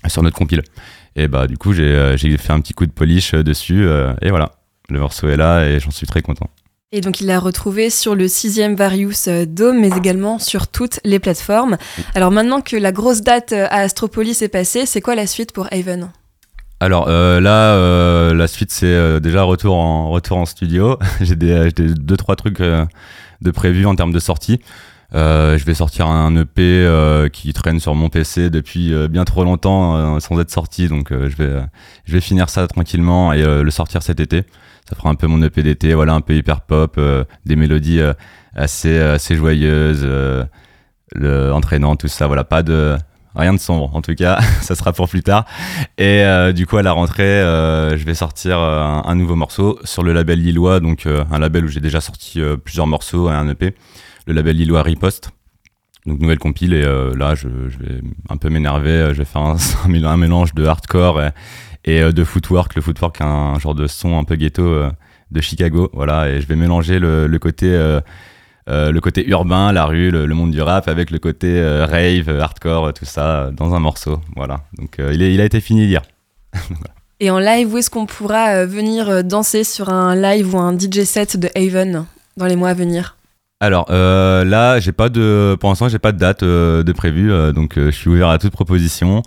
sur 0.06 0.22
notre 0.22 0.36
compile. 0.36 0.62
Et 1.16 1.28
bah 1.28 1.46
du 1.46 1.56
coup 1.56 1.72
j'ai 1.72 1.84
euh, 1.84 2.16
j'ai 2.16 2.36
fait 2.36 2.52
un 2.52 2.60
petit 2.60 2.74
coup 2.74 2.86
de 2.86 2.92
polish 2.92 3.34
euh, 3.34 3.44
dessus 3.44 3.86
euh, 3.86 4.12
et 4.20 4.30
voilà, 4.30 4.52
le 4.88 4.98
morceau 4.98 5.28
est 5.28 5.36
là 5.36 5.64
et 5.64 5.80
j'en 5.80 5.90
suis 5.90 6.06
très 6.06 6.22
content. 6.22 6.48
Et 6.92 7.00
donc 7.00 7.20
il 7.20 7.26
l'a 7.26 7.40
retrouvé 7.40 7.90
sur 7.90 8.14
le 8.14 8.28
sixième 8.28 8.76
Various 8.76 9.28
Dome, 9.48 9.80
mais 9.80 9.90
également 9.96 10.38
sur 10.38 10.68
toutes 10.68 11.00
les 11.04 11.18
plateformes. 11.18 11.76
Alors 12.14 12.30
maintenant 12.30 12.60
que 12.60 12.76
la 12.76 12.92
grosse 12.92 13.22
date 13.22 13.52
à 13.52 13.80
Astropolis 13.80 14.42
est 14.42 14.48
passée, 14.48 14.86
c'est 14.86 15.00
quoi 15.00 15.16
la 15.16 15.26
suite 15.26 15.52
pour 15.52 15.66
Haven? 15.72 16.10
Alors 16.80 17.06
euh, 17.08 17.40
là, 17.40 17.74
euh, 17.76 18.34
la 18.34 18.46
suite 18.46 18.70
c'est 18.70 18.86
euh, 18.86 19.18
déjà 19.18 19.42
retour 19.42 19.76
en 19.76 20.10
retour 20.10 20.36
en 20.36 20.44
studio. 20.44 20.98
j'ai 21.20 21.34
des, 21.34 21.70
des 21.72 21.94
deux 21.94 22.16
trois 22.16 22.36
trucs 22.36 22.60
de 22.60 23.50
prévus 23.50 23.86
en 23.86 23.94
termes 23.94 24.12
de 24.12 24.18
sortie. 24.18 24.60
Euh, 25.14 25.58
je 25.58 25.64
vais 25.64 25.74
sortir 25.74 26.08
un 26.08 26.34
EP 26.36 26.60
euh, 26.60 27.28
qui 27.28 27.52
traîne 27.52 27.78
sur 27.78 27.94
mon 27.94 28.08
PC 28.08 28.50
depuis 28.50 28.92
euh, 28.92 29.06
bien 29.06 29.24
trop 29.24 29.44
longtemps 29.44 29.96
euh, 29.96 30.20
sans 30.20 30.40
être 30.40 30.50
sorti, 30.50 30.88
donc 30.88 31.12
euh, 31.12 31.30
je 31.30 31.36
vais 31.36 31.62
je 32.04 32.12
vais 32.12 32.20
finir 32.20 32.48
ça 32.48 32.66
tranquillement 32.66 33.32
et 33.32 33.42
le 33.42 33.70
sortir 33.70 34.02
cet 34.02 34.20
été. 34.20 34.44
Ça 34.88 34.96
fera 34.96 35.08
un 35.08 35.14
peu 35.14 35.26
mon 35.26 35.42
EP 35.42 35.62
d'été, 35.62 35.94
voilà 35.94 36.14
un 36.14 36.20
peu 36.20 36.34
hyper 36.34 36.60
pop, 36.60 37.00
des 37.46 37.56
mélodies 37.56 38.00
assez 38.54 38.98
assez 38.98 39.34
joyeuses, 39.34 40.06
le, 41.14 41.52
entraînantes, 41.52 42.00
tout 42.00 42.08
ça. 42.08 42.26
Voilà, 42.26 42.44
pas 42.44 42.62
de 42.62 42.96
rien 43.34 43.52
de 43.52 43.58
sombre 43.58 43.94
en 43.94 44.02
tout 44.02 44.14
cas. 44.14 44.40
ça 44.60 44.74
sera 44.74 44.92
pour 44.92 45.08
plus 45.08 45.22
tard. 45.22 45.44
Et 45.98 46.22
euh, 46.24 46.52
du 46.52 46.66
coup, 46.66 46.76
à 46.76 46.82
la 46.82 46.92
rentrée, 46.92 47.22
euh, 47.22 47.96
je 47.96 48.04
vais 48.04 48.14
sortir 48.14 48.58
un, 48.58 49.02
un 49.04 49.14
nouveau 49.14 49.36
morceau 49.36 49.78
sur 49.84 50.02
le 50.02 50.12
label 50.12 50.40
Lillois, 50.40 50.80
donc 50.80 51.06
euh, 51.06 51.24
un 51.30 51.38
label 51.38 51.64
où 51.64 51.68
j'ai 51.68 51.80
déjà 51.80 52.00
sorti 52.00 52.40
plusieurs 52.64 52.86
morceaux 52.86 53.30
et 53.30 53.32
un 53.32 53.48
EP, 53.48 53.74
le 54.26 54.34
label 54.34 54.56
Lillois 54.56 54.82
Riposte. 54.82 55.30
Donc 56.06 56.20
nouvelle 56.20 56.38
compile 56.38 56.74
et 56.74 56.84
euh, 56.84 57.14
là 57.16 57.34
je, 57.34 57.48
vais 57.48 58.02
un 58.28 58.36
peu 58.36 58.50
m'énerver, 58.50 58.90
euh, 58.90 59.14
je 59.14 59.18
vais 59.18 59.24
faire 59.24 59.40
un, 59.40 59.56
un 59.84 59.88
mél- 59.88 60.04
un 60.04 60.16
mélange 60.16 60.54
de 60.54 60.64
hardcore 60.64 61.22
et, 61.84 62.00
euh, 62.02 62.12
de 62.12 62.24
footwork. 62.24 62.74
Le 62.74 62.82
footwork 62.82 63.20
un, 63.20 63.58
genre 63.58 63.74
de 63.74 63.86
son 63.86 64.18
un 64.18 64.24
peu 64.24 64.36
ghetto 64.36 64.84
de 65.30 65.40
Chicago, 65.40 65.90
voilà, 65.94 66.28
et 66.28 66.40
je 66.40 66.46
vais 66.46 66.56
mélanger 66.56 66.98
le, 66.98 67.38
côté 67.38 67.70
le 68.66 68.98
côté 69.00 69.26
urbain, 69.28 69.72
la 69.72 69.86
rue, 69.86 70.10
le, 70.10 70.26
monde 70.28 70.50
du 70.50 70.60
rap, 70.60 70.88
avec 70.88 71.10
le 71.10 71.18
côté 71.18 71.60
rave, 71.60 72.28
hardcore, 72.28 72.92
tout 72.92 73.06
ça, 73.06 73.50
dans 73.52 73.74
un 73.74 73.80
morceau. 73.80 74.20
Voilà. 74.36 74.60
Donc 74.78 74.98
il, 74.98 75.40
a 75.40 75.44
été 75.44 75.60
fini 75.60 75.86
hier. 75.86 76.02
Et 77.20 77.30
en 77.30 77.38
live, 77.38 77.72
où 77.72 77.78
est-ce 77.78 77.90
qu'on 77.90 78.06
pourra 78.06 78.66
venir 78.66 79.24
danser 79.24 79.64
sur 79.64 79.88
un 79.88 80.14
live 80.14 80.54
ou 80.54 80.58
un 80.58 80.78
DJ 80.78 81.04
set 81.04 81.36
de 81.36 81.48
Haven 81.56 82.04
dans 82.36 82.46
les 82.46 82.56
mois 82.56 82.70
à 82.70 82.74
venir? 82.74 83.16
Alors 83.64 83.86
euh, 83.88 84.44
là, 84.44 84.78
j'ai 84.78 84.92
pas 84.92 85.08
de, 85.08 85.56
pour 85.58 85.70
l'instant, 85.70 85.88
j'ai 85.88 85.98
pas 85.98 86.12
de 86.12 86.18
date 86.18 86.42
euh, 86.42 86.82
de 86.82 86.92
prévu, 86.92 87.32
euh, 87.32 87.50
donc 87.52 87.76
je 87.76 87.90
suis 87.90 88.10
ouvert 88.10 88.28
à 88.28 88.36
toute 88.36 88.52
proposition. 88.52 89.22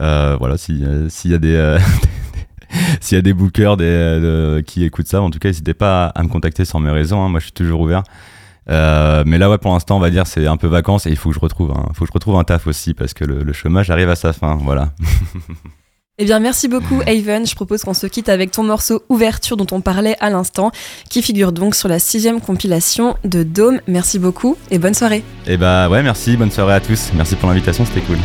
Voilà, 0.00 0.56
si, 0.56 0.82
s'il 1.10 1.30
y 1.30 1.34
a 1.34 1.38
des, 1.38 1.78
s'il 3.02 3.16
y 3.16 3.18
a 3.18 3.22
des 3.22 3.34
bookers 3.34 3.76
qui 4.64 4.82
écoutent 4.82 5.08
ça, 5.08 5.20
en 5.20 5.28
tout 5.28 5.38
cas, 5.38 5.50
n'hésitez 5.50 5.74
pas 5.74 6.06
à, 6.06 6.22
me 6.22 6.28
contacter 6.28 6.64
sur 6.64 6.80
mes 6.80 6.90
réseaux. 6.90 7.18
hein, 7.18 7.28
moi, 7.28 7.38
je 7.38 7.46
suis 7.46 7.52
toujours 7.52 7.80
ouvert. 7.82 8.02
Mais 8.66 9.36
là, 9.36 9.50
ouais, 9.50 9.58
pour 9.58 9.74
l'instant, 9.74 9.98
on 9.98 10.00
va 10.00 10.08
dire, 10.08 10.26
c'est 10.26 10.46
un 10.46 10.56
peu 10.56 10.68
vacances 10.68 11.06
et 11.06 11.10
il 11.10 11.16
faut 11.16 11.28
que 11.28 11.34
je 11.34 11.40
retrouve, 11.40 11.72
un, 11.72 11.92
faut 11.92 12.06
que 12.06 12.08
je 12.08 12.14
retrouve 12.14 12.36
un 12.36 12.44
taf 12.44 12.66
aussi 12.66 12.94
parce 12.94 13.12
que 13.12 13.24
le, 13.24 13.42
le 13.42 13.52
chômage 13.52 13.90
arrive 13.90 14.08
à 14.08 14.16
sa 14.16 14.32
fin. 14.32 14.56
Voilà. 14.56 14.92
Eh 16.18 16.24
bien, 16.24 16.40
merci 16.40 16.66
beaucoup, 16.66 17.02
Haven. 17.06 17.46
Je 17.46 17.54
propose 17.54 17.84
qu'on 17.84 17.92
se 17.92 18.06
quitte 18.06 18.30
avec 18.30 18.50
ton 18.50 18.62
morceau 18.62 19.02
Ouverture 19.10 19.58
dont 19.58 19.66
on 19.70 19.82
parlait 19.82 20.16
à 20.18 20.30
l'instant, 20.30 20.70
qui 21.10 21.20
figure 21.20 21.52
donc 21.52 21.74
sur 21.74 21.90
la 21.90 21.98
sixième 21.98 22.40
compilation 22.40 23.16
de 23.24 23.42
Dome. 23.42 23.80
Merci 23.86 24.18
beaucoup 24.18 24.56
et 24.70 24.78
bonne 24.78 24.94
soirée. 24.94 25.22
Et 25.46 25.58
bah 25.58 25.90
ouais, 25.90 26.02
merci, 26.02 26.38
bonne 26.38 26.50
soirée 26.50 26.72
à 26.72 26.80
tous. 26.80 27.10
Merci 27.14 27.36
pour 27.36 27.50
l'invitation, 27.50 27.84
c'était 27.84 28.00
cool. 28.00 28.16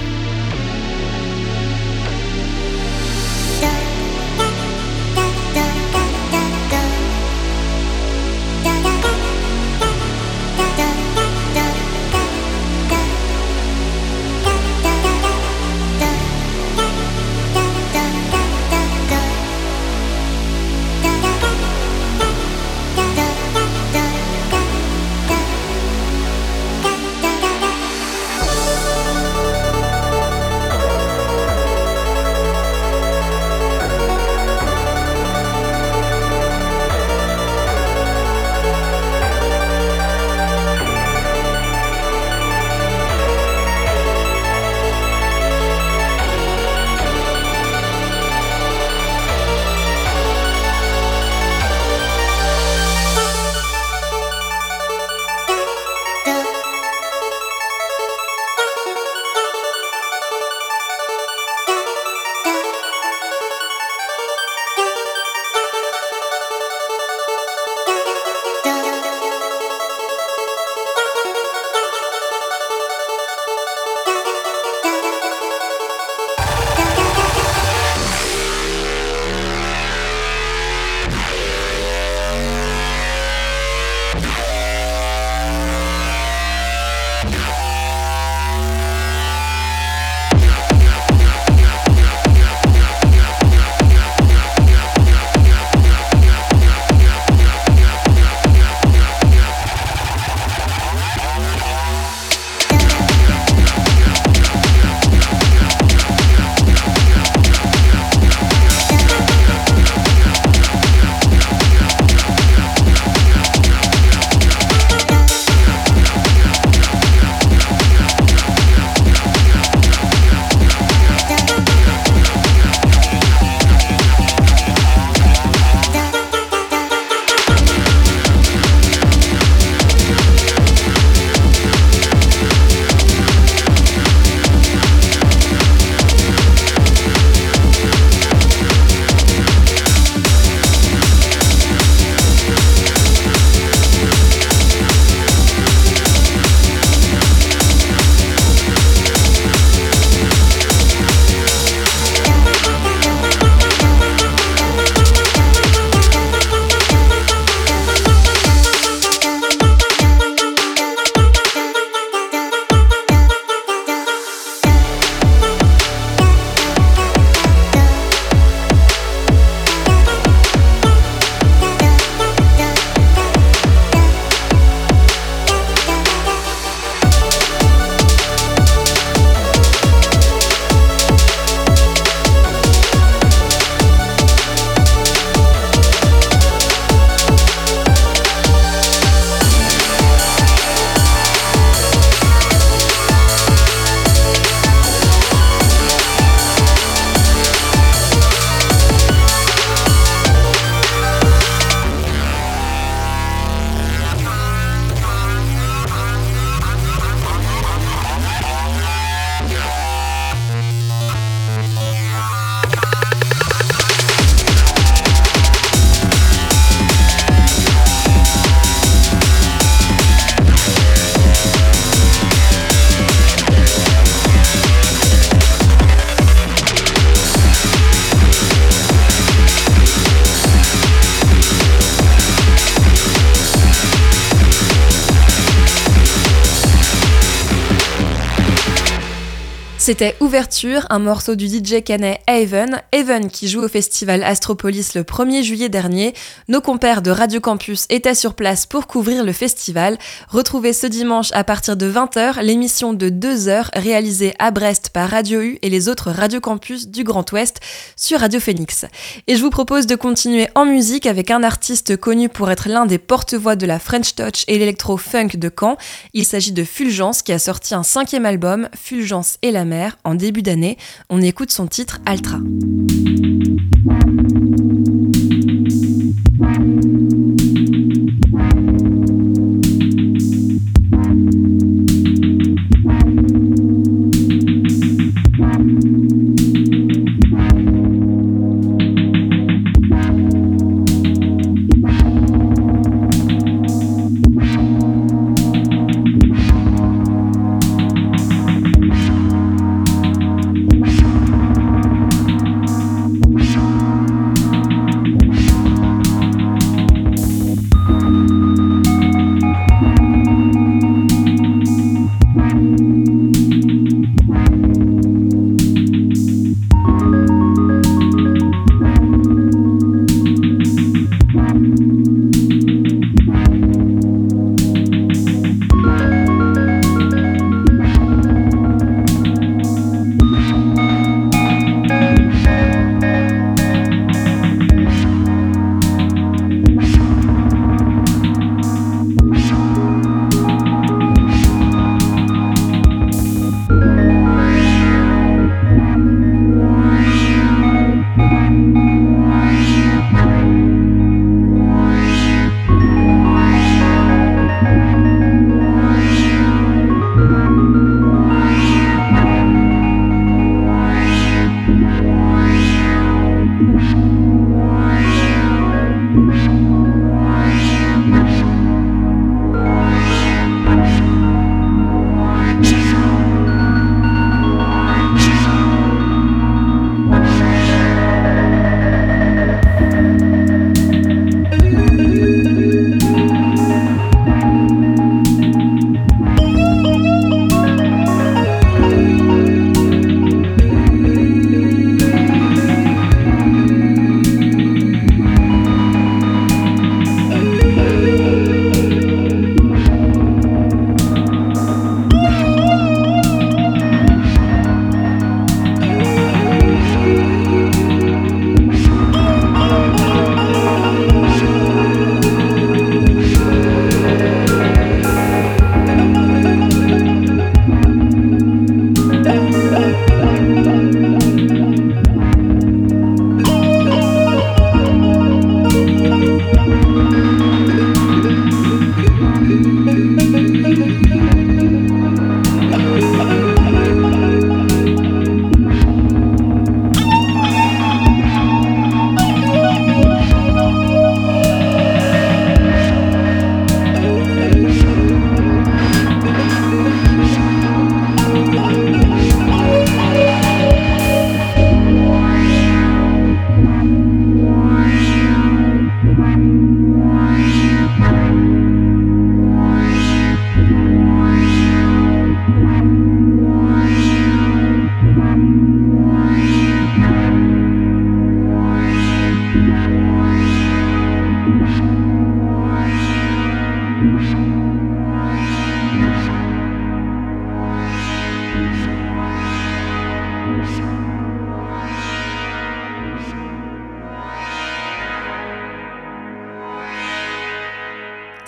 C'était 239.92 240.16
Ouverture, 240.22 240.88
un 240.90 241.00
morceau 241.00 241.36
du 241.36 241.48
DJ 241.48 241.84
canet 241.84 242.22
Haven, 242.26 242.82
Haven 242.94 243.30
qui 243.30 243.50
joue 243.50 243.62
au 243.62 243.68
festival 243.68 244.24
Astropolis 244.24 244.94
le 244.96 245.04
1er 245.04 245.44
juillet 245.44 245.68
dernier. 245.68 246.14
Nos 246.48 246.62
compères 246.62 247.02
de 247.02 247.12
Radio 247.12 247.42
Campus 247.42 247.88
étaient 247.90 248.16
sur 248.16 248.36
place 248.36 248.66
pour 248.66 248.88
couvrir 248.88 249.26
le 249.26 249.34
festival. 249.34 249.98
Retrouvez 250.30 250.72
ce 250.72 250.88
dimanche 250.88 251.32
à 251.34 251.44
partir 251.44 251.76
de 251.76 251.92
20h 251.92 252.42
l'émission 252.42 252.94
de 252.94 253.10
2 253.10 253.50
heures 253.50 253.70
réalisée 253.76 254.34
à 254.40 254.52
Brest 254.52 254.92
par 254.92 255.10
Radio 255.10 255.42
U 255.42 255.60
et 255.62 255.70
les 255.70 255.90
autres 255.90 256.10
Radio 256.10 256.40
Campus 256.40 256.88
du 256.88 257.04
Grand 257.04 257.30
Ouest 257.34 257.60
sur 257.98 258.22
Radio 258.22 258.40
Phoenix. 258.40 258.86
Et 259.28 259.36
je 259.36 259.42
vous 259.42 259.50
propose 259.50 259.88
de 259.88 259.96
continuer 259.96 260.48
en 260.56 260.64
musique 260.64 261.06
avec 261.06 261.32
un 261.32 261.44
artiste 261.44 261.98
connu 261.98 262.30
pour 262.30 262.50
être 262.50 262.70
l'un 262.70 262.86
des 262.86 262.98
porte-voix 262.98 263.58
de 263.58 263.66
la 263.66 263.78
French 263.78 264.16
Touch 264.16 264.46
et 264.48 264.58
l'électro-funk 264.58 265.32
de 265.34 265.52
Caen. 265.54 265.76
Il 266.14 266.24
s'agit 266.24 266.54
de 266.54 266.64
Fulgence 266.64 267.24
qui 267.24 267.34
a 267.34 267.40
sorti 267.40 267.76
un 267.76 267.84
cinquième 267.84 268.26
album, 268.26 268.70
Fulgence 268.74 269.38
et 269.42 269.52
la 269.52 269.66
en 270.04 270.16
début 270.16 270.42
d'année. 270.42 270.78
On 271.10 271.22
écoute 271.22 271.52
son 271.52 271.68
titre 271.68 272.00
Altra. 272.06 272.40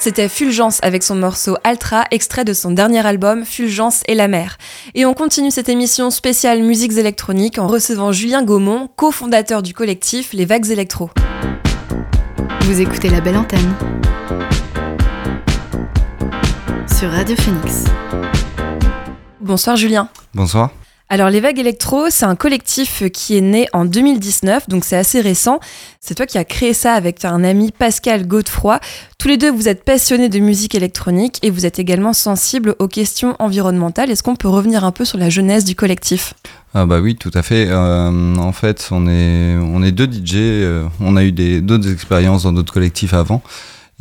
C'était 0.04 0.28
Fulgence 0.28 0.80
avec 0.82 1.02
son 1.02 1.16
morceau 1.16 1.56
Altra, 1.64 2.04
extrait 2.12 2.44
de 2.44 2.52
son 2.52 2.72
dernier 2.72 3.08
album 3.08 3.46
Fulgence 3.46 4.02
et 4.06 4.16
la 4.16 4.28
mer. 4.28 4.58
Et 4.96 5.06
on 5.06 5.14
continue 5.14 5.50
cette 5.50 5.70
émission 5.70 6.10
spéciale 6.10 6.62
musiques 6.62 6.98
électroniques 6.98 7.58
en 7.58 7.68
recevant 7.68 8.12
Julien 8.12 8.44
Gaumont, 8.44 8.90
cofondateur 8.98 9.64
du 9.64 9.74
collectif 9.74 10.34
Les 10.34 10.44
Vagues 10.44 10.70
Électro. 10.72 11.10
Vous 12.64 12.82
écoutez 12.82 13.08
la 13.08 13.22
belle 13.22 13.38
antenne 13.38 13.74
sur 17.00 17.10
Radio 17.10 17.38
Phoenix. 17.38 17.86
Bonsoir 19.40 19.78
Julien. 19.78 20.10
Bonsoir. 20.34 20.72
Alors 21.10 21.30
les 21.30 21.42
Vagues 21.42 21.60
Électro, 21.60 22.06
c'est 22.10 22.26
un 22.26 22.36
collectif 22.36 23.04
qui 23.12 23.38
est 23.38 23.42
né 23.42 23.68
en 23.74 23.86
2019, 23.86 24.68
donc 24.68 24.84
c'est 24.84 24.96
assez 24.96 25.22
récent. 25.22 25.60
C'est 26.00 26.16
toi 26.16 26.26
qui 26.26 26.38
as 26.38 26.46
créé 26.46 26.74
ça 26.74 26.94
avec 26.94 27.24
un 27.24 27.44
ami 27.44 27.72
Pascal 27.72 28.26
Godefroy. 28.26 28.80
Tous 29.20 29.28
les 29.28 29.38
deux, 29.38 29.52
vous 29.52 29.68
êtes 29.68 29.84
passionnés 29.84 30.30
de 30.30 30.40
musique 30.40 30.76
électronique 30.76 31.40
et 31.44 31.50
vous 31.50 31.66
êtes 31.66 31.78
également 31.78 32.14
sensibles 32.14 32.76
aux 32.80 32.88
questions 32.88 33.36
environnementales. 33.38 34.10
Est-ce 34.10 34.24
qu'on 34.24 34.36
peut 34.36 34.48
revenir 34.48 34.86
un 34.86 34.92
peu 34.92 35.06
sur 35.06 35.18
la 35.20 35.30
jeunesse 35.30 35.66
du 35.66 35.76
collectif? 35.76 36.34
Ah 36.74 36.88
bah 36.88 37.00
oui, 37.00 37.16
tout 37.16 37.32
à 37.36 37.44
fait. 37.44 37.68
Euh, 37.70 38.36
en 38.36 38.52
fait, 38.52 38.88
on 38.90 39.08
est, 39.08 39.56
on 39.58 39.84
est 39.84 39.92
deux 39.92 40.12
DJ. 40.12 40.36
Euh, 40.36 40.88
on 41.00 41.16
a 41.16 41.24
eu 41.24 41.32
d'autres 41.62 41.92
expériences 41.92 42.44
dans 42.44 42.54
d'autres 42.54 42.74
collectifs 42.74 43.14
avant. 43.14 43.44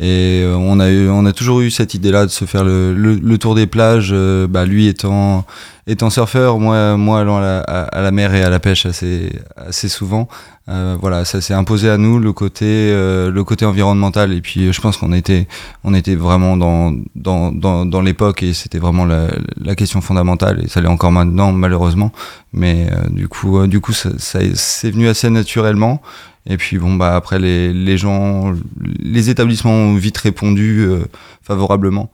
Et 0.04 0.42
euh, 0.42 0.56
on 0.56 0.80
a, 0.80 0.90
eu, 0.90 1.08
on 1.08 1.24
a 1.26 1.32
toujours 1.32 1.60
eu 1.60 1.70
cette 1.70 1.94
idée-là 1.94 2.26
de 2.26 2.30
se 2.30 2.44
faire 2.44 2.64
le, 2.64 2.92
le, 2.92 3.14
le 3.14 3.38
tour 3.38 3.54
des 3.54 3.68
plages, 3.68 4.10
euh, 4.12 4.48
bah, 4.48 4.64
lui 4.64 4.88
étant, 4.88 5.44
étant 5.86 6.10
surfeur, 6.10 6.58
moi, 6.58 6.96
moi 6.96 7.20
allant 7.20 7.36
à 7.36 7.40
la, 7.40 7.60
à, 7.60 8.00
la, 8.00 8.10
mer 8.10 8.34
et 8.34 8.42
à 8.42 8.50
la 8.50 8.58
pêche 8.58 8.84
assez, 8.84 9.30
assez 9.56 9.88
souvent. 9.88 10.26
Euh, 10.68 10.96
voilà, 11.00 11.24
ça 11.24 11.40
s'est 11.40 11.54
imposé 11.54 11.88
à 11.88 11.98
nous 11.98 12.18
le 12.18 12.32
côté, 12.32 12.66
euh, 12.66 13.30
le 13.30 13.44
côté 13.44 13.64
environnemental. 13.64 14.32
Et 14.32 14.40
puis 14.40 14.72
je 14.72 14.80
pense 14.80 14.96
qu'on 14.96 15.12
était, 15.12 15.46
on 15.84 15.94
était 15.94 16.16
vraiment 16.16 16.56
dans, 16.56 16.92
dans, 17.14 17.52
dans, 17.52 17.86
dans 17.86 18.00
l'époque 18.00 18.42
et 18.42 18.54
c'était 18.54 18.78
vraiment 18.78 19.04
la, 19.04 19.28
la, 19.60 19.76
question 19.76 20.00
fondamentale. 20.00 20.62
Et 20.64 20.68
ça 20.68 20.80
l'est 20.80 20.88
encore 20.88 21.12
maintenant, 21.12 21.52
malheureusement. 21.52 22.10
Mais 22.52 22.88
euh, 22.90 23.08
du 23.08 23.28
coup, 23.28 23.68
du 23.68 23.80
coup, 23.80 23.92
ça, 23.92 24.10
ça 24.18 24.40
c'est 24.54 24.90
venu 24.90 25.06
assez 25.06 25.30
naturellement. 25.30 26.02
Et 26.46 26.56
puis 26.56 26.78
bon 26.78 26.94
bah 26.94 27.14
après 27.14 27.38
les, 27.38 27.72
les 27.72 27.96
gens, 27.96 28.54
les 28.80 29.30
établissements 29.30 29.72
ont 29.72 29.94
vite 29.94 30.18
répondu 30.18 30.80
euh, 30.80 31.04
favorablement, 31.42 32.10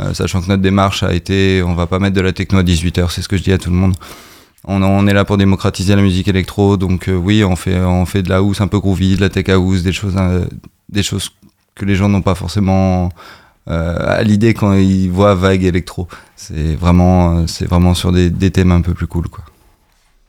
euh, 0.00 0.12
sachant 0.12 0.42
que 0.42 0.48
notre 0.48 0.62
démarche 0.62 1.02
a 1.02 1.14
été, 1.14 1.62
on 1.62 1.74
va 1.74 1.86
pas 1.86 1.98
mettre 1.98 2.14
de 2.14 2.20
la 2.20 2.32
techno 2.32 2.58
à 2.58 2.62
18 2.62 2.98
h 2.98 3.10
c'est 3.10 3.22
ce 3.22 3.28
que 3.28 3.36
je 3.36 3.42
dis 3.42 3.52
à 3.52 3.58
tout 3.58 3.70
le 3.70 3.76
monde. 3.76 3.94
On, 4.66 5.06
est 5.06 5.12
là 5.12 5.26
pour 5.26 5.36
démocratiser 5.36 5.94
la 5.94 6.00
musique 6.00 6.26
électro, 6.28 6.78
donc 6.78 7.08
euh, 7.08 7.14
oui 7.14 7.44
on 7.44 7.56
fait 7.56 7.78
on 7.80 8.06
fait 8.06 8.22
de 8.22 8.28
la 8.30 8.36
house 8.36 8.60
un 8.60 8.66
peu 8.66 8.80
groovy, 8.80 9.16
de 9.16 9.20
la 9.20 9.30
tech 9.30 9.48
house, 9.48 9.82
des 9.82 9.92
choses 9.92 10.16
des 10.88 11.02
choses 11.02 11.30
que 11.74 11.84
les 11.84 11.94
gens 11.94 12.08
n'ont 12.08 12.22
pas 12.22 12.34
forcément 12.34 13.10
à 13.66 14.22
l'idée 14.22 14.52
quand 14.52 14.74
ils 14.74 15.08
voient 15.10 15.34
vague 15.34 15.64
électro. 15.64 16.06
C'est 16.36 16.74
vraiment 16.74 17.46
c'est 17.46 17.66
vraiment 17.66 17.94
sur 17.94 18.12
des, 18.12 18.28
des 18.30 18.50
thèmes 18.50 18.72
un 18.72 18.82
peu 18.82 18.92
plus 18.94 19.06
cool 19.06 19.28
quoi. 19.28 19.44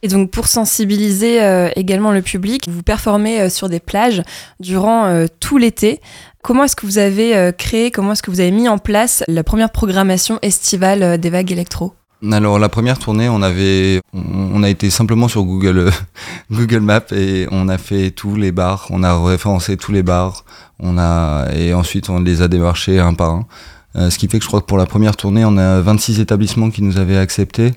Et 0.02 0.08
donc 0.08 0.30
pour 0.30 0.48
sensibiliser 0.48 1.42
euh, 1.42 1.70
également 1.76 2.12
le 2.12 2.22
public, 2.22 2.66
vous 2.70 2.84
performez 2.84 3.42
euh, 3.42 3.50
sur 3.50 3.70
des 3.70 3.80
plages 3.80 4.22
durant 4.60 5.06
euh, 5.06 5.26
tout 5.40 5.58
l'été. 5.58 6.00
Comment 6.44 6.66
est-ce 6.66 6.76
que 6.76 6.86
vous 6.86 7.00
avez 7.00 7.52
créé, 7.58 7.90
comment 7.90 8.12
est-ce 8.12 8.22
que 8.22 8.30
vous 8.30 8.40
avez 8.40 8.52
mis 8.52 8.70
en 8.70 8.78
place 8.78 9.24
la 9.28 9.44
première 9.44 9.72
programmation 9.72 10.38
estivale 10.44 11.20
des 11.20 11.32
vagues 11.32 11.52
électro? 11.52 11.96
Alors 12.32 12.60
la 12.60 12.70
première 12.70 13.00
tournée, 13.00 13.30
on 13.30 13.42
avait, 13.42 14.00
on, 14.14 14.62
a 14.62 14.70
été 14.70 14.92
simplement 14.92 15.28
sur 15.28 15.44
Google, 15.44 15.90
Google 16.52 16.82
Maps 16.82 17.12
et 17.12 17.48
on 17.50 17.68
a 17.68 17.80
fait 17.80 18.12
tous 18.12 18.36
les 18.36 18.52
bars, 18.52 18.86
on 18.92 19.02
a 19.02 19.20
référencé 19.26 19.76
tous 19.76 19.92
les 19.92 20.04
bars, 20.04 20.46
on 20.80 21.00
a 21.00 21.48
et 21.52 21.74
ensuite 21.74 22.12
on 22.12 22.20
les 22.20 22.44
a 22.44 22.48
démarchés 22.48 23.00
un 23.00 23.16
par 23.16 23.32
un. 23.32 24.12
ce 24.12 24.16
qui 24.20 24.28
fait 24.28 24.38
que 24.38 24.44
je 24.44 24.48
crois 24.48 24.62
que 24.62 24.68
pour 24.68 24.78
la 24.78 24.86
première 24.86 25.16
tournée, 25.16 25.46
on 25.46 25.58
a 25.58 25.82
26 25.82 26.20
établissements 26.20 26.70
qui 26.70 26.84
nous 26.84 27.00
avaient 27.00 27.18
acceptés 27.18 27.72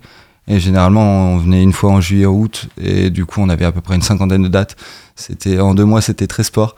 et 0.48 0.58
généralement, 0.58 1.34
on 1.34 1.36
venait 1.38 1.62
une 1.62 1.72
fois 1.72 1.90
en 1.90 2.00
juillet, 2.00 2.26
août, 2.26 2.68
et 2.80 3.10
du 3.10 3.26
coup, 3.26 3.40
on 3.40 3.48
avait 3.48 3.66
à 3.66 3.72
peu 3.72 3.82
près 3.82 3.94
une 3.94 4.02
cinquantaine 4.02 4.42
de 4.42 4.48
dates. 4.48 4.76
C'était 5.14 5.60
en 5.60 5.74
deux 5.74 5.84
mois, 5.84 6.00
c'était 6.00 6.26
très 6.26 6.42
sport. 6.42 6.74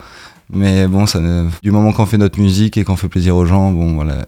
Mais 0.52 0.88
bon, 0.88 1.04
du 1.62 1.70
moment 1.70 1.92
qu'on 1.92 2.06
fait 2.06 2.18
notre 2.18 2.40
musique 2.40 2.76
et 2.76 2.82
qu'on 2.82 2.96
fait 2.96 3.08
plaisir 3.08 3.36
aux 3.36 3.46
gens, 3.46 3.72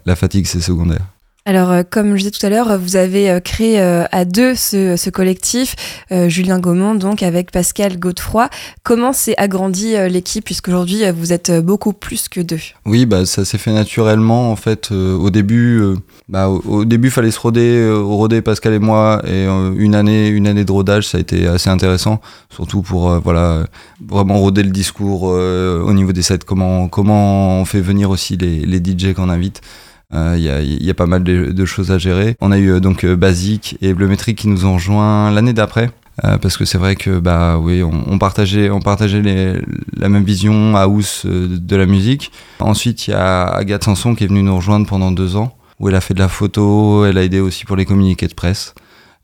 la 0.07 0.17
fatigue, 0.17 0.47
c'est 0.47 0.61
secondaire. 0.61 1.05
Alors, 1.45 1.73
euh, 1.73 1.83
comme 1.89 2.13
je 2.13 2.19
disais 2.19 2.31
tout 2.31 2.47
à 2.47 2.51
l'heure, 2.51 2.79
vous 2.79 2.95
avez 2.95 3.29
euh, 3.29 3.41
créé 3.41 3.81
euh, 3.81 4.05
à 4.13 4.25
deux 4.25 4.55
ce, 4.55 5.11
collectif, 5.11 5.75
Julien 6.29 6.61
Gaumont, 6.61 6.95
donc 6.95 7.23
avec 7.23 7.51
Pascal 7.51 7.99
Godefroy. 7.99 8.49
Comment 8.85 9.13
s'est 9.13 9.35
agrandi 9.37 9.95
l'équipe, 10.09 10.45
puisqu'aujourd'hui 10.45 11.03
vous 11.11 11.33
êtes 11.33 11.51
beaucoup 11.61 11.93
plus 11.93 12.29
que 12.29 12.41
deux? 12.41 12.61
Oui, 12.87 13.05
bah, 13.05 13.27
ça 13.27 13.45
s'est 13.45 13.59
fait 13.59 13.73
naturellement. 13.73 14.51
En 14.51 14.57
fait, 14.57 14.91
au 14.91 15.31
début, 15.31 15.83
bah, 16.29 16.49
au, 16.49 16.85
début, 16.85 17.11
fallait 17.11 17.31
se 17.31 17.41
roder, 17.41 17.93
roder 17.93 18.41
Pascal 18.41 18.75
et 18.75 18.79
moi, 18.79 19.23
et 19.27 19.45
une 19.45 19.95
année, 19.95 20.29
une 20.29 20.47
année 20.47 20.65
de 20.65 20.73
rodage, 20.73 21.09
ça 21.09 21.19
a 21.19 21.21
été 21.21 21.47
assez 21.47 21.69
intéressant, 21.69 22.21
surtout 22.51 22.83
pour 22.83 23.19
voilà 23.21 23.67
vraiment 24.07 24.39
roder 24.39 24.63
le 24.63 24.71
discours 24.71 25.25
au 25.25 25.93
niveau 25.93 26.13
des 26.13 26.23
sets. 26.23 26.39
Comment 26.47 26.89
comment 26.89 27.61
on 27.61 27.65
fait 27.65 27.81
venir 27.81 28.11
aussi 28.11 28.37
les, 28.37 28.65
les 28.65 28.79
DJ 28.79 29.13
qu'on 29.15 29.29
invite. 29.29 29.61
Il 30.13 30.19
euh, 30.19 30.63
y, 30.63 30.91
a, 30.91 30.95
pas 30.95 31.07
mal 31.07 31.25
de, 31.25 31.65
choses 31.65 31.91
à 31.91 31.97
gérer. 31.97 32.37
On 32.41 32.53
a 32.53 32.59
eu 32.59 32.73
euh, 32.73 32.81
donc 32.81 33.05
euh, 33.05 33.17
Basic 33.17 33.79
et 33.81 33.95
Bleumétrique 33.95 34.39
qui 34.39 34.49
nous 34.49 34.67
ont 34.67 34.75
rejoint 34.75 35.31
l'année 35.31 35.55
d'après. 35.55 35.91
Euh, 36.25 36.37
parce 36.37 36.59
que 36.59 36.67
c'est 36.67 36.77
vrai 36.77 36.95
que 36.95 37.19
bah 37.19 37.59
oui 37.59 37.83
on, 37.83 38.19
partageait 38.19 38.69
on 38.69 38.81
partageait 38.81 39.23
la 39.97 40.09
même 40.11 40.25
vision 40.25 40.77
house 40.77 41.25
de 41.25 41.75
la 41.75 41.87
musique 41.87 42.31
ensuite 42.61 43.09
il 43.09 43.13
y 43.13 43.15
a 43.15 43.45
Agathe 43.45 43.85
Sanson 43.85 44.15
qui 44.15 44.25
est 44.25 44.27
venue 44.27 44.43
nous 44.43 44.55
rejoindre 44.55 44.87
pendant 44.87 45.11
deux 45.11 45.37
ans 45.37 45.57
où 45.81 45.89
elle 45.89 45.95
a 45.95 46.03
fait 46.03 46.13
de 46.13 46.19
la 46.19 46.29
photo 46.29 47.07
elle 47.07 47.17
a 47.17 47.25
aidé 47.25 47.41
aussi 47.41 47.65
pour 47.65 47.77
les 47.77 47.87
communiqués 47.87 48.29
de 48.29 48.35
presse 48.35 48.75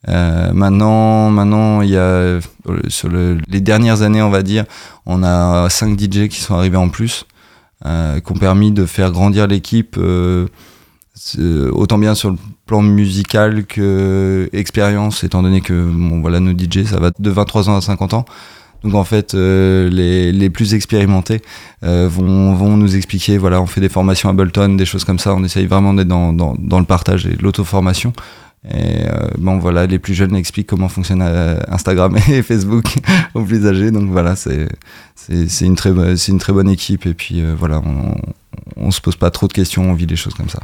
euh, 0.08 0.50
maintenant 0.54 1.30
maintenant 1.30 1.82
il 1.82 1.90
y 1.90 1.98
a 1.98 2.38
sur 2.88 3.10
le, 3.10 3.36
les 3.48 3.60
dernières 3.60 4.00
années 4.00 4.22
on 4.22 4.30
va 4.30 4.42
dire 4.42 4.64
on 5.04 5.22
a 5.22 5.68
cinq 5.68 6.00
DJ 6.00 6.28
qui 6.28 6.40
sont 6.40 6.54
arrivés 6.54 6.78
en 6.78 6.88
plus 6.88 7.26
euh, 7.84 8.18
qui 8.18 8.32
ont 8.32 8.38
permis 8.38 8.72
de 8.72 8.86
faire 8.86 9.12
grandir 9.12 9.46
l'équipe 9.46 9.98
autant 11.72 11.98
bien 11.98 12.14
sur 12.14 12.30
le 12.30 12.36
plan 12.66 12.82
musical 12.82 13.64
que 13.66 14.48
expérience, 14.52 15.24
étant 15.24 15.42
donné 15.42 15.60
que 15.60 15.72
voilà, 16.20 16.40
nos 16.40 16.52
DJ, 16.52 16.84
ça 16.84 16.98
va 16.98 17.10
de 17.18 17.30
23 17.30 17.70
ans 17.70 17.76
à 17.76 17.80
50 17.80 18.14
ans. 18.14 18.24
Donc 18.84 18.94
en 18.94 19.04
fait, 19.04 19.34
euh, 19.34 19.90
les, 19.90 20.30
les, 20.30 20.50
plus 20.50 20.74
expérimentés 20.74 21.40
euh, 21.82 22.08
vont, 22.08 22.54
vont, 22.54 22.76
nous 22.76 22.94
expliquer, 22.94 23.36
voilà, 23.36 23.60
on 23.60 23.66
fait 23.66 23.80
des 23.80 23.88
formations 23.88 24.28
à 24.28 24.32
Bolton, 24.32 24.76
des 24.76 24.86
choses 24.86 25.04
comme 25.04 25.18
ça, 25.18 25.34
on 25.34 25.42
essaye 25.42 25.66
vraiment 25.66 25.94
d'être 25.94 26.06
dans, 26.06 26.32
dans, 26.32 26.54
dans, 26.56 26.78
le 26.78 26.84
partage 26.84 27.26
et 27.26 27.36
l'auto-formation. 27.40 28.12
Et 28.64 29.06
euh, 29.06 29.28
bon 29.38 29.58
voilà, 29.58 29.86
les 29.86 29.98
plus 29.98 30.14
jeunes 30.14 30.34
expliquent 30.34 30.66
comment 30.66 30.88
fonctionne 30.88 31.22
euh, 31.22 31.58
Instagram 31.68 32.16
et 32.28 32.42
Facebook 32.42 32.86
aux 33.34 33.42
plus 33.42 33.66
âgés. 33.66 33.90
Donc 33.90 34.10
voilà, 34.10 34.34
c'est 34.36 34.68
une 35.60 35.76
très 35.76 35.90
une 35.90 36.38
très 36.38 36.52
bonne 36.52 36.68
équipe 36.68 37.06
et 37.06 37.14
puis 37.14 37.40
euh, 37.40 37.54
voilà, 37.56 37.80
on, 37.84 38.16
on 38.76 38.90
se 38.90 39.00
pose 39.00 39.16
pas 39.16 39.30
trop 39.30 39.46
de 39.46 39.52
questions, 39.52 39.90
on 39.90 39.94
vit 39.94 40.06
les 40.06 40.16
choses 40.16 40.34
comme 40.34 40.48
ça. 40.48 40.60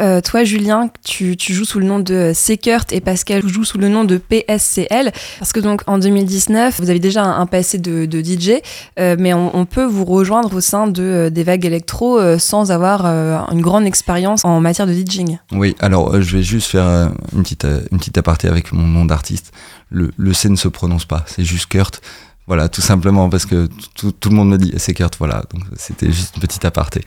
Euh, 0.00 0.20
toi, 0.20 0.44
Julien, 0.44 0.90
tu, 1.04 1.36
joues 1.38 1.64
sous 1.64 1.80
le 1.80 1.86
nom 1.86 1.98
de 1.98 2.32
Sekert 2.34 2.84
et 2.90 3.00
Pascal 3.00 3.46
joue 3.46 3.64
sous 3.64 3.78
le 3.78 3.88
nom 3.88 4.04
de 4.04 4.18
PSCL. 4.18 5.12
Parce 5.38 5.52
que 5.52 5.60
donc 5.60 5.82
en 5.86 5.98
2019, 5.98 6.80
vous 6.80 6.90
avez 6.90 6.98
déjà 6.98 7.24
un, 7.24 7.46
passé 7.46 7.78
de, 7.78 8.06
DJ, 8.06 8.60
euh, 8.98 9.16
mais 9.18 9.34
on, 9.34 9.66
peut 9.66 9.84
vous 9.84 10.04
rejoindre 10.04 10.54
au 10.54 10.60
sein 10.60 10.86
de, 10.86 11.02
euh, 11.02 11.30
des 11.30 11.44
vagues 11.44 11.64
électro 11.64 12.20
sans 12.38 12.70
avoir 12.70 13.06
une 13.50 13.60
grande 13.60 13.86
expérience 13.86 14.44
en 14.44 14.60
matière 14.60 14.86
de 14.86 14.92
DJing. 14.92 15.38
Oui, 15.52 15.74
alors 15.80 16.20
je 16.20 16.36
vais 16.36 16.42
juste 16.42 16.70
faire 16.70 17.12
une 17.34 17.42
petite, 17.42 17.66
une 17.90 17.98
petite 17.98 18.18
aparté 18.18 18.48
avec 18.48 18.72
mon 18.72 18.86
nom 18.86 19.04
d'artiste. 19.04 19.52
Le, 19.90 20.10
le 20.16 20.32
C 20.32 20.48
ne 20.48 20.56
se 20.56 20.68
prononce 20.68 21.04
pas, 21.04 21.24
c'est 21.26 21.44
juste 21.44 21.66
Kurt. 21.66 22.00
Voilà, 22.46 22.68
tout 22.68 22.82
simplement 22.82 23.30
parce 23.30 23.46
que 23.46 23.68
tout, 23.94 24.12
le 24.28 24.36
monde 24.36 24.50
me 24.50 24.58
dit 24.58 24.72
c'est 24.76 24.92
Kurt, 24.92 25.16
voilà. 25.18 25.44
Donc 25.52 25.62
c'était 25.76 26.12
juste 26.12 26.36
une 26.36 26.42
petite 26.42 26.64
aparté. 26.64 27.00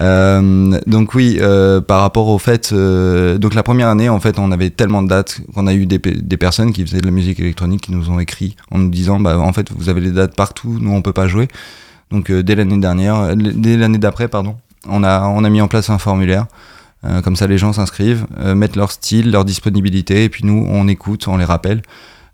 Euh, 0.00 0.78
donc 0.86 1.14
oui, 1.14 1.38
euh, 1.40 1.80
par 1.80 2.00
rapport 2.00 2.26
au 2.26 2.38
fait, 2.38 2.72
euh, 2.72 3.38
donc 3.38 3.54
la 3.54 3.62
première 3.62 3.88
année 3.88 4.08
en 4.08 4.18
fait, 4.18 4.38
on 4.40 4.50
avait 4.50 4.70
tellement 4.70 5.02
de 5.02 5.08
dates 5.08 5.40
qu'on 5.54 5.68
a 5.68 5.74
eu 5.74 5.86
des, 5.86 5.98
personnes 6.36 6.72
qui 6.72 6.84
faisaient 6.84 7.00
de 7.00 7.06
la 7.06 7.12
musique 7.12 7.38
électronique 7.38 7.82
qui 7.82 7.92
nous 7.92 8.10
ont 8.10 8.18
écrit 8.18 8.56
en 8.72 8.78
nous 8.78 8.90
disant 8.90 9.20
bah 9.20 9.38
en 9.38 9.52
fait 9.52 9.70
vous 9.70 9.88
avez 9.88 10.00
les 10.00 10.10
dates 10.10 10.34
partout, 10.34 10.78
nous 10.80 10.92
on 10.92 11.02
peut 11.02 11.12
pas 11.12 11.28
jouer. 11.28 11.46
Donc 12.10 12.30
euh, 12.30 12.42
dès 12.42 12.54
l'année 12.54 12.78
dernière, 12.78 13.16
euh, 13.16 13.34
dès 13.36 13.76
l'année 13.76 13.98
d'après 13.98 14.28
pardon, 14.28 14.56
on 14.88 15.04
a 15.04 15.26
on 15.28 15.44
a 15.44 15.48
mis 15.48 15.60
en 15.60 15.68
place 15.68 15.90
un 15.90 15.98
formulaire. 15.98 16.46
Euh, 17.04 17.22
comme 17.22 17.34
ça 17.36 17.46
les 17.46 17.56
gens 17.56 17.72
s'inscrivent, 17.72 18.26
mettent 18.54 18.76
leur 18.76 18.92
style, 18.92 19.30
leur 19.30 19.46
disponibilité 19.46 20.24
et 20.24 20.28
puis 20.28 20.44
nous 20.44 20.66
on 20.68 20.86
écoute, 20.88 21.28
on 21.28 21.36
les 21.36 21.44
rappelle. 21.44 21.82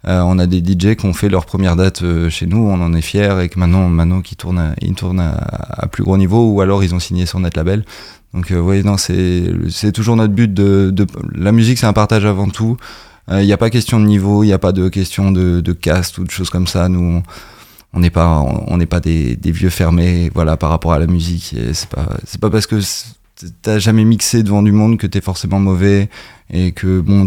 Euh, 0.08 0.20
on 0.20 0.38
a 0.38 0.46
des 0.46 0.58
DJ 0.58 0.94
qui 0.94 1.06
ont 1.06 1.12
fait 1.12 1.28
leur 1.28 1.46
première 1.46 1.74
date 1.74 2.02
euh, 2.02 2.30
chez 2.30 2.46
nous, 2.46 2.58
on 2.58 2.80
en 2.80 2.94
est 2.94 3.00
fiers 3.00 3.42
et 3.42 3.48
que 3.48 3.58
maintenant, 3.58 4.22
ils 4.80 4.94
tournent 4.94 5.20
à, 5.20 5.86
plus 5.88 6.04
gros 6.04 6.16
niveau 6.16 6.52
ou 6.52 6.60
alors 6.60 6.84
ils 6.84 6.94
ont 6.94 7.00
signé 7.00 7.26
sur 7.26 7.40
net 7.40 7.56
label. 7.56 7.84
Donc 8.32 8.52
euh, 8.52 8.60
oui, 8.60 8.84
non, 8.84 8.96
c'est 8.98 9.92
toujours 9.92 10.14
notre 10.14 10.32
but 10.32 10.52
de, 10.52 10.94
la 11.34 11.50
musique, 11.50 11.78
c'est 11.78 11.86
un 11.86 11.92
partage 11.92 12.24
avant 12.24 12.48
tout. 12.48 12.76
Il 13.28 13.44
n'y 13.44 13.52
a 13.52 13.56
pas 13.56 13.70
question 13.70 13.98
de 13.98 14.06
niveau, 14.06 14.44
il 14.44 14.46
n'y 14.46 14.52
a 14.52 14.58
pas 14.60 14.70
de 14.70 14.88
question 14.88 15.32
de, 15.32 15.60
de 15.60 15.72
cast 15.72 16.18
ou 16.18 16.24
de 16.24 16.30
choses 16.30 16.48
comme 16.48 16.68
ça. 16.68 16.88
Nous, 16.88 17.20
on 17.92 17.98
n'est 17.98 18.10
pas 18.10 19.00
des, 19.00 19.36
vieux 19.42 19.70
fermés, 19.70 20.30
voilà, 20.32 20.56
par 20.56 20.70
rapport 20.70 20.92
à 20.92 21.00
la 21.00 21.08
musique. 21.08 21.56
C'est 21.72 21.88
pas 21.88 22.06
pas 22.40 22.50
parce 22.50 22.68
que 22.68 22.78
t'as 23.62 23.78
jamais 23.78 24.04
mixé 24.04 24.42
devant 24.42 24.62
du 24.62 24.72
monde 24.72 24.98
que 24.98 25.06
t'es 25.06 25.20
forcément 25.20 25.60
mauvais 25.60 26.08
et 26.50 26.72
que 26.72 27.00
bon 27.00 27.26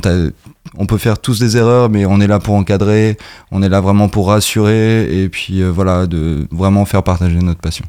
on 0.78 0.86
peut 0.86 0.98
faire 0.98 1.20
tous 1.20 1.40
des 1.40 1.58
erreurs 1.58 1.90
mais 1.90 2.06
on 2.06 2.20
est 2.20 2.28
là 2.28 2.40
pour 2.40 2.56
encadrer 2.56 3.18
on 3.52 3.62
est 3.62 3.70
là 3.70 3.82
vraiment 3.82 4.10
pour 4.10 4.28
rassurer 4.28 5.24
et 5.24 5.30
puis 5.30 5.62
euh, 5.62 5.70
voilà 5.70 6.08
de 6.08 6.48
vraiment 6.52 6.86
faire 6.86 7.04
partager 7.04 7.38
notre 7.40 7.62
passion. 7.62 7.86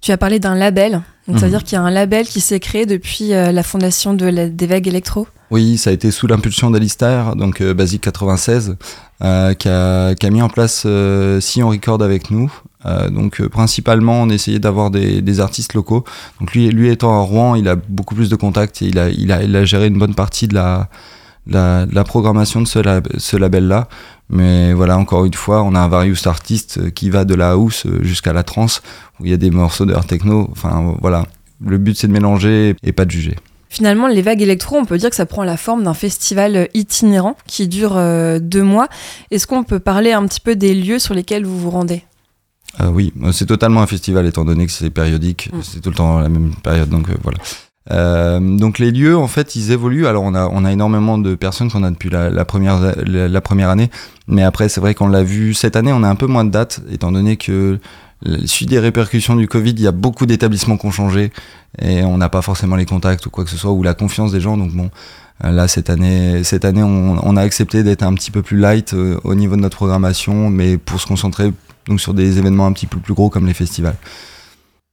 Tu 0.00 0.10
as 0.10 0.18
parlé 0.18 0.40
d'un 0.40 0.56
label. 0.56 1.02
Donc 1.28 1.38
ça 1.38 1.46
veut 1.46 1.46
mmh. 1.46 1.50
dire 1.50 1.64
qu'il 1.64 1.76
y 1.76 1.78
a 1.78 1.82
un 1.82 1.90
label 1.90 2.26
qui 2.26 2.40
s'est 2.40 2.58
créé 2.58 2.84
depuis 2.84 3.32
euh, 3.32 3.52
la 3.52 3.62
fondation 3.62 4.12
de 4.12 4.26
la, 4.26 4.48
des 4.48 4.66
vagues 4.66 4.88
électro 4.88 5.28
oui 5.52 5.78
ça 5.78 5.90
a 5.90 5.92
été 5.92 6.10
sous 6.10 6.26
l'impulsion 6.26 6.68
d'Alistair 6.72 7.36
donc 7.36 7.60
euh, 7.60 7.74
Basic 7.74 8.00
96 8.00 8.76
euh, 9.22 9.54
qui, 9.54 9.68
a, 9.68 10.16
qui, 10.16 10.26
a, 10.26 10.30
mis 10.30 10.42
en 10.42 10.48
place 10.48 10.84
Sion 11.40 11.68
Record 11.68 12.02
avec 12.02 12.32
nous 12.32 12.52
euh, 12.86 13.10
donc 13.10 13.40
euh, 13.40 13.48
principalement, 13.48 14.22
on 14.22 14.28
essayait 14.28 14.58
d'avoir 14.58 14.90
des, 14.90 15.40
artistes 15.40 15.74
locaux. 15.74 16.04
Donc 16.40 16.52
lui, 16.52 16.68
lui 16.70 16.90
étant 16.90 17.18
à 17.18 17.22
Rouen, 17.22 17.54
il 17.54 17.68
a 17.68 17.76
beaucoup 17.76 18.14
plus 18.14 18.28
de 18.28 18.36
contacts 18.36 18.82
et 18.82 18.86
il 18.86 18.98
a, 18.98 19.08
il 19.08 19.32
a, 19.32 19.42
il 19.42 19.54
a 19.54 19.64
géré 19.64 19.86
une 19.86 19.98
bonne 19.98 20.14
partie 20.14 20.48
de 20.48 20.54
la, 20.54 20.88
la, 21.46 22.04
programmation 22.04 22.60
de 22.60 22.66
ce, 22.66 22.78
lab, 22.78 23.08
ce 23.16 23.36
label-là. 23.36 23.88
Mais 24.30 24.72
voilà, 24.72 24.98
encore 24.98 25.24
une 25.24 25.34
fois, 25.34 25.62
on 25.62 25.74
a 25.74 25.80
un 25.80 25.88
various 25.88 26.26
artiste 26.26 26.92
qui 26.92 27.10
va 27.10 27.24
de 27.24 27.34
la 27.34 27.50
house 27.50 27.86
jusqu'à 28.00 28.32
la 28.32 28.42
trance, 28.42 28.82
où 29.20 29.26
il 29.26 29.30
y 29.30 29.34
a 29.34 29.38
des 29.38 29.50
morceaux 29.50 29.84
de 29.84 29.94
techno. 30.06 30.48
Enfin 30.52 30.96
voilà, 31.00 31.26
Le 31.64 31.78
but 31.78 31.96
c'est 31.96 32.08
de 32.08 32.12
mélanger 32.12 32.74
et 32.82 32.92
pas 32.92 33.04
de 33.04 33.10
juger. 33.10 33.36
Finalement, 33.72 34.06
les 34.06 34.20
vagues 34.20 34.42
électro, 34.42 34.76
on 34.76 34.84
peut 34.84 34.98
dire 34.98 35.08
que 35.08 35.16
ça 35.16 35.24
prend 35.24 35.44
la 35.44 35.56
forme 35.56 35.84
d'un 35.84 35.94
festival 35.94 36.68
itinérant 36.74 37.36
qui 37.46 37.68
dure 37.68 37.96
euh, 37.96 38.38
deux 38.38 38.62
mois. 38.62 38.88
Est-ce 39.30 39.46
qu'on 39.46 39.64
peut 39.64 39.78
parler 39.78 40.12
un 40.12 40.26
petit 40.26 40.40
peu 40.40 40.56
des 40.56 40.74
lieux 40.74 40.98
sur 40.98 41.14
lesquels 41.14 41.46
vous 41.46 41.58
vous 41.58 41.70
rendez? 41.70 42.04
Euh, 42.80 42.88
Oui, 42.88 43.12
c'est 43.32 43.46
totalement 43.46 43.82
un 43.82 43.86
festival 43.86 44.26
étant 44.26 44.44
donné 44.44 44.66
que 44.66 44.72
c'est 44.72 44.90
périodique, 44.90 45.50
Mm. 45.52 45.58
c'est 45.62 45.80
tout 45.80 45.90
le 45.90 45.96
temps 45.96 46.18
la 46.20 46.28
même 46.28 46.52
période, 46.62 46.88
donc 46.88 47.08
euh, 47.10 47.14
voilà. 47.22 47.38
Euh, 47.90 48.38
donc 48.40 48.78
les 48.78 48.92
lieux, 48.92 49.16
en 49.16 49.26
fait, 49.26 49.56
ils 49.56 49.72
évoluent. 49.72 50.06
Alors 50.06 50.22
on 50.22 50.34
a, 50.34 50.46
on 50.52 50.64
a 50.64 50.70
énormément 50.72 51.18
de 51.18 51.34
personnes 51.34 51.70
qu'on 51.70 51.82
a 51.82 51.90
depuis 51.90 52.10
la, 52.10 52.30
la 52.30 52.44
première, 52.44 52.78
la, 53.04 53.28
la 53.28 53.40
première 53.40 53.70
année, 53.70 53.90
mais 54.28 54.42
après 54.44 54.68
c'est 54.68 54.80
vrai 54.80 54.94
qu'on 54.94 55.08
l'a 55.08 55.24
vu 55.24 55.52
cette 55.52 55.74
année, 55.74 55.92
on 55.92 56.02
a 56.04 56.08
un 56.08 56.14
peu 56.14 56.26
moins 56.26 56.44
de 56.44 56.50
dates, 56.50 56.80
étant 56.90 57.10
donné 57.10 57.36
que 57.36 57.80
suite 58.44 58.68
des 58.68 58.78
répercussions 58.78 59.36
du 59.36 59.48
Covid, 59.48 59.70
il 59.70 59.80
y 59.80 59.86
a 59.88 59.92
beaucoup 59.92 60.26
d'établissements 60.26 60.76
qui 60.76 60.86
ont 60.86 60.92
changé 60.92 61.32
et 61.80 62.04
on 62.04 62.18
n'a 62.18 62.28
pas 62.28 62.42
forcément 62.42 62.76
les 62.76 62.86
contacts 62.86 63.26
ou 63.26 63.30
quoi 63.30 63.44
que 63.44 63.50
ce 63.50 63.56
soit 63.56 63.72
ou 63.72 63.82
la 63.82 63.94
confiance 63.94 64.30
des 64.32 64.40
gens. 64.40 64.56
Donc 64.56 64.72
bon, 64.72 64.90
euh, 65.44 65.50
là 65.50 65.66
cette 65.66 65.90
année, 65.90 66.44
cette 66.44 66.64
année, 66.64 66.82
on, 66.84 67.18
on 67.20 67.36
a 67.36 67.40
accepté 67.42 67.82
d'être 67.82 68.02
un 68.04 68.14
petit 68.14 68.30
peu 68.30 68.42
plus 68.42 68.58
light 68.58 68.94
euh, 68.94 69.18
au 69.24 69.34
niveau 69.34 69.56
de 69.56 69.60
notre 69.60 69.76
programmation, 69.76 70.50
mais 70.50 70.78
pour 70.78 71.00
se 71.00 71.06
concentrer 71.06 71.52
donc 71.86 72.00
sur 72.00 72.14
des 72.14 72.38
événements 72.38 72.66
un 72.66 72.72
petit 72.72 72.86
peu 72.86 72.98
plus 72.98 73.14
gros 73.14 73.30
comme 73.30 73.46
les 73.46 73.54
festivals. 73.54 73.96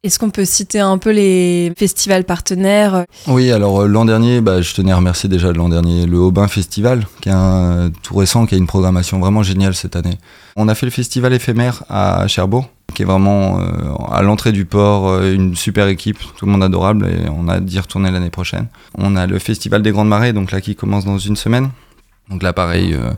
Est-ce 0.02 0.18
qu'on 0.18 0.30
peut 0.30 0.46
citer 0.46 0.80
un 0.80 0.98
peu 0.98 1.12
les 1.12 1.74
festivals 1.78 2.24
partenaires? 2.24 3.04
Oui, 3.28 3.52
alors 3.52 3.82
euh, 3.82 3.88
l'an 3.88 4.06
dernier, 4.06 4.40
bah, 4.40 4.62
je 4.62 4.74
tenais 4.74 4.94
à 4.94 4.96
remercier 4.96 5.28
déjà 5.28 5.52
l'an 5.52 5.68
dernier 5.68 6.06
le 6.06 6.18
Aubin 6.18 6.48
Festival, 6.48 7.06
qui 7.20 7.28
est 7.28 7.34
un 7.34 7.92
tout 8.02 8.16
récent, 8.16 8.46
qui 8.46 8.56
a 8.56 8.58
une 8.58 8.66
programmation 8.66 9.20
vraiment 9.20 9.44
géniale 9.44 9.76
cette 9.76 9.98
année. 9.98 10.18
On 10.56 10.70
a 10.70 10.76
fait 10.76 10.86
le 10.86 10.92
festival 10.94 11.34
éphémère 11.34 11.84
à 11.90 12.26
Cherbourg, 12.28 12.70
qui 12.94 13.02
est 13.02 13.06
vraiment 13.06 13.60
euh, 13.60 13.66
à 14.10 14.22
l'entrée 14.22 14.54
du 14.54 14.64
port, 14.64 15.10
euh, 15.10 15.34
une 15.34 15.58
super 15.58 15.90
équipe, 15.90 16.20
tout 16.38 16.46
le 16.46 16.52
monde 16.54 16.64
adorable, 16.64 17.06
et 17.06 17.28
on 17.30 17.50
a 17.50 17.60
d'y 17.60 17.78
retourner 17.78 18.10
l'année 18.10 18.30
prochaine. 18.30 18.68
On 18.98 19.18
a 19.18 19.28
le 19.28 19.38
festival 19.38 19.82
des 19.82 19.92
Grandes 19.92 20.08
Marées, 20.08 20.32
donc 20.32 20.52
là 20.52 20.62
qui 20.62 20.78
commence 20.78 21.04
dans 21.04 21.18
une 21.18 21.36
semaine. 21.36 21.72
Donc 22.30 22.44
là, 22.44 22.54
pareil, 22.54 22.94
euh, 22.94 23.12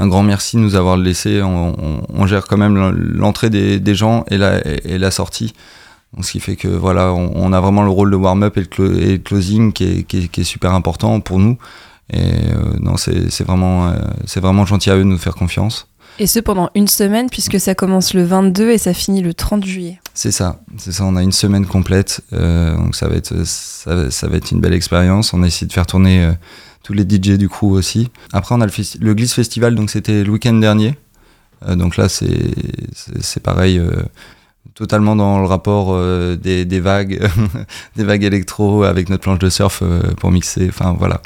un 0.00 0.08
grand 0.08 0.22
merci 0.22 0.56
de 0.56 0.62
nous 0.62 0.74
avoir 0.74 0.96
laissé. 0.96 1.42
On, 1.42 1.74
on, 1.78 2.02
on 2.08 2.26
gère 2.26 2.46
quand 2.46 2.56
même 2.56 2.90
l'entrée 3.14 3.50
des, 3.50 3.78
des, 3.78 3.94
gens 3.94 4.24
et 4.28 4.38
la, 4.38 4.66
et, 4.66 4.94
et 4.94 4.98
la 4.98 5.10
sortie. 5.10 5.52
Donc, 6.14 6.24
ce 6.24 6.32
qui 6.32 6.40
fait 6.40 6.56
que 6.56 6.68
voilà, 6.68 7.12
on, 7.12 7.30
on 7.34 7.52
a 7.52 7.60
vraiment 7.60 7.82
le 7.82 7.90
rôle 7.90 8.10
de 8.10 8.16
warm-up 8.16 8.56
et, 8.56 8.60
et, 8.60 9.12
le 9.12 9.18
closing 9.18 9.72
qui 9.72 9.84
est, 9.84 10.02
qui, 10.04 10.24
est, 10.24 10.28
qui 10.28 10.40
est, 10.40 10.44
super 10.44 10.72
important 10.72 11.20
pour 11.20 11.38
nous. 11.38 11.58
Et 12.12 12.18
euh, 12.18 12.76
non, 12.80 12.96
c'est 12.96 13.44
vraiment, 13.44 13.88
euh, 13.88 13.96
c'est 14.24 14.40
vraiment 14.40 14.64
gentil 14.64 14.90
à 14.90 14.96
eux 14.96 15.00
de 15.00 15.04
nous 15.04 15.18
faire 15.18 15.34
confiance. 15.34 15.86
Et 16.18 16.26
ce 16.26 16.40
pendant 16.40 16.70
une 16.74 16.88
semaine, 16.88 17.28
puisque 17.30 17.60
ça 17.60 17.74
commence 17.74 18.14
le 18.14 18.24
22 18.24 18.70
et 18.70 18.78
ça 18.78 18.92
finit 18.94 19.22
le 19.22 19.32
30 19.32 19.64
juillet. 19.64 20.00
C'est 20.14 20.32
ça, 20.32 20.60
c'est 20.76 20.92
ça. 20.92 21.04
On 21.04 21.14
a 21.14 21.22
une 21.22 21.32
semaine 21.32 21.66
complète, 21.66 22.22
euh, 22.32 22.76
donc 22.76 22.96
ça 22.96 23.06
va 23.06 23.14
être, 23.14 23.44
ça, 23.44 24.10
ça, 24.10 24.28
va 24.28 24.36
être 24.36 24.50
une 24.50 24.60
belle 24.60 24.74
expérience. 24.74 25.32
On 25.32 25.42
a 25.42 25.46
essayé 25.46 25.66
de 25.66 25.72
faire 25.72 25.86
tourner 25.86 26.32
tous 26.82 26.92
les 26.92 27.02
DJ 27.02 27.38
du 27.38 27.48
crew 27.48 27.72
aussi. 27.72 28.10
Après, 28.32 28.54
on 28.54 28.60
a 28.60 28.66
le, 28.66 28.72
le 29.00 29.14
Gliss 29.14 29.34
Festival, 29.34 29.74
donc 29.74 29.90
c'était 29.90 30.24
le 30.24 30.30
week-end 30.30 30.54
dernier. 30.54 30.96
Euh, 31.66 31.76
donc 31.76 31.96
là, 31.96 32.08
c'est 32.08 33.42
pareil 33.42 33.78
euh, 33.78 34.02
totalement 34.74 35.16
dans 35.16 35.40
le 35.40 35.46
rapport 35.46 35.88
euh, 35.90 36.36
des, 36.36 36.80
vagues, 36.80 37.20
des 37.96 38.04
vagues 38.04 38.24
électro 38.24 38.84
avec 38.84 39.08
notre 39.08 39.22
planche 39.22 39.38
de 39.38 39.50
surf 39.50 39.82
pour 40.18 40.30
mixer. 40.30 40.68
Enfin 40.68 40.96
voilà. 40.98 41.22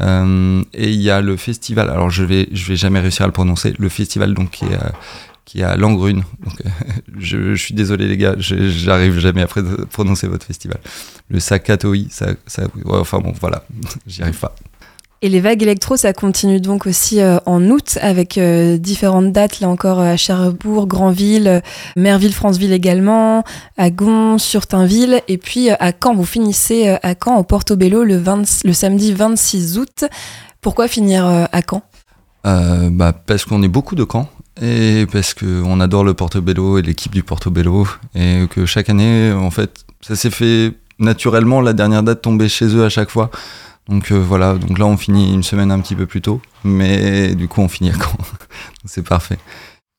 Et 0.00 0.92
il 0.92 1.00
y 1.00 1.10
a 1.10 1.20
le 1.20 1.36
festival. 1.36 1.90
Alors 1.90 2.10
je 2.10 2.24
vais, 2.24 2.48
je 2.52 2.66
vais 2.66 2.76
jamais 2.76 3.00
réussir 3.00 3.24
à 3.24 3.26
le 3.26 3.32
prononcer. 3.32 3.74
Le 3.78 3.88
festival 3.88 4.34
donc 4.34 4.50
qui 4.50 4.64
est, 4.66 4.78
qui 5.46 5.60
est 5.60 5.64
à 5.64 5.76
Langrune. 5.76 6.24
Je, 7.18 7.54
suis 7.54 7.72
désolé 7.72 8.08
les 8.08 8.18
gars, 8.18 8.34
j'arrive 8.38 9.18
jamais 9.18 9.40
à 9.40 9.46
prononcer 9.46 10.26
votre 10.28 10.44
festival. 10.44 10.78
Le 11.30 11.40
Sakatoi, 11.40 12.08
ça, 12.10 12.26
enfin 12.88 13.20
bon 13.20 13.32
voilà, 13.40 13.64
j'y 14.06 14.22
arrive 14.22 14.38
pas. 14.38 14.54
Et 15.22 15.30
les 15.30 15.40
vagues 15.40 15.62
électro, 15.62 15.96
ça 15.96 16.12
continue 16.12 16.60
donc 16.60 16.86
aussi 16.86 17.22
euh, 17.22 17.38
en 17.46 17.62
août 17.70 17.96
avec 18.02 18.36
euh, 18.36 18.76
différentes 18.76 19.32
dates, 19.32 19.60
là 19.60 19.68
encore 19.70 19.98
à 19.98 20.16
Cherbourg, 20.18 20.86
Granville, 20.86 21.48
euh, 21.48 21.60
Merville, 21.96 22.34
Franceville 22.34 22.72
également, 22.74 23.42
à 23.78 23.88
Gon, 23.88 24.36
Surtainville, 24.36 25.22
et 25.26 25.38
puis 25.38 25.70
euh, 25.70 25.74
à 25.80 25.92
Caen. 25.92 26.14
Vous 26.14 26.26
finissez 26.26 26.88
euh, 26.88 26.96
à 27.02 27.14
Caen, 27.14 27.36
au 27.38 27.44
Portobello, 27.44 28.04
le, 28.04 28.18
20, 28.18 28.64
le 28.66 28.72
samedi 28.74 29.14
26 29.14 29.78
août. 29.78 30.04
Pourquoi 30.60 30.86
finir 30.86 31.26
euh, 31.26 31.46
à 31.50 31.60
Caen? 31.62 31.82
Bah, 32.44 33.12
Parce 33.12 33.46
qu'on 33.46 33.62
est 33.62 33.68
beaucoup 33.68 33.94
de 33.94 34.04
Caen. 34.10 34.28
Et 34.62 35.06
parce 35.10 35.34
qu'on 35.34 35.80
adore 35.80 36.04
le 36.04 36.14
Portobello 36.14 36.78
et 36.78 36.82
l'équipe 36.82 37.12
du 37.12 37.22
Portobello. 37.22 37.88
Et 38.14 38.46
que 38.50 38.66
chaque 38.66 38.88
année, 38.90 39.32
en 39.32 39.50
fait, 39.50 39.84
ça 40.00 40.14
s'est 40.14 40.30
fait 40.30 40.72
naturellement. 40.98 41.60
La 41.60 41.72
dernière 41.72 42.02
date 42.02 42.22
tombait 42.22 42.48
chez 42.48 42.66
eux 42.66 42.84
à 42.84 42.88
chaque 42.88 43.10
fois. 43.10 43.30
Donc 43.88 44.10
euh, 44.10 44.16
voilà, 44.16 44.54
donc 44.54 44.78
là 44.78 44.86
on 44.86 44.96
finit 44.96 45.32
une 45.32 45.42
semaine 45.42 45.70
un 45.70 45.80
petit 45.80 45.94
peu 45.94 46.06
plus 46.06 46.20
tôt, 46.20 46.40
mais 46.64 47.34
du 47.34 47.48
coup 47.48 47.60
on 47.60 47.68
finit 47.68 47.90
à 47.90 47.94
Caen. 47.94 48.18
c'est 48.84 49.06
parfait. 49.06 49.38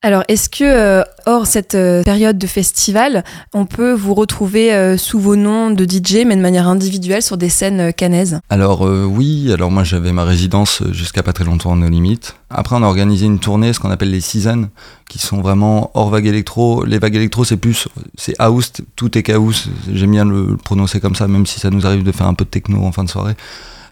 Alors, 0.00 0.22
est-ce 0.28 0.48
que, 0.48 0.62
euh, 0.62 1.02
hors 1.26 1.48
cette 1.48 1.74
euh, 1.74 2.04
période 2.04 2.38
de 2.38 2.46
festival, 2.46 3.24
on 3.52 3.66
peut 3.66 3.92
vous 3.92 4.14
retrouver 4.14 4.72
euh, 4.72 4.96
sous 4.96 5.18
vos 5.18 5.34
noms 5.34 5.72
de 5.72 5.82
DJ, 5.82 6.24
mais 6.24 6.36
de 6.36 6.40
manière 6.40 6.68
individuelle 6.68 7.20
sur 7.20 7.36
des 7.36 7.48
scènes 7.48 7.92
canaises? 7.92 8.38
Alors 8.48 8.82
oui, 8.82 9.52
alors 9.52 9.72
moi 9.72 9.82
j'avais 9.82 10.12
ma 10.12 10.22
résidence 10.22 10.84
jusqu'à 10.92 11.24
pas 11.24 11.32
très 11.32 11.44
longtemps 11.44 11.72
en 11.72 11.76
No 11.76 11.88
Limit. 11.88 12.20
Après 12.48 12.76
on 12.76 12.82
a 12.84 12.86
organisé 12.86 13.26
une 13.26 13.40
tournée, 13.40 13.72
ce 13.72 13.80
qu'on 13.80 13.90
appelle 13.90 14.12
les 14.12 14.20
seasons, 14.20 14.68
qui 15.08 15.18
sont 15.18 15.40
vraiment 15.40 15.90
hors 15.94 16.10
vague 16.10 16.26
électro. 16.26 16.84
Les 16.84 17.00
vagues 17.00 17.16
électro 17.16 17.42
c'est 17.42 17.56
plus, 17.56 17.88
c'est 18.16 18.36
house, 18.38 18.72
tout 18.94 19.18
est 19.18 19.28
house, 19.30 19.68
j'aime 19.92 20.12
bien 20.12 20.24
le 20.24 20.56
prononcer 20.56 21.00
comme 21.00 21.16
ça, 21.16 21.26
même 21.26 21.44
si 21.44 21.58
ça 21.58 21.70
nous 21.70 21.84
arrive 21.86 22.04
de 22.04 22.12
faire 22.12 22.28
un 22.28 22.34
peu 22.34 22.44
de 22.44 22.50
techno 22.50 22.84
en 22.84 22.92
fin 22.92 23.02
de 23.02 23.10
soirée. 23.10 23.34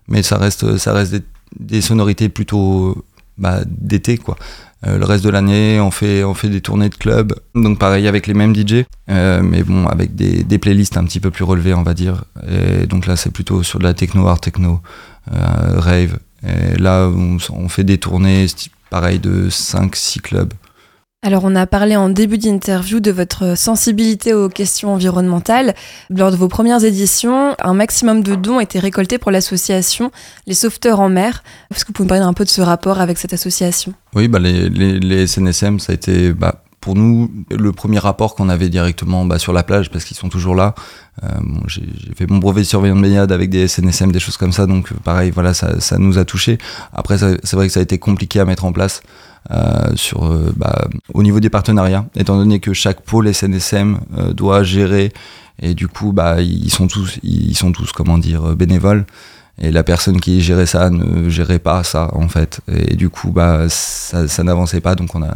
Mais 0.09 0.23
ça 0.23 0.39
reste, 0.39 0.65
des, 1.59 1.81
sonorités 1.81 2.29
plutôt 2.29 3.05
bah, 3.39 3.61
d'été 3.67 4.19
quoi. 4.19 4.37
Euh, 4.87 4.99
le 4.99 5.05
reste 5.05 5.25
de 5.25 5.31
l'année, 5.31 5.81
on 5.81 5.91
fait, 5.91 6.23
on 6.23 6.35
fait 6.35 6.49
des 6.49 6.61
tournées 6.61 6.91
de 6.91 6.95
club, 6.95 7.35
donc 7.55 7.79
pareil 7.79 8.07
avec 8.07 8.27
les 8.27 8.35
mêmes 8.35 8.55
DJ, 8.55 8.85
euh, 9.09 9.41
mais 9.43 9.63
bon, 9.63 9.87
avec 9.87 10.15
des, 10.15 10.59
playlists 10.59 10.97
un 10.99 11.05
petit 11.05 11.19
peu 11.19 11.31
plus 11.31 11.45
relevées, 11.45 11.75
on 11.75 11.83
va 11.83 11.95
dire. 11.95 12.25
Donc 12.89 13.07
là, 13.07 13.17
c'est 13.17 13.31
plutôt 13.31 13.63
sur 13.63 13.79
de 13.79 13.85
la 13.85 13.95
techno, 13.95 14.27
art 14.29 14.41
techno, 14.41 14.81
euh, 15.33 15.81
rave. 15.81 16.19
Et 16.47 16.77
là, 16.79 17.09
on, 17.09 17.39
on 17.53 17.69
fait 17.69 17.85
des 17.85 17.99
tournées, 17.99 18.47
pareil, 18.91 19.19
de 19.19 19.49
5-6 19.49 20.21
clubs. 20.21 20.53
Alors 21.27 21.43
on 21.43 21.57
a 21.57 21.67
parlé 21.67 21.97
en 21.97 22.09
début 22.09 22.39
d'interview 22.39 23.01
de 23.01 23.11
votre 23.11 23.59
sensibilité 23.59 24.33
aux 24.33 24.49
questions 24.49 24.93
environnementales. 24.93 25.75
Lors 26.09 26.31
de 26.31 26.37
vos 26.37 26.47
premières 26.47 26.85
éditions, 26.85 27.57
un 27.61 27.75
maximum 27.75 28.23
de 28.23 28.37
dons 28.37 28.61
étaient 28.61 28.79
récoltés 28.79 29.19
pour 29.19 29.33
l'association 29.33 30.13
Les 30.47 30.55
Sauveteurs 30.55 31.01
en 31.01 31.09
mer. 31.09 31.43
Est-ce 31.75 31.85
que 31.85 31.89
vous 31.89 31.95
pouvez 31.95 32.05
me 32.05 32.11
parler 32.11 32.23
un 32.23 32.33
peu 32.33 32.45
de 32.45 32.49
ce 32.49 32.61
rapport 32.61 33.01
avec 33.01 33.19
cette 33.19 33.33
association? 33.33 33.93
Oui, 34.15 34.29
bah 34.29 34.39
les, 34.39 34.69
les, 34.69 35.01
les, 35.01 35.27
SNSM, 35.27 35.81
ça 35.81 35.91
a 35.91 35.95
été 35.97 36.33
bah, 36.33 36.63
pour 36.87 36.95
nous 36.95 37.29
le 37.51 37.73
premier 37.73 37.99
rapport 37.99 38.37
qu'on 38.37 38.49
avait 38.49 38.69
directement 38.69 39.25
bah, 39.25 39.41
sur 39.41 39.53
la 39.53 39.65
plage 39.65 39.91
parce 39.91 40.05
qu'ils 40.05 40.17
sont 40.17 40.29
toujours 40.29 40.55
là. 40.55 40.77
Euh, 41.25 41.27
J'ai 41.67 41.83
fait 42.15 42.31
mon 42.31 42.39
brevet 42.39 42.61
de 42.61 42.67
surveillant 42.67 42.95
de 42.95 43.01
baignade 43.03 43.33
avec 43.33 43.51
des 43.51 43.67
SNSM, 43.67 44.13
des 44.13 44.21
choses 44.21 44.37
comme 44.37 44.53
ça, 44.53 44.67
donc 44.67 44.93
pareil, 45.03 45.33
voilà, 45.33 45.53
ça, 45.53 45.99
nous 45.99 46.17
a 46.17 46.25
touché. 46.25 46.59
Après, 46.93 47.19
c'est 47.19 47.55
vrai 47.55 47.67
que 47.67 47.73
ça 47.73 47.81
a 47.81 47.83
été 47.83 47.99
compliqué 47.99 48.39
à 48.39 48.45
mettre 48.45 48.65
en 48.65 48.73
place. 48.73 49.03
Euh, 49.51 49.97
sur, 49.97 50.27
euh, 50.27 50.53
bah, 50.57 50.87
au 51.13 51.25
niveau 51.25 51.41
des 51.41 51.51
partenariats, 51.51 52.07
étant 52.15 52.37
donné 52.37 52.61
que 52.61 52.73
chaque 52.73 53.01
pôle 53.01 53.35
SNSM 53.35 53.99
euh, 54.17 54.33
doit 54.33 54.63
gérer 54.63 55.13
et 55.63 55.75
du 55.75 55.87
coup 55.87 56.13
bah, 56.13 56.41
ils 56.41 56.71
sont 56.71 56.89
tous, 56.89 57.19
ils 57.23 57.57
sont 57.57 57.71
tous 57.71 57.93
comment 57.93 58.19
dire, 58.19 58.57
bénévoles 58.57 59.07
et 59.61 59.71
la 59.71 59.83
personne 59.83 60.21
qui 60.21 60.41
gérait 60.41 60.67
ça 60.67 60.91
ne 60.91 61.29
gérait 61.29 61.59
pas 61.59 61.83
ça 61.83 62.11
en 62.13 62.29
fait. 62.29 62.61
Et 62.69 62.95
du 62.95 63.09
coup 63.09 63.31
bah 63.31 63.69
ça, 63.69 64.29
ça 64.29 64.43
n'avançait 64.43 64.81
pas. 64.81 64.95
Donc 64.95 65.15
on 65.15 65.23
a 65.23 65.35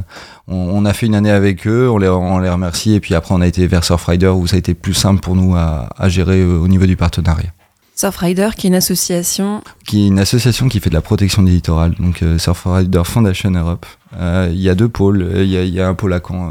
on, 0.49 0.57
on, 0.57 0.85
a 0.85 0.93
fait 0.93 1.07
une 1.07 1.15
année 1.15 1.31
avec 1.31 1.67
eux 1.67 1.89
on 1.89 1.99
les, 1.99 2.09
on 2.09 2.39
les 2.39 2.51
remercie. 2.51 2.95
Et 2.95 3.01
puis 3.01 3.15
après 3.15 3.35
on 3.35 3.41
a 3.41 3.47
été 3.47 3.67
vers 3.67 3.85
Surfrider 3.85 4.29
où 4.29 4.47
ça 4.47 4.57
a 4.57 4.59
été 4.59 4.75
plus 4.75 4.95
simple 4.95 5.21
pour 5.21 5.37
nous 5.37 5.55
à, 5.57 5.89
à 5.97 6.09
gérer 6.09 6.45
au 6.45 6.69
niveau 6.69 6.87
du 6.87 6.97
partenariat. 6.97 7.51
Surfrider, 7.97 8.49
qui 8.57 8.67
est 8.67 8.71
une 8.71 8.77
association 8.77 9.63
qui 9.87 10.05
est 10.05 10.07
une 10.07 10.19
association 10.19 10.69
qui 10.69 10.81
fait 10.81 10.89
de 10.89 10.95
la 10.95 11.03
protection 11.03 11.43
du 11.43 11.53
littoral, 11.53 11.95
donc 11.99 12.23
euh, 12.23 12.39
Surfrider 12.39 13.03
Foundation 13.05 13.51
Europe. 13.51 13.85
Euh, 14.17 14.49
Il 14.51 14.61
y 14.61 14.71
a 14.71 14.75
deux 14.75 14.89
pôles, 14.89 15.31
il 15.37 15.45
y, 15.45 15.71
y, 15.71 15.81
a 15.81 15.87
un 15.87 15.93
pôle 15.95 16.15
à 16.15 16.21
Caen 16.27 16.51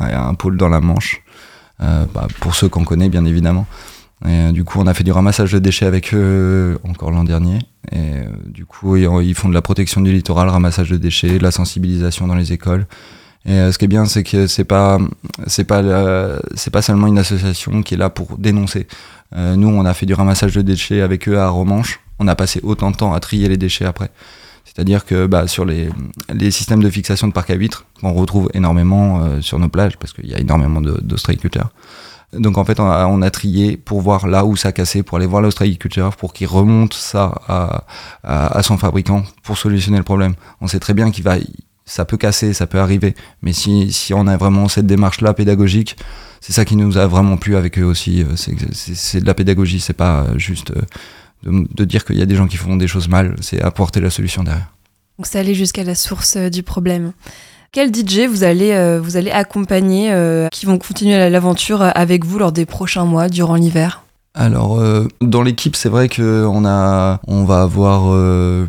et 0.00 0.12
un 0.12 0.34
pôle 0.34 0.58
dans 0.58 0.68
la 0.68 0.80
Manche, 0.80 1.22
euh, 1.82 2.04
bah, 2.14 2.28
pour 2.40 2.54
ceux 2.54 2.68
qu'on 2.68 2.84
connaît 2.84 3.08
bien 3.08 3.24
évidemment. 3.24 3.66
Et, 4.26 4.52
du 4.52 4.64
coup, 4.64 4.78
on 4.80 4.86
a 4.86 4.94
fait 4.94 5.04
du 5.04 5.12
ramassage 5.12 5.52
de 5.52 5.58
déchets 5.58 5.86
avec 5.86 6.14
eux 6.14 6.78
encore 6.84 7.10
l'an 7.10 7.24
dernier. 7.24 7.58
Et 7.92 8.24
du 8.46 8.66
coup, 8.66 8.96
ils 8.96 9.34
font 9.34 9.48
de 9.48 9.54
la 9.54 9.62
protection 9.62 10.00
du 10.00 10.12
littoral, 10.12 10.48
ramassage 10.48 10.90
de 10.90 10.96
déchets, 10.96 11.38
de 11.38 11.42
la 11.42 11.50
sensibilisation 11.50 12.26
dans 12.26 12.34
les 12.34 12.52
écoles. 12.52 12.86
Et 13.46 13.72
ce 13.72 13.78
qui 13.78 13.86
est 13.86 13.88
bien, 13.88 14.04
c'est 14.04 14.22
que 14.22 14.46
c'est 14.46 14.64
pas 14.64 14.98
c'est 15.46 15.64
pas 15.64 15.82
c'est 16.54 16.70
pas 16.70 16.82
seulement 16.82 17.06
une 17.06 17.18
association 17.18 17.82
qui 17.82 17.94
est 17.94 17.96
là 17.96 18.10
pour 18.10 18.36
dénoncer. 18.36 18.86
Euh, 19.36 19.56
nous, 19.56 19.68
on 19.68 19.84
a 19.84 19.94
fait 19.94 20.06
du 20.06 20.14
ramassage 20.14 20.54
de 20.54 20.62
déchets 20.62 21.00
avec 21.00 21.28
eux 21.28 21.38
à 21.38 21.48
Romanche. 21.48 22.00
On 22.18 22.28
a 22.28 22.34
passé 22.34 22.60
autant 22.62 22.90
de 22.90 22.96
temps 22.96 23.14
à 23.14 23.20
trier 23.20 23.48
les 23.48 23.56
déchets 23.56 23.84
après. 23.86 24.10
C'est-à-dire 24.64 25.04
que 25.04 25.26
bah, 25.26 25.46
sur 25.46 25.64
les, 25.64 25.88
les 26.32 26.50
systèmes 26.50 26.82
de 26.82 26.90
fixation 26.90 27.26
de 27.28 27.32
parc 27.32 27.50
à 27.50 27.54
huîtres, 27.54 27.86
qu'on 28.00 28.12
retrouve 28.12 28.50
énormément 28.54 29.22
euh, 29.22 29.40
sur 29.40 29.58
nos 29.58 29.68
plages, 29.68 29.96
parce 29.96 30.12
qu'il 30.12 30.26
y 30.26 30.34
a 30.34 30.38
énormément 30.38 30.80
d'ostréiculteurs, 30.80 31.70
Donc 32.32 32.58
en 32.58 32.64
fait, 32.64 32.78
on 32.78 33.22
a, 33.22 33.30
trié 33.30 33.76
pour 33.76 34.00
voir 34.00 34.28
là 34.28 34.44
où 34.44 34.56
ça 34.56 34.70
cassait, 34.72 35.02
pour 35.02 35.18
aller 35.18 35.26
voir 35.26 35.42
l'Australie 35.42 35.78
Culture, 35.78 36.14
pour 36.16 36.32
qu'il 36.32 36.46
remonte 36.46 36.94
ça 36.94 37.40
à, 38.22 38.62
son 38.62 38.78
fabricant 38.78 39.24
pour 39.42 39.58
solutionner 39.58 39.98
le 39.98 40.04
problème. 40.04 40.34
On 40.60 40.68
sait 40.68 40.78
très 40.78 40.94
bien 40.94 41.10
qu'il 41.10 41.24
va, 41.24 41.36
ça 41.84 42.04
peut 42.04 42.16
casser, 42.16 42.52
ça 42.52 42.68
peut 42.68 42.78
arriver, 42.78 43.16
mais 43.42 43.52
si, 43.52 43.92
si 43.92 44.14
on 44.14 44.28
a 44.28 44.36
vraiment 44.36 44.68
cette 44.68 44.86
démarche-là 44.86 45.34
pédagogique, 45.34 45.96
c'est 46.40 46.52
ça 46.52 46.64
qui 46.64 46.76
nous 46.76 46.98
a 46.98 47.06
vraiment 47.06 47.36
plu 47.36 47.56
avec 47.56 47.78
eux 47.78 47.84
aussi. 47.84 48.22
euh, 48.22 48.36
C'est 48.36 49.20
de 49.20 49.26
la 49.26 49.34
pédagogie, 49.34 49.80
c'est 49.80 49.92
pas 49.92 50.22
euh, 50.22 50.38
juste 50.38 50.70
euh, 50.70 50.82
de, 51.42 51.66
de 51.74 51.84
dire 51.84 52.04
qu'il 52.04 52.16
y 52.16 52.22
a 52.22 52.26
des 52.26 52.36
gens 52.36 52.46
qui 52.46 52.56
font 52.56 52.76
des 52.76 52.86
choses 52.86 53.08
mal, 53.08 53.34
c'est 53.40 53.60
apporter 53.60 54.00
la 54.00 54.10
solution 54.10 54.44
derrière. 54.44 54.72
Donc 55.18 55.26
c'est 55.26 55.38
aller 55.38 55.54
jusqu'à 55.54 55.84
la 55.84 55.94
source 55.94 56.36
du 56.36 56.62
problème. 56.62 57.12
Quel 57.72 57.92
DJ 57.94 58.26
vous 58.28 58.42
allez, 58.42 58.72
euh, 58.72 59.00
vous 59.00 59.16
allez 59.16 59.30
accompagner, 59.30 60.12
euh, 60.12 60.48
qui 60.50 60.66
vont 60.66 60.76
continuer 60.78 61.16
la- 61.16 61.30
l'aventure 61.30 61.82
euh, 61.82 61.90
avec 61.94 62.24
vous 62.24 62.38
lors 62.38 62.50
des 62.52 62.66
prochains 62.66 63.04
mois, 63.04 63.28
durant 63.28 63.54
l'hiver? 63.54 64.02
Alors, 64.34 64.80
dans 65.20 65.42
l'équipe, 65.42 65.74
c'est 65.74 65.88
vrai 65.88 66.08
que 66.08 66.44
on 66.46 66.64
a, 66.64 67.20
on 67.26 67.44
va 67.44 67.62
avoir 67.62 68.14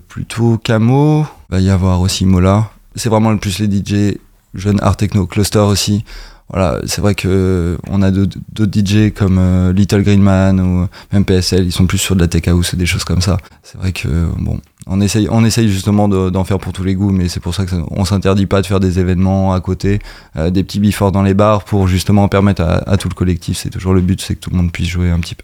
plutôt 0.08 0.58
Camo, 0.58 1.26
va 1.49 1.60
y 1.60 1.70
avoir 1.70 2.02
aussi 2.02 2.26
Mola. 2.26 2.72
C'est 2.95 3.10
vraiment 3.10 3.30
le 3.32 3.38
plus 3.38 3.60
les 3.60 3.68
DJ 3.68 4.18
jeunes 4.56 4.80
art 4.82 4.97
techno, 4.97 5.28
cluster 5.28 5.60
aussi. 5.60 6.04
Voilà, 6.49 6.80
c'est 6.88 6.99
vrai 6.99 7.14
que 7.14 7.78
on 7.89 8.02
a 8.02 8.10
d'autres 8.10 8.36
DJ 8.72 9.14
comme 9.14 9.72
Little 9.72 10.02
Green 10.02 10.22
Man 10.22 10.60
ou 10.60 10.88
même 11.14 11.26
PSL, 11.26 11.64
ils 11.66 11.72
sont 11.72 11.86
plus 11.86 11.99
sur 11.99 12.16
de 12.16 12.22
la 12.22 12.28
tech 12.28 12.47
house 12.47 12.74
et 12.74 12.78
des 12.78 12.88
choses 12.88 13.04
comme 13.04 13.22
ça. 13.22 13.38
C'est 13.62 13.78
vrai 13.78 13.91
que 13.91 14.08
bon, 14.39 14.60
on 14.88 15.00
essaye, 15.02 15.28
on 15.30 15.44
essaye 15.46 15.70
justement 15.70 16.08
de- 16.08 16.30
d'en 16.30 16.44
faire 16.44 16.60
pour 16.60 16.74
tous 16.74 16.84
les 16.84 16.96
goûts, 16.96 17.12
mais 17.12 17.30
c'est 17.30 17.40
pour 17.40 17.54
ça 17.54 17.66
que 17.66 17.72
ça- 17.72 17.84
on 17.92 18.06
s'interdit 18.06 18.46
pas 18.48 18.62
de 18.62 18.68
faire 18.68 18.80
des 18.80 19.00
événements 19.00 19.54
à 19.54 19.60
côté, 19.62 20.00
euh, 20.38 20.50
des 20.50 20.64
petits 20.64 20.80
before 20.80 21.12
dans 21.12 21.24
les 21.24 21.34
bars 21.34 21.64
pour 21.64 21.88
justement 21.88 22.28
permettre 22.28 22.62
à 22.64 22.98
tout 22.98 23.10
le 23.10 23.14
collectif. 23.16 23.58
C'est 23.58 23.70
toujours 23.70 23.94
le 23.94 24.02
but, 24.02 24.22
c'est 24.22 24.36
que 24.36 24.40
tout 24.40 24.50
le 24.50 24.58
monde 24.58 24.72
puisse 24.72 24.88
jouer 24.90 25.10
un 25.12 25.20
petit 25.20 25.36
peu. 25.36 25.44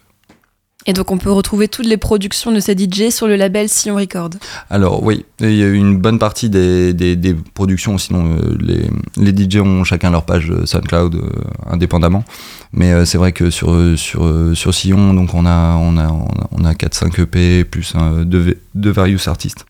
Et 0.90 0.94
donc 0.94 1.12
on 1.12 1.18
peut 1.18 1.32
retrouver 1.32 1.68
toutes 1.68 1.86
les 1.86 1.98
productions 1.98 2.52
de 2.54 2.62
ces 2.62 2.72
DJ 2.72 3.10
sur 3.10 3.28
le 3.28 3.36
label 3.36 3.68
Sion 3.68 3.96
Record. 3.96 4.30
Alors 4.70 5.04
oui, 5.04 5.26
il 5.42 5.54
y 5.54 5.64
a 5.64 5.68
une 5.68 5.98
bonne 5.98 6.18
partie 6.18 6.50
des, 6.50 6.94
des, 6.94 7.18
des 7.18 7.34
productions, 7.34 7.98
sinon 7.98 8.38
euh, 8.38 8.58
les, 8.62 8.90
les 9.18 9.36
DJ 9.36 9.58
ont 9.58 9.84
chacun 9.84 10.12
leur 10.12 10.24
page 10.24 10.50
euh, 10.50 10.66
SoundCloud 10.66 11.16
euh, 11.16 11.30
indépendamment. 11.70 12.24
Mais 12.72 12.94
euh, 12.94 13.04
c'est 13.04 13.18
vrai 13.18 13.34
que 13.34 13.50
sur, 13.50 13.76
sur, 13.98 14.26
sur 14.56 14.74
Sillon, 14.74 15.14
donc 15.14 15.34
on 15.34 15.46
a, 15.46 15.76
on 15.76 15.98
a, 15.98 16.08
on 16.08 16.26
a, 16.26 16.48
on 16.52 16.64
a 16.64 16.74
4-5 16.74 17.22
EP 17.22 17.66
plus 17.66 17.94
deux, 18.24 18.58
deux 18.74 18.92
various 18.92 19.28
artistes. 19.28 19.66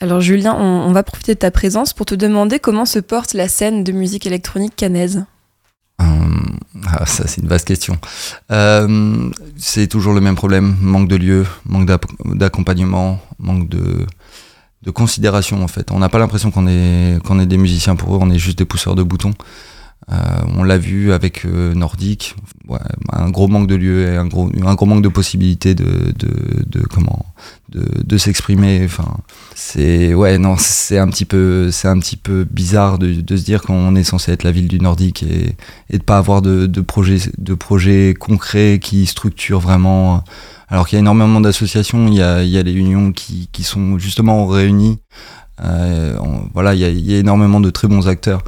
Alors 0.00 0.20
Julien, 0.20 0.56
on, 0.58 0.64
on 0.64 0.92
va 0.92 1.04
profiter 1.04 1.34
de 1.34 1.38
ta 1.38 1.52
présence 1.52 1.92
pour 1.92 2.06
te 2.06 2.16
demander 2.16 2.58
comment 2.58 2.86
se 2.86 2.98
porte 2.98 3.34
la 3.34 3.46
scène 3.46 3.84
de 3.84 3.92
musique 3.92 4.26
électronique 4.26 4.74
cannaise. 4.74 5.24
Hum, 6.00 6.56
ah, 6.86 7.04
ça 7.04 7.26
c'est 7.26 7.42
une 7.42 7.48
vaste 7.48 7.66
question. 7.66 7.98
Euh, 8.50 9.30
c'est 9.58 9.86
toujours 9.86 10.14
le 10.14 10.22
même 10.22 10.34
problème, 10.34 10.76
manque 10.80 11.08
de 11.08 11.16
lieu, 11.16 11.46
manque 11.66 11.90
d'accompagnement, 12.24 13.20
manque 13.38 13.68
de, 13.68 14.06
de 14.82 14.90
considération 14.90 15.62
en 15.62 15.68
fait. 15.68 15.90
On 15.90 15.98
n'a 15.98 16.08
pas 16.08 16.18
l'impression 16.18 16.50
qu'on 16.50 16.66
est, 16.66 17.22
qu'on 17.24 17.38
est 17.38 17.46
des 17.46 17.58
musiciens 17.58 17.96
pour 17.96 18.14
eux, 18.14 18.18
on 18.20 18.30
est 18.30 18.38
juste 18.38 18.58
des 18.58 18.64
pousseurs 18.64 18.94
de 18.94 19.02
boutons. 19.02 19.34
Euh, 20.10 20.16
on 20.56 20.64
l'a 20.64 20.78
vu 20.78 21.12
avec 21.12 21.44
euh, 21.44 21.72
Nordique, 21.74 22.34
ouais, 22.68 22.78
un 23.12 23.30
gros 23.30 23.46
manque 23.46 23.68
de 23.68 23.76
lieu 23.76 24.08
et 24.08 24.16
un 24.16 24.26
gros, 24.26 24.50
un 24.64 24.74
gros 24.74 24.86
manque 24.86 25.02
de 25.02 25.08
possibilités 25.08 25.74
de, 25.74 26.12
de, 26.18 26.64
de 26.66 26.80
comment 26.80 27.26
de, 27.68 27.84
de 28.02 28.18
s'exprimer. 28.18 28.82
Enfin, 28.84 29.18
c'est 29.54 30.12
ouais 30.14 30.38
non, 30.38 30.56
c'est 30.58 30.98
un 30.98 31.06
petit 31.08 31.26
peu 31.26 31.70
c'est 31.70 31.86
un 31.86 31.98
petit 31.98 32.16
peu 32.16 32.44
bizarre 32.50 32.98
de, 32.98 33.12
de 33.12 33.36
se 33.36 33.44
dire 33.44 33.62
qu'on 33.62 33.94
est 33.94 34.02
censé 34.02 34.32
être 34.32 34.42
la 34.42 34.50
ville 34.50 34.66
du 34.68 34.80
Nordique 34.80 35.22
et, 35.22 35.54
et 35.90 35.98
de 35.98 36.02
pas 36.02 36.18
avoir 36.18 36.42
de, 36.42 36.66
de 36.66 36.80
projets 36.80 37.20
de 37.38 37.54
projets 37.54 38.14
concrets 38.18 38.80
qui 38.82 39.06
structurent 39.06 39.60
vraiment. 39.60 40.24
Alors 40.72 40.86
qu'il 40.86 40.96
y 40.96 40.98
a 40.98 41.00
énormément 41.00 41.40
d'associations, 41.40 42.06
il 42.06 42.14
y 42.14 42.22
a, 42.22 42.44
il 42.44 42.48
y 42.48 42.56
a 42.56 42.62
les 42.62 42.72
unions 42.72 43.10
qui, 43.12 43.48
qui 43.50 43.64
sont 43.64 43.98
justement 43.98 44.46
réunies. 44.46 45.00
Euh, 45.64 46.16
voilà, 46.54 46.74
il 46.74 46.80
y, 46.80 46.84
a, 46.84 46.88
il 46.88 47.10
y 47.10 47.14
a 47.14 47.18
énormément 47.18 47.60
de 47.60 47.70
très 47.70 47.88
bons 47.88 48.06
acteurs. 48.06 48.42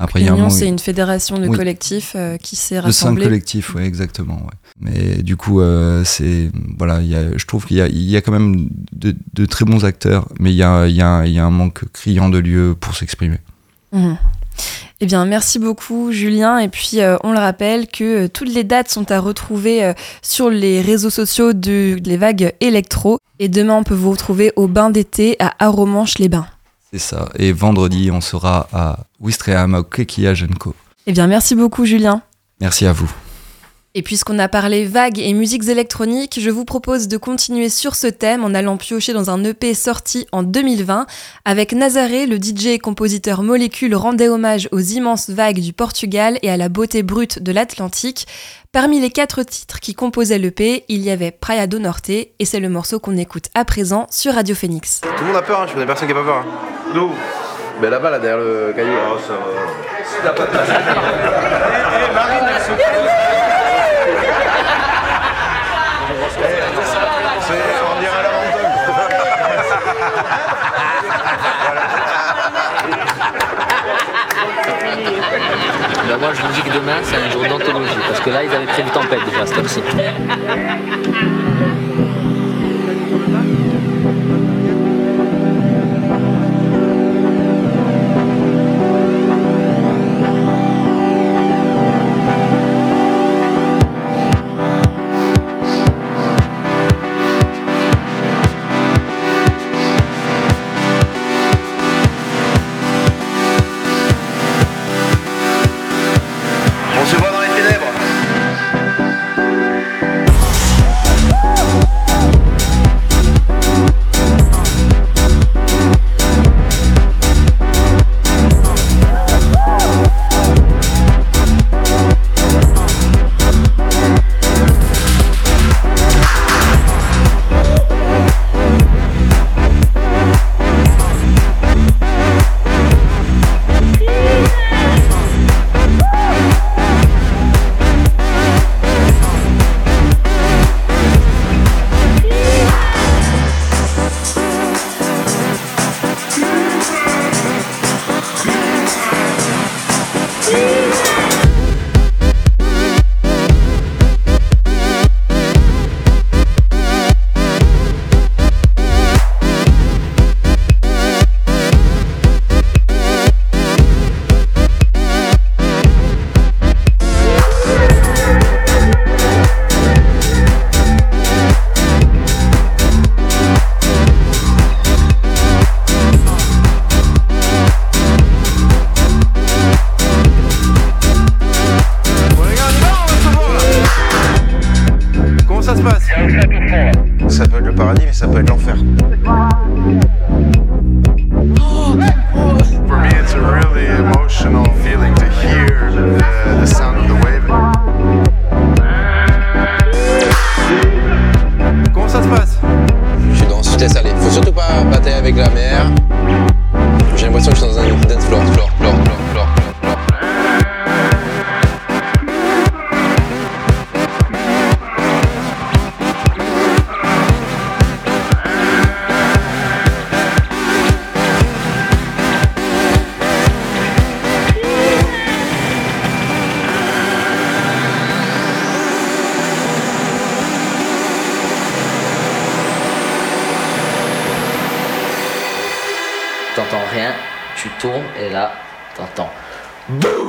Après, 0.00 0.20
L'Union, 0.20 0.48
c'est 0.48 0.68
une 0.68 0.78
fédération 0.78 1.38
de 1.38 1.48
Oui. 1.48 1.56
collectifs 1.56 2.12
euh, 2.14 2.36
qui 2.36 2.54
s'est 2.54 2.76
de 2.76 2.80
cinq 2.80 2.86
rassemblée. 2.86 3.24
collectifs, 3.24 3.74
ouais, 3.74 3.84
exactement. 3.84 4.36
Ouais. 4.36 4.56
Mais 4.80 5.22
du 5.24 5.36
coup, 5.36 5.60
euh, 5.60 6.04
c'est 6.04 6.50
voilà, 6.78 7.00
il 7.00 7.08
y 7.08 7.16
a, 7.16 7.36
je 7.36 7.44
trouve 7.46 7.66
qu'il 7.66 7.78
y 7.78 7.80
a, 7.80 7.88
il 7.88 8.08
y 8.08 8.16
a 8.16 8.20
quand 8.20 8.30
même 8.32 8.68
de, 8.92 9.16
de 9.34 9.44
très 9.46 9.64
bons 9.64 9.84
acteurs, 9.84 10.28
mais 10.38 10.52
il 10.52 10.56
y 10.56 10.62
a, 10.62 10.86
il 10.86 10.94
y, 10.94 11.02
a, 11.02 11.26
il 11.26 11.32
y 11.32 11.38
a 11.40 11.44
un 11.44 11.50
manque 11.50 11.82
criant 11.92 12.28
de 12.28 12.38
lieux 12.38 12.76
pour 12.78 12.94
s'exprimer. 12.94 13.38
Mhm. 13.92 14.16
Eh 15.00 15.06
bien, 15.06 15.24
merci 15.26 15.60
beaucoup, 15.60 16.10
Julien. 16.10 16.58
Et 16.58 16.68
puis, 16.68 17.00
euh, 17.00 17.16
on 17.22 17.30
le 17.32 17.38
rappelle 17.38 17.86
que 17.86 18.24
euh, 18.24 18.28
toutes 18.28 18.52
les 18.52 18.64
dates 18.64 18.90
sont 18.90 19.10
à 19.12 19.20
retrouver 19.20 19.84
euh, 19.84 19.92
sur 20.22 20.50
les 20.50 20.80
réseaux 20.80 21.10
sociaux 21.10 21.52
de 21.52 21.96
les 22.04 22.16
vagues 22.16 22.52
électro. 22.60 23.18
Et 23.38 23.48
demain, 23.48 23.74
on 23.76 23.84
peut 23.84 23.94
vous 23.94 24.10
retrouver 24.10 24.52
au 24.56 24.66
bain 24.66 24.90
d'été 24.90 25.36
à 25.38 25.54
Aromanche-les-Bains. 25.64 26.46
C'est 26.90 26.98
ça. 26.98 27.28
Et 27.38 27.52
vendredi, 27.52 28.10
on 28.10 28.20
sera 28.20 28.68
à 28.72 29.00
Ouistreham, 29.20 29.74
au 29.74 29.82
Kekia 29.82 30.32
Co. 30.58 30.74
Eh 31.06 31.12
bien, 31.12 31.26
merci 31.26 31.54
beaucoup, 31.54 31.84
Julien. 31.84 32.22
Merci 32.60 32.86
à 32.86 32.92
vous. 32.92 33.10
Et 33.94 34.02
puisqu'on 34.02 34.38
a 34.38 34.48
parlé 34.48 34.84
vagues 34.84 35.18
et 35.18 35.32
musiques 35.32 35.66
électroniques, 35.68 36.38
je 36.40 36.50
vous 36.50 36.64
propose 36.64 37.08
de 37.08 37.16
continuer 37.16 37.68
sur 37.68 37.94
ce 37.94 38.06
thème 38.06 38.44
en 38.44 38.54
allant 38.54 38.76
piocher 38.76 39.12
dans 39.12 39.30
un 39.30 39.42
EP 39.42 39.74
sorti 39.74 40.26
en 40.30 40.42
2020. 40.42 41.06
Avec 41.44 41.72
Nazaré, 41.72 42.26
le 42.26 42.36
DJ 42.36 42.66
et 42.66 42.78
compositeur 42.78 43.42
Molécule 43.42 43.94
rendait 43.94 44.28
hommage 44.28 44.68
aux 44.72 44.78
immenses 44.78 45.30
vagues 45.30 45.60
du 45.60 45.72
Portugal 45.72 46.38
et 46.42 46.50
à 46.50 46.56
la 46.56 46.68
beauté 46.68 47.02
brute 47.02 47.42
de 47.42 47.50
l'Atlantique. 47.50 48.26
Parmi 48.70 49.00
les 49.00 49.08
quatre 49.08 49.44
titres 49.44 49.80
qui 49.80 49.94
composaient 49.94 50.36
l'EP, 50.36 50.84
il 50.88 51.00
y 51.00 51.10
avait 51.10 51.30
Praia 51.30 51.66
do 51.66 51.78
Norte 51.78 52.10
et 52.10 52.44
c'est 52.44 52.60
le 52.60 52.68
morceau 52.68 53.00
qu'on 53.00 53.16
écoute 53.16 53.46
à 53.54 53.64
présent 53.64 54.06
sur 54.10 54.34
Radio 54.34 54.54
Phoenix. 54.54 55.00
Tout 55.00 55.08
le 55.20 55.28
monde 55.28 55.36
a 55.36 55.42
peur, 55.42 55.62
hein, 55.62 55.66
je 55.66 55.72
connais 55.72 55.86
personne 55.86 56.06
qui 56.06 56.12
a 56.12 56.16
pas 56.16 56.22
peur. 56.22 56.44
Nous 56.94 57.10
Ben 57.80 57.88
là-bas, 57.88 58.10
là, 58.10 58.18
derrière 58.18 58.36
le 58.44 58.74
caillou. 58.76 58.92
Oh, 59.10 59.16
ça 59.26 59.32
va. 59.32 59.38
on 67.86 68.00
dirait 68.00 68.22
la 68.22 68.30
montagne. 68.30 69.78
Ben 76.07 76.07
moi 76.20 76.32
je 76.34 76.42
vous 76.42 76.52
dis 76.52 76.62
que 76.62 76.74
demain 76.74 76.98
c'est 77.02 77.16
un 77.16 77.30
jour 77.30 77.42
d'anthologie 77.42 77.98
parce 78.08 78.20
que 78.20 78.30
là 78.30 78.42
ils 78.44 78.50
avaient 78.50 78.66
prévu 78.66 78.90
tempête 78.90 79.20
déjà 79.24 79.46
cette 79.46 79.58
heure-ci. 79.58 79.82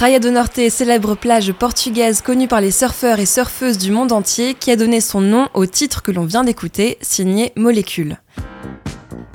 Praia 0.00 0.18
do 0.18 0.30
Norte, 0.30 0.70
célèbre 0.70 1.14
plage 1.14 1.52
portugaise 1.52 2.22
connue 2.22 2.48
par 2.48 2.62
les 2.62 2.70
surfeurs 2.70 3.20
et 3.20 3.26
surfeuses 3.26 3.76
du 3.76 3.90
monde 3.90 4.12
entier, 4.12 4.54
qui 4.54 4.70
a 4.70 4.76
donné 4.76 4.98
son 4.98 5.20
nom 5.20 5.48
au 5.52 5.66
titre 5.66 6.00
que 6.00 6.10
l'on 6.10 6.24
vient 6.24 6.42
d'écouter, 6.42 6.96
signé 7.02 7.52
Molécule. 7.54 8.16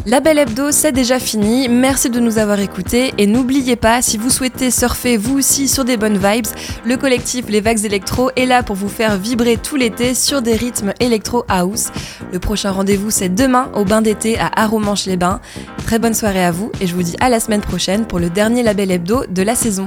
La 0.07 0.22
Belle 0.22 0.39
Hebdo, 0.39 0.72
c'est 0.72 0.91
déjà 0.91 1.20
fini. 1.20 1.70
Merci 1.70 2.09
de 2.09 2.20
nous 2.20 2.39
avoir 2.39 2.59
écoutés. 2.59 3.13
Et 3.20 3.28
n'oubliez 3.28 3.76
pas, 3.76 4.01
si 4.01 4.18
vous 4.18 4.32
souhaitez 4.32 4.72
surfer 4.72 5.18
vous 5.18 5.38
aussi 5.38 5.68
sur 5.68 5.86
des 5.86 5.97
bonnes 5.97 6.18
vibes, 6.18 6.47
le 6.84 6.97
collectif 6.97 7.45
Les 7.47 7.61
Vagues 7.61 7.86
Électro 7.86 8.32
est 8.36 8.47
là 8.47 8.63
pour 8.63 8.76
vous 8.76 8.89
faire 8.89 9.18
vibrer 9.18 9.57
tout 9.57 9.76
l'été 9.76 10.16
sur 10.16 10.41
des 10.41 10.55
rythmes 10.55 10.93
électro 10.99 11.45
house. 11.47 11.91
Le 12.34 12.39
prochain 12.39 12.72
rendez-vous, 12.72 13.11
c'est 13.11 13.30
demain 13.30 13.70
au 13.76 13.86
bain 13.86 14.01
d'été 14.01 14.39
à 14.39 14.49
Aromanche-les-Bains. 14.59 15.41
Très 15.86 15.99
bonne 15.99 16.16
soirée 16.16 16.43
à 16.43 16.49
vous 16.49 16.72
et 16.82 16.88
je 16.88 16.95
vous 16.95 17.03
dis 17.03 17.18
à 17.20 17.30
la 17.30 17.39
semaine 17.39 17.61
prochaine 17.61 18.07
pour 18.07 18.18
le 18.18 18.32
dernier 18.32 18.63
Label 18.63 18.89
Hebdo 18.89 19.26
de 19.30 19.43
la 19.43 19.53
saison. 19.53 19.86